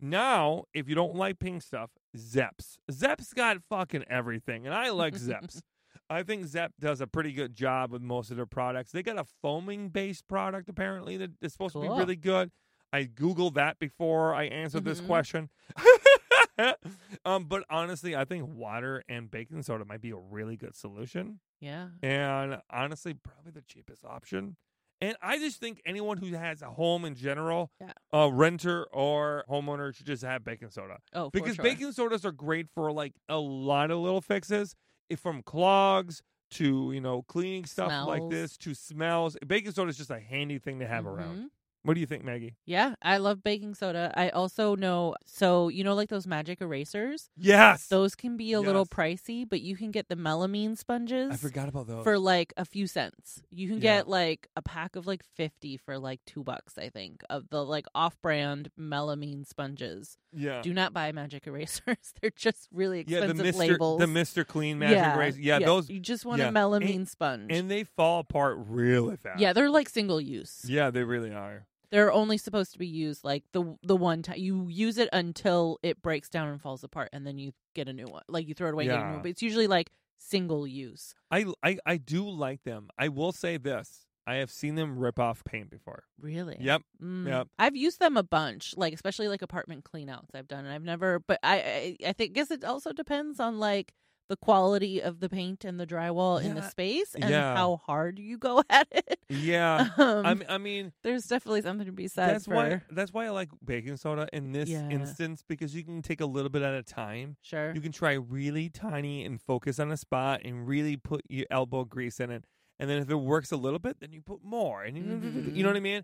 Now, 0.00 0.64
if 0.74 0.88
you 0.88 0.94
don't 0.94 1.14
like 1.14 1.38
Pink 1.38 1.62
Stuff, 1.62 1.90
Zeps. 2.16 2.76
Zeps 2.90 3.32
got 3.34 3.58
fucking 3.68 4.04
everything, 4.10 4.66
and 4.66 4.74
I 4.74 4.90
like 4.90 5.14
Zeps. 5.14 5.60
I 6.10 6.22
think 6.24 6.44
Zep 6.46 6.72
does 6.80 7.00
a 7.00 7.06
pretty 7.06 7.32
good 7.32 7.54
job 7.54 7.92
with 7.92 8.02
most 8.02 8.30
of 8.30 8.36
their 8.36 8.46
products. 8.46 8.90
They 8.92 9.02
got 9.02 9.18
a 9.18 9.24
foaming 9.40 9.88
based 9.88 10.26
product 10.28 10.68
apparently 10.68 11.16
that 11.18 11.30
is 11.40 11.52
supposed 11.52 11.74
to 11.74 11.80
be 11.80 11.88
really 11.88 12.16
good. 12.16 12.50
I 12.92 13.04
googled 13.04 13.54
that 13.54 13.78
before 13.78 14.34
I 14.34 14.44
answered 14.44 14.84
this 14.84 15.00
Mhm. 15.00 15.06
question. 15.06 15.50
um, 17.24 17.44
but 17.44 17.64
honestly, 17.70 18.14
I 18.16 18.24
think 18.24 18.48
water 18.54 19.02
and 19.08 19.30
baking 19.30 19.62
soda 19.62 19.84
might 19.84 20.00
be 20.00 20.10
a 20.10 20.16
really 20.16 20.56
good 20.56 20.74
solution, 20.74 21.40
Yeah. 21.60 21.88
and 22.02 22.60
honestly, 22.70 23.14
probably 23.14 23.52
the 23.52 23.62
cheapest 23.62 24.04
option. 24.04 24.56
And 25.00 25.16
I 25.20 25.38
just 25.38 25.58
think 25.58 25.80
anyone 25.84 26.18
who 26.18 26.32
has 26.34 26.62
a 26.62 26.70
home 26.70 27.04
in 27.04 27.16
general, 27.16 27.72
Yeah. 27.80 27.92
a 28.12 28.30
renter 28.32 28.84
or 28.92 29.44
homeowner, 29.50 29.92
should 29.94 30.06
just 30.06 30.22
have 30.22 30.44
baking 30.44 30.70
soda 30.70 30.98
Oh, 31.12 31.24
for 31.26 31.30
because 31.32 31.56
sure. 31.56 31.62
baking 31.64 31.90
sodas 31.92 32.24
are 32.24 32.30
great 32.32 32.68
for 32.74 32.92
like 32.92 33.14
a 33.28 33.38
lot 33.38 33.90
of 33.90 33.98
little 33.98 34.20
fixes, 34.20 34.76
if 35.10 35.18
from 35.18 35.42
clogs 35.42 36.22
to 36.52 36.92
you 36.92 37.00
know 37.00 37.22
cleaning 37.22 37.64
stuff 37.64 38.06
like 38.06 38.28
this 38.30 38.56
to 38.58 38.74
smells. 38.74 39.36
Baking 39.44 39.72
soda 39.72 39.88
is 39.88 39.96
just 39.96 40.10
a 40.10 40.20
handy 40.20 40.58
thing 40.58 40.78
to 40.80 40.86
have 40.86 41.06
around. 41.06 41.50
What 41.84 41.94
do 41.94 42.00
you 42.00 42.06
think, 42.06 42.22
Maggie? 42.24 42.54
Yeah, 42.64 42.94
I 43.02 43.16
love 43.16 43.42
baking 43.42 43.74
soda. 43.74 44.12
I 44.16 44.28
also 44.28 44.76
know 44.76 45.16
so 45.26 45.68
you 45.68 45.82
know 45.82 45.94
like 45.94 46.08
those 46.10 46.26
magic 46.28 46.60
erasers? 46.60 47.28
Yes, 47.36 47.88
Those 47.88 48.14
can 48.14 48.36
be 48.36 48.52
a 48.52 48.60
little 48.60 48.86
pricey, 48.86 49.48
but 49.48 49.60
you 49.62 49.76
can 49.76 49.90
get 49.90 50.08
the 50.08 50.14
melamine 50.14 50.78
sponges 50.78 51.32
I 51.32 51.36
forgot 51.36 51.68
about 51.68 51.88
those. 51.88 52.04
for 52.04 52.18
like 52.18 52.52
a 52.56 52.64
few 52.64 52.86
cents. 52.86 53.42
You 53.50 53.66
can 53.68 53.76
Yeah. 53.78 53.96
get 53.98 54.08
like 54.08 54.48
a 54.56 54.62
pack 54.62 54.94
of 54.94 55.06
like 55.08 55.24
50 55.34 55.76
for 55.76 55.98
like 55.98 56.20
2 56.26 56.44
bucks, 56.44 56.78
I 56.78 56.88
think, 56.88 57.22
of 57.28 57.48
the 57.50 57.64
like 57.64 57.86
off-brand 57.96 58.70
melamine 58.78 59.44
sponges. 59.46 60.18
yeah, 60.32 60.62
Do 60.62 60.72
not 60.72 60.92
buy 60.92 61.10
magic 61.12 61.46
erasers. 61.48 62.14
They're 62.20 62.30
just 62.36 62.68
really 62.72 63.04
yeah, 63.08 63.20
the 63.20 63.24
expensive 63.30 63.46
Mister 63.46 63.72
labels. 63.72 63.98
the 64.00 64.06
Mister 64.06 64.44
Clean 64.44 64.78
Magic 64.78 64.96
yeah, 64.98 65.16
Eraser. 65.16 65.40
Yeah, 65.40 65.58
those 65.58 65.90
You 65.90 65.98
just 66.00 66.24
want 66.24 66.38
yeah. 66.40 66.48
a 66.48 66.52
melamine 66.52 67.08
sponge. 67.08 67.50
and 67.50 67.68
they 67.70 67.82
fall 67.84 68.20
apart 68.20 68.58
really 68.68 69.16
fast. 69.16 69.40
yeah, 69.40 69.52
they're 69.52 69.68
like 69.70 69.88
single 69.88 70.20
use. 70.20 70.62
yeah, 70.66 70.90
they 70.90 71.02
really 71.02 71.32
are. 71.32 71.66
They're 71.92 72.12
only 72.12 72.38
supposed 72.38 72.72
to 72.72 72.78
be 72.78 72.86
used 72.88 73.22
like 73.22 73.44
the 73.52 73.76
the 73.84 73.94
one 73.96 74.22
time 74.22 74.38
you 74.38 74.66
use 74.68 74.98
it 74.98 75.08
until 75.12 75.78
it 75.82 76.02
breaks 76.02 76.28
down 76.28 76.48
and 76.48 76.60
falls 76.60 76.82
apart, 76.82 77.10
and 77.12 77.24
then 77.26 77.38
you 77.38 77.52
get 77.74 77.86
a 77.88 77.92
new 77.92 78.06
one. 78.06 78.22
Like 78.28 78.48
you 78.48 78.54
throw 78.54 78.68
it 78.68 78.72
away, 78.72 78.84
and 78.84 78.90
get 78.92 78.96
a 78.98 79.02
new 79.04 79.08
Yeah. 79.10 79.12
one. 79.14 79.22
But 79.22 79.30
it's 79.30 79.42
usually 79.42 79.66
like 79.68 79.90
single 80.18 80.66
use. 80.66 81.14
I, 81.30 81.44
I 81.62 81.78
I 81.86 81.96
do 81.98 82.28
like 82.28 82.64
them. 82.64 82.88
I 82.98 83.08
will 83.08 83.30
say 83.32 83.58
this: 83.58 84.06
I 84.26 84.36
have 84.36 84.50
seen 84.50 84.74
them 84.74 84.98
rip 84.98 85.18
off 85.18 85.44
paint 85.44 85.68
before. 85.70 86.04
Really? 86.18 86.56
Yep. 86.60 86.82
Mm. 87.02 87.26
Yep. 87.28 87.48
I've 87.58 87.76
used 87.76 88.00
them 88.00 88.16
a 88.16 88.22
bunch, 88.22 88.74
like 88.76 88.94
especially 88.94 89.28
like 89.28 89.42
apartment 89.42 89.84
cleanouts. 89.84 90.30
I've 90.34 90.48
done, 90.48 90.64
and 90.64 90.72
I've 90.74 90.84
never. 90.84 91.18
But 91.20 91.40
I 91.42 91.56
I, 91.56 92.08
I 92.08 92.12
think 92.14 92.32
guess 92.32 92.50
it 92.50 92.64
also 92.64 92.92
depends 92.92 93.38
on 93.38 93.58
like 93.58 93.92
the 94.28 94.36
quality 94.36 95.00
of 95.02 95.20
the 95.20 95.28
paint 95.28 95.64
and 95.64 95.78
the 95.78 95.86
drywall 95.86 96.42
in 96.42 96.54
the 96.54 96.62
space 96.62 97.14
and 97.14 97.28
Yeah. 97.28 97.54
how 97.54 97.76
hard 97.84 98.18
you 98.18 98.38
go 98.38 98.62
at 98.70 98.88
it. 98.90 99.18
Yeah, 99.28 99.88
Um, 99.98 100.42
I 100.48 100.58
mean. 100.58 100.92
there's 101.02 101.24
definitely 101.26 101.62
something 101.62 101.86
to 101.86 101.92
be 101.92 102.08
said 102.08 102.28
that's 102.30 102.44
for 102.46 102.54
why 102.54 102.80
that's 102.90 103.12
why 103.12 103.26
I 103.26 103.30
like 103.30 103.48
baking 103.64 103.96
soda 103.98 104.28
in 104.32 104.52
this 104.52 104.68
Yeah. 104.68 104.88
instance 104.88 105.42
because 105.46 105.74
you 105.74 105.84
can 105.84 106.02
take 106.02 106.20
a 106.20 106.26
little 106.26 106.50
bit 106.50 106.62
at 106.62 106.74
a 106.74 106.82
time. 106.82 107.36
sure. 107.42 107.74
You 107.74 107.80
can 107.80 107.92
try 107.92 108.12
really 108.12 108.68
tiny 108.70 109.24
and 109.24 109.40
focus 109.40 109.78
on 109.78 109.90
a 109.90 109.96
spot 109.96 110.40
and 110.44 110.66
really 110.66 110.96
put 110.96 111.22
your 111.28 111.46
elbow 111.50 111.84
grease 111.84 112.18
in 112.20 112.30
it. 112.30 112.44
And 112.78 112.88
then 112.88 112.98
if 113.02 113.10
it 113.10 113.16
works 113.16 113.52
a 113.52 113.56
little 113.56 113.78
bit, 113.78 114.00
then 114.00 114.12
you 114.12 114.20
put 114.22 114.42
more. 114.42 114.82
And 114.82 114.96
you, 114.96 115.50
you 115.52 115.62
know 115.62 115.68
what 115.68 115.76
I 115.76 115.80
mean? 115.80 116.02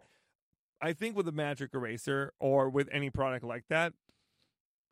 I 0.80 0.92
think 0.92 1.16
with 1.16 1.26
a 1.26 1.32
magic 1.32 1.70
eraser 1.74 2.32
or 2.38 2.68
with 2.68 2.88
any 2.92 3.10
product 3.10 3.44
like 3.44 3.64
that, 3.68 3.94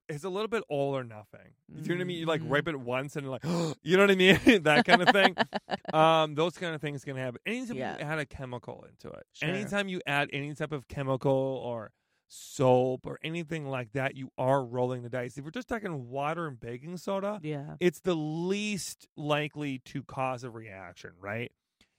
it's 0.08 0.24
a 0.24 0.28
little 0.28 0.48
bit 0.48 0.62
all 0.68 0.96
or 0.96 1.04
nothing. 1.04 1.52
You 1.68 1.82
know 1.88 1.94
what 1.96 2.00
I 2.00 2.04
mean? 2.04 2.18
You 2.18 2.26
like 2.26 2.40
Mhm. 2.42 2.48
wipe 2.48 2.68
it 2.68 2.76
once 2.78 3.16
and 3.16 3.28
like, 3.30 3.42
you 3.82 3.96
know 3.96 4.02
what 4.04 4.10
I 4.10 4.14
mean? 4.14 4.38
that 4.62 4.84
kind 4.84 5.02
of 5.02 5.08
thing. 5.10 5.36
um, 5.94 6.34
those 6.34 6.56
kind 6.58 6.74
of 6.74 6.80
things 6.80 7.04
can 7.04 7.16
happen. 7.16 7.40
Anytime 7.46 7.76
Yeah. 7.76 7.96
you 7.98 8.04
add 8.04 8.18
a 8.18 8.26
chemical 8.26 8.84
into 8.88 9.08
it, 9.16 9.24
Sure. 9.32 9.48
anytime 9.48 9.88
you 9.88 10.00
add 10.06 10.28
any 10.32 10.54
type 10.54 10.72
of 10.72 10.88
chemical 10.88 11.32
or 11.32 11.92
soap 12.28 13.06
or 13.06 13.18
anything 13.22 13.66
like 13.66 13.92
that, 13.92 14.16
you 14.16 14.30
are 14.36 14.64
rolling 14.64 15.02
the 15.02 15.08
dice. 15.08 15.38
If 15.38 15.44
we're 15.44 15.50
just 15.52 15.68
talking 15.68 16.08
water 16.08 16.46
and 16.46 16.58
baking 16.58 16.96
soda, 16.96 17.38
yeah. 17.42 17.76
it's 17.80 18.00
the 18.00 18.14
least 18.16 19.06
likely 19.16 19.78
to 19.86 20.02
cause 20.02 20.42
a 20.44 20.50
reaction, 20.50 21.12
right? 21.20 21.52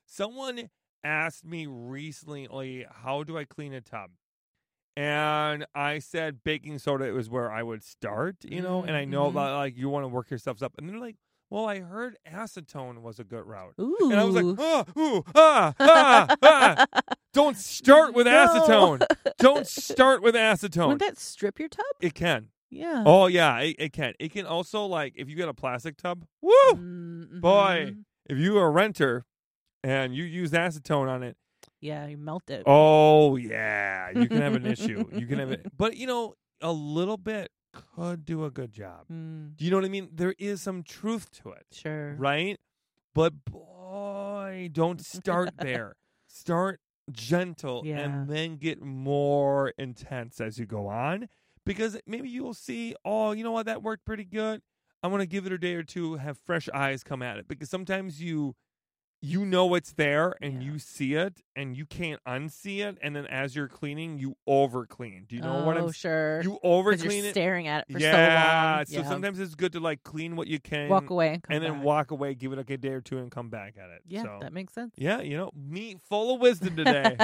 Someone 0.06 0.70
asked 1.04 1.46
me 1.46 1.66
recently, 1.68 2.86
how 2.90 3.24
do 3.24 3.38
I 3.38 3.46
clean 3.46 3.74
a 3.74 3.82
tub? 3.82 4.12
And 4.98 5.66
I 5.76 6.00
said 6.00 6.44
baking 6.44 6.80
soda 6.80 7.06
It 7.06 7.12
was 7.14 7.30
where 7.30 7.52
I 7.52 7.62
would 7.62 7.84
start, 7.84 8.38
you 8.44 8.62
know, 8.62 8.82
and 8.84 8.96
I 8.96 9.06
know 9.06 9.30
Mhm. 9.30 9.36
that 9.36 9.52
like 9.52 9.78
you 9.78 9.90
want 9.90 10.04
to 10.06 10.08
work 10.08 10.30
yourselves 10.32 10.64
up. 10.64 10.74
And 10.78 10.90
they're 10.90 10.98
like, 11.00 11.18
well, 11.52 11.66
I 11.68 11.80
heard 11.80 12.18
acetone 12.28 13.02
was 13.04 13.20
a 13.20 13.24
good 13.24 13.46
route. 13.46 13.74
Ooh. 13.80 13.96
And 14.12 14.20
I 14.20 14.24
was 14.24 14.36
like, 14.36 14.46
oh, 14.58 14.86
ooh, 14.98 15.24
ah, 15.36 15.74
ah, 15.80 16.36
ah. 16.42 16.86
Don't 17.34 17.56
start 17.56 18.14
with 18.16 18.26
No. 18.26 18.32
acetone. 18.48 19.06
Don't 19.38 19.68
start 19.86 20.24
with 20.24 20.34
acetone. 20.36 20.88
Wouldn't 20.88 21.02
that 21.02 21.20
strip 21.20 21.60
your 21.60 21.70
tub? 21.70 21.86
it 22.02 22.16
can. 22.16 22.50
Yeah. 22.70 23.04
Oh 23.06 23.28
yeah, 23.28 23.60
it, 23.60 23.76
it 23.80 23.94
can. 23.94 24.14
It 24.20 24.32
can 24.34 24.46
also 24.46 24.86
like 24.88 25.14
if 25.16 25.30
you 25.30 25.36
get 25.36 25.48
a 25.48 25.54
plastic 25.54 25.96
tub. 25.96 26.26
Woo! 26.42 26.52
Mm, 26.74 27.40
boy. 27.40 27.94
mhm. 27.96 28.04
If 28.30 28.38
you 28.40 28.58
are 28.58 28.68
a 28.68 28.72
renter 28.72 29.24
and 29.84 30.14
you 30.14 30.24
use 30.26 30.52
acetone 30.52 31.08
on 31.08 31.24
it, 31.24 31.38
Yeah, 31.82 32.08
you 32.08 32.18
melt 32.18 32.50
it. 32.50 32.64
oh 32.66 33.36
yeah, 33.36 34.10
you 34.16 34.28
can 34.28 34.42
have 34.42 34.56
an 34.56 34.66
issue. 34.66 35.06
You 35.14 35.28
can 35.28 35.40
have 35.40 35.52
it, 35.52 35.66
but 35.78 35.96
you 35.98 36.08
know, 36.08 36.36
a 36.62 36.72
little 36.72 37.18
bit 37.18 37.50
could 37.96 38.26
do 38.26 38.44
a 38.46 38.50
good 38.52 38.72
job. 38.72 39.06
Mm, 39.12 39.56
Do 39.56 39.64
you 39.66 39.70
know 39.72 39.78
what 39.78 39.86
I 39.86 39.90
mean? 39.90 40.10
There 40.12 40.34
is 40.40 40.62
some 40.62 40.82
truth 40.84 41.30
to 41.44 41.52
it, 41.52 41.66
sure. 41.72 42.16
right? 42.18 42.58
But 43.14 43.34
boy, 43.46 44.70
don't 44.72 45.04
start 45.04 45.52
there. 45.60 45.96
Start 46.30 46.80
gentle 47.12 47.84
Yeah. 47.86 48.00
and 48.00 48.30
then 48.30 48.58
get 48.58 48.82
more 48.82 49.70
intense 49.78 50.42
as 50.42 50.58
you 50.60 50.66
go 50.66 50.88
on 50.88 51.30
because 51.66 51.98
maybe 52.06 52.30
you'll 52.30 52.54
see, 52.54 52.96
oh, 53.06 53.32
you 53.32 53.44
know 53.44 53.52
what, 53.52 53.66
that 53.66 53.82
worked 53.82 54.06
pretty 54.06 54.26
good. 54.26 54.62
I 55.02 55.08
want 55.08 55.22
to 55.22 55.28
give 55.28 55.46
it 55.46 55.52
a 55.54 55.58
day 55.58 55.76
or 55.76 55.84
two, 55.84 56.16
have 56.16 56.38
fresh 56.38 56.68
eyes 56.74 57.04
come 57.04 57.22
at 57.22 57.38
it 57.38 57.48
because 57.48 57.70
sometimes 57.70 58.22
you 58.22 58.56
you 59.22 59.46
know 59.46 59.74
it's 59.74 59.94
there 59.94 60.36
and 60.42 60.62
Yeah. 60.62 60.72
you 60.72 60.80
see 60.80 61.16
it 61.16 61.42
and 61.56 61.76
you 61.76 61.86
can't 61.86 62.24
unsee 62.26 62.86
it 62.88 62.98
and 63.02 63.16
then 63.16 63.26
as 63.26 63.56
you're 63.56 63.68
cleaning 63.68 64.20
you 64.20 64.36
over 64.46 64.86
clean. 64.86 65.26
Do 65.28 65.36
you 65.36 65.42
know 65.42 65.62
oh, 65.62 65.66
what 65.66 65.78
I'm 65.78 65.86
oh, 65.86 65.92
sure. 65.92 66.42
You 66.42 66.60
over 66.62 66.96
clean 66.96 67.18
you're 67.18 67.26
it. 67.28 67.32
staring 67.32 67.68
at 67.68 67.86
it 67.88 67.94
for 67.94 68.00
yeah, 68.00 68.84
so 68.84 68.96
long. 68.96 69.04
Yeah. 69.04 69.10
sometimes 69.10 69.40
it's 69.40 69.56
good 69.56 69.74
to 69.74 69.80
like 69.80 70.04
clean 70.04 70.36
what 70.36 70.48
you 70.48 70.60
can 70.60 70.90
walk 70.90 71.10
away 71.10 71.42
and 71.50 71.58
and 71.58 71.64
then 71.64 71.82
walk 71.82 72.12
away, 72.12 72.36
give 72.36 72.54
it 72.54 72.58
like 72.58 72.70
a 72.70 72.78
day 72.78 72.90
or 72.90 73.02
two 73.02 73.18
and 73.18 73.32
come 73.32 73.50
back 73.50 73.76
at 73.78 73.90
it. 73.90 74.02
Yeah, 74.08 74.24
so. 74.24 74.38
that 74.42 74.54
makes 74.54 74.74
sense. 74.74 74.94
Yeah, 74.98 75.22
you 75.22 75.36
know, 75.36 75.52
me 75.56 75.98
full 76.08 76.36
of 76.36 76.42
wisdom 76.42 76.76
today. 76.76 77.18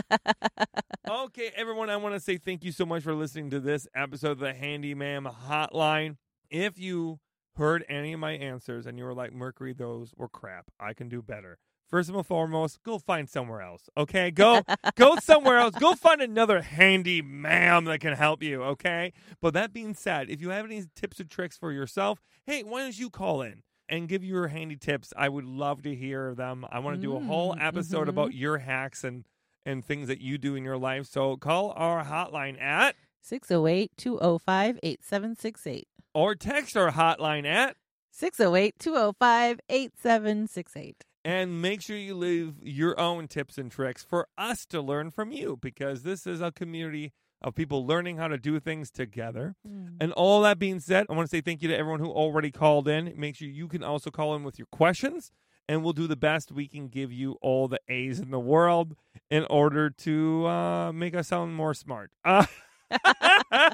okay, 1.10 1.52
everyone, 1.56 1.90
I 1.90 1.98
want 1.98 2.16
to 2.16 2.20
say 2.20 2.38
thank 2.38 2.64
you 2.64 2.72
so 2.72 2.86
much 2.86 3.04
for 3.04 3.14
listening 3.14 3.52
to 3.52 3.60
this 3.60 3.88
episode 3.96 4.32
of 4.32 4.40
the 4.40 4.54
Handy 4.54 4.96
Ma'am 4.96 5.28
Hotline. 5.48 6.18
If 6.50 6.80
you 6.80 7.20
heard 7.56 7.86
any 7.88 8.14
of 8.14 8.20
my 8.20 8.32
answers 8.32 8.88
and 8.88 8.98
you 8.98 9.06
were 9.06 9.14
like, 9.14 9.32
Mercury, 9.32 9.74
those 9.74 10.12
were 10.18 10.30
crap, 10.30 10.66
I 10.80 10.94
can 10.94 11.08
do 11.08 11.22
better. 11.22 11.60
First 11.94 12.10
and 12.10 12.26
foremost, 12.26 12.82
go 12.82 12.98
find 12.98 13.30
somewhere 13.30 13.62
else. 13.62 13.88
Okay, 13.96 14.32
go 14.32 14.62
go 14.96 15.16
somewhere 15.18 15.60
else. 15.60 15.76
Go 15.76 15.94
find 15.94 16.24
another 16.24 16.64
handy 16.64 17.22
ma'am 17.22 17.86
that 17.86 18.00
can 18.00 18.14
help 18.14 18.42
you. 18.42 18.64
Okay. 18.64 19.14
But 19.40 19.54
that 19.54 19.74
being 19.74 19.94
said, 19.94 20.28
if 20.28 20.42
you 20.42 20.50
have 20.50 20.66
any 20.66 20.86
tips 20.96 21.20
or 21.20 21.26
tricks 21.26 21.56
for 21.56 21.72
yourself, 21.72 22.20
hey, 22.48 22.64
why 22.64 22.80
don't 22.82 22.98
you 22.98 23.12
call 23.12 23.44
in? 23.44 23.62
and 23.90 24.08
give 24.10 24.24
your 24.24 24.48
handy 24.48 24.76
tips. 24.78 25.14
I 25.16 25.30
would 25.30 25.44
love 25.46 25.84
to 25.84 25.94
hear 25.94 26.34
them. 26.34 26.66
I 26.72 26.80
want 26.80 26.96
to 26.96 27.02
do 27.02 27.16
a 27.16 27.20
whole 27.20 27.54
Mm, 27.54 27.64
episode 27.64 28.08
mhm. 28.08 28.12
about 28.12 28.34
your 28.34 28.58
hacks 28.60 29.04
and 29.04 29.26
and 29.64 29.86
things 29.86 30.08
that 30.08 30.20
you 30.20 30.40
do 30.40 30.56
in 30.56 30.64
your 30.64 30.78
life. 30.78 31.06
So 31.06 31.38
call 31.38 31.74
our 31.76 32.04
hotline 32.06 32.60
at 32.60 32.96
608 33.22 33.92
205 33.98 34.80
8768. 34.82 35.88
or 36.16 36.34
text 36.34 36.76
our 36.76 36.92
hotline 36.92 37.46
at 37.46 37.76
608 38.10 38.80
205 38.80 39.60
8768. 39.70 41.04
And 41.26 41.62
make 41.62 41.82
sure 41.82 41.98
you 41.98 42.16
leave 42.16 42.56
your 42.62 43.00
own 43.00 43.28
tips 43.28 43.58
and 43.58 43.72
tricks 43.72 44.04
for 44.04 44.28
us 44.38 44.66
to 44.68 44.82
learn 44.82 45.12
from 45.12 45.32
you 45.32 45.58
because 45.62 46.04
this 46.04 46.28
is 46.28 46.42
a 46.42 46.52
community 46.52 47.14
of 47.42 47.56
people 47.56 47.86
learning 47.86 48.18
how 48.18 48.28
to 48.28 48.38
do 48.38 48.60
things 48.60 48.90
together. 48.90 49.56
Mm. 49.68 49.98
And 50.00 50.12
all 50.14 50.42
that 50.42 50.60
being 50.60 50.80
said, 50.80 51.06
I 51.10 51.14
want 51.14 51.30
to 51.30 51.36
say 51.36 51.42
thank 51.42 51.62
you 51.62 51.68
to 51.70 51.78
everyone 51.78 52.00
who 52.00 52.10
already 52.10 52.52
called 52.52 52.88
in. 52.88 53.14
Make 53.18 53.36
sure 53.36 53.48
you 53.48 53.68
can 53.68 53.84
also 53.84 54.10
call 54.10 54.36
in 54.36 54.44
with 54.44 54.58
your 54.58 54.68
questions, 54.72 55.32
and 55.68 55.84
we'll 55.84 55.94
do 55.94 56.08
the 56.08 56.16
best 56.16 56.52
we 56.52 56.68
can 56.68 56.88
give 56.88 57.12
you 57.12 57.38
all 57.42 57.68
the 57.68 57.80
A's 57.90 58.20
in 58.20 58.32
the 58.32 58.40
world 58.40 58.96
in 59.30 59.46
order 59.50 59.90
to 59.90 60.48
uh, 60.48 60.92
make 60.94 61.16
us 61.16 61.28
sound 61.28 61.56
more 61.56 61.74
smart. 61.74 62.12
Uh, 62.24 62.46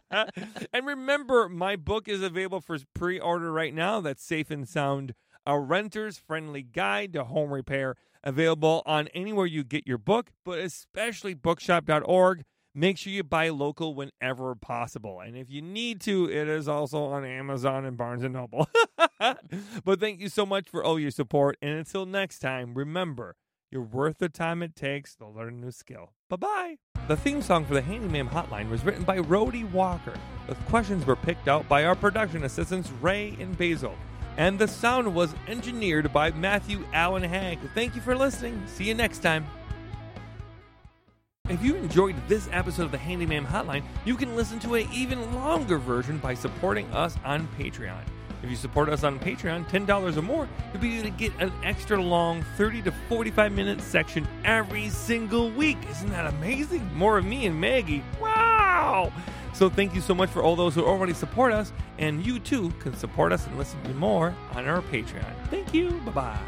and 0.74 0.86
remember, 0.86 1.50
my 1.50 1.76
book 1.76 2.08
is 2.08 2.22
available 2.22 2.62
for 2.62 2.78
pre 2.94 3.20
order 3.20 3.52
right 3.52 3.74
now. 3.74 4.02
That's 4.02 4.24
Safe 4.24 4.50
and 4.50 4.68
Sound, 4.68 5.14
a 5.50 5.60
renter's 5.60 6.20
friendly 6.20 6.62
guide 6.62 7.12
to 7.14 7.24
home 7.24 7.52
repair, 7.52 7.96
available 8.24 8.84
on 8.86 9.08
anywhere 9.16 9.48
you 9.48 9.64
get 9.64 9.88
your 9.88 9.98
book, 9.98 10.30
but 10.46 10.60
especially 10.60 11.34
bookshop.org. 11.34 12.44
Make 12.76 13.00
sure 13.00 13.12
you 13.12 13.24
buy 13.24 13.50
local 13.50 13.96
whenever 13.96 14.54
possible. 14.54 15.20
And 15.20 15.36
if 15.36 15.50
you 15.50 15.64
need 15.64 16.02
to, 16.02 16.30
it 16.30 16.48
is 16.48 16.68
also 16.68 17.06
on 17.06 17.26
Amazon 17.26 17.84
and 17.84 17.98
Barnes 17.98 18.24
and 18.24 18.34
Noble. 18.34 18.70
but 19.20 20.00
thank 20.00 20.20
you 20.20 20.30
so 20.30 20.46
much 20.46 20.70
for 20.70 20.84
all 20.84 21.00
your 21.00 21.10
support. 21.10 21.58
And 21.64 21.72
until 21.72 22.06
next 22.06 22.40
time, 22.40 22.76
remember, 22.76 23.36
you're 23.72 23.82
worth 23.82 24.20
the 24.20 24.30
time 24.30 24.62
it 24.62 24.76
takes 24.76 25.16
to 25.16 25.28
learn 25.28 25.56
a 25.56 25.66
new 25.66 25.72
skill. 25.72 26.14
Bye 26.30 26.36
bye. 26.36 26.76
The 27.08 27.18
theme 27.18 27.42
song 27.42 27.66
for 27.66 27.74
the 27.74 27.82
Handy 27.82 28.08
Ma'am 28.08 28.30
Hotline 28.30 28.70
was 28.70 28.86
written 28.86 29.04
by 29.04 29.18
Rhodey 29.18 29.70
Walker. 29.72 30.14
The 30.48 30.54
questions 30.54 31.08
were 31.08 31.16
picked 31.16 31.48
out 31.48 31.68
by 31.68 31.86
our 31.86 31.96
production 31.96 32.44
assistants, 32.44 32.92
Ray 33.02 33.36
and 33.40 33.58
Basil. 33.58 33.96
And 34.38 34.58
the 34.58 34.68
sound 34.68 35.14
was 35.14 35.34
engineered 35.48 36.14
by 36.14 36.32
Matthew 36.32 36.86
Allen 36.94 37.24
Hagg. 37.24 37.60
Thank 37.74 37.96
you 37.96 38.02
for 38.02 38.16
listening. 38.16 38.64
See 38.68 38.86
you 38.86 38.94
next 38.94 39.20
time. 39.20 39.46
If 41.50 41.64
you 41.64 41.76
enjoyed 41.76 42.16
this 42.28 42.48
episode 42.52 42.84
of 42.84 42.92
the 42.92 42.98
Handy 42.98 43.26
Ma'am 43.26 43.46
Hotline, 43.46 43.84
you 44.06 44.16
can 44.16 44.36
listen 44.36 44.60
to 44.60 44.76
an 44.76 44.88
even 44.94 45.34
longer 45.34 45.80
version 45.80 46.20
by 46.20 46.36
supporting 46.36 46.86
us 46.94 47.18
on 47.26 47.48
Patreon. 47.58 48.04
If 48.42 48.50
you 48.50 48.56
support 48.56 48.88
us 48.88 49.04
on 49.04 49.20
Patreon, 49.20 49.68
$10 49.68 50.16
or 50.16 50.22
more, 50.22 50.48
you'll 50.72 50.82
be 50.82 51.00
able 51.00 51.10
to 51.10 51.18
get 51.18 51.34
an 51.40 51.52
extra 51.64 52.02
long 52.02 52.44
30 52.56 52.84
to 52.84 52.92
45 53.10 53.52
minute 53.52 53.82
section 53.82 54.28
every 54.46 54.90
single 54.90 55.50
week. 55.52 55.78
Isn't 55.90 56.12
that 56.12 56.28
amazing? 56.28 56.88
More 56.94 57.18
of 57.18 57.26
me 57.26 57.48
and 57.48 57.60
Maggie. 57.60 58.04
Wow! 58.22 59.12
So 59.54 59.70
thank 59.70 59.94
you 59.94 60.02
so 60.02 60.16
much 60.16 60.30
for 60.30 60.42
all 60.42 60.56
those 60.56 60.74
who 60.76 60.86
already 60.86 61.14
support 61.14 61.52
us, 61.52 61.74
and 61.98 62.26
you 62.26 62.40
too 62.40 62.70
can 62.80 62.96
support 62.96 63.34
us 63.34 63.46
and 63.48 63.58
listen 63.58 63.82
to 63.84 63.94
more 63.94 64.34
on 64.54 64.68
our 64.68 64.82
Patreon. 64.82 65.34
Thank 65.50 65.74
you. 65.74 65.92
Bye 66.06 66.12
bye. 66.12 66.40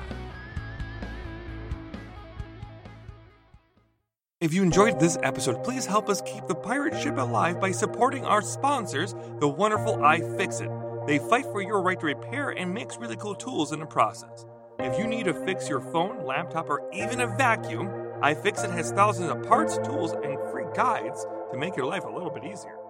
If 4.42 4.56
you 4.56 4.64
enjoyed 4.64 5.00
this 5.00 5.20
episode, 5.22 5.64
please 5.64 5.86
help 5.86 6.10
us 6.10 6.24
keep 6.24 6.48
the 6.48 6.56
pirate 6.56 7.00
ship 7.00 7.16
alive 7.18 7.60
by 7.60 7.70
supporting 7.72 8.26
our 8.26 8.42
sponsors, 8.42 9.14
the 9.40 9.48
wonderful 9.48 9.98
iFixit. 9.98 11.06
They 11.06 11.20
fight 11.20 11.46
for 11.46 11.62
your 11.62 11.82
right 11.84 12.00
to 12.00 12.08
repair 12.08 12.50
and 12.50 12.74
makes 12.74 12.98
really 12.98 13.18
cool 13.18 13.36
tools 13.36 13.72
in 13.72 13.80
the 13.80 13.86
process. 13.86 14.46
If 14.80 14.98
you 14.98 15.06
need 15.06 15.26
to 15.26 15.36
fix 15.46 15.70
your 15.70 15.80
phone, 15.80 16.26
laptop, 16.26 16.72
or 16.72 16.82
even 16.92 17.22
a 17.22 17.28
vacuum, 17.28 17.88
iFixit 18.24 18.72
has 18.72 18.92
thousands 18.92 19.30
of 19.30 19.44
parts, 19.44 19.78
tools, 19.78 20.14
and 20.14 20.40
free 20.52 20.66
guides 20.74 21.24
to 21.52 21.58
make 21.60 21.76
your 21.76 21.86
life 21.86 22.04
a 22.06 22.10
little 22.10 22.32
bit 22.32 22.44
easier. 22.44 22.81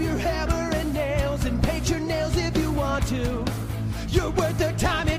Grab 0.00 0.10
your 0.10 0.18
hammer 0.18 0.76
and 0.76 0.94
nails 0.94 1.44
and 1.44 1.62
paint 1.62 1.90
your 1.90 2.00
nails 2.00 2.36
if 2.36 2.56
you 2.56 2.70
want 2.72 3.06
to. 3.08 3.44
You're 4.08 4.30
worth 4.30 4.58
the 4.58 4.72
time 4.78 5.09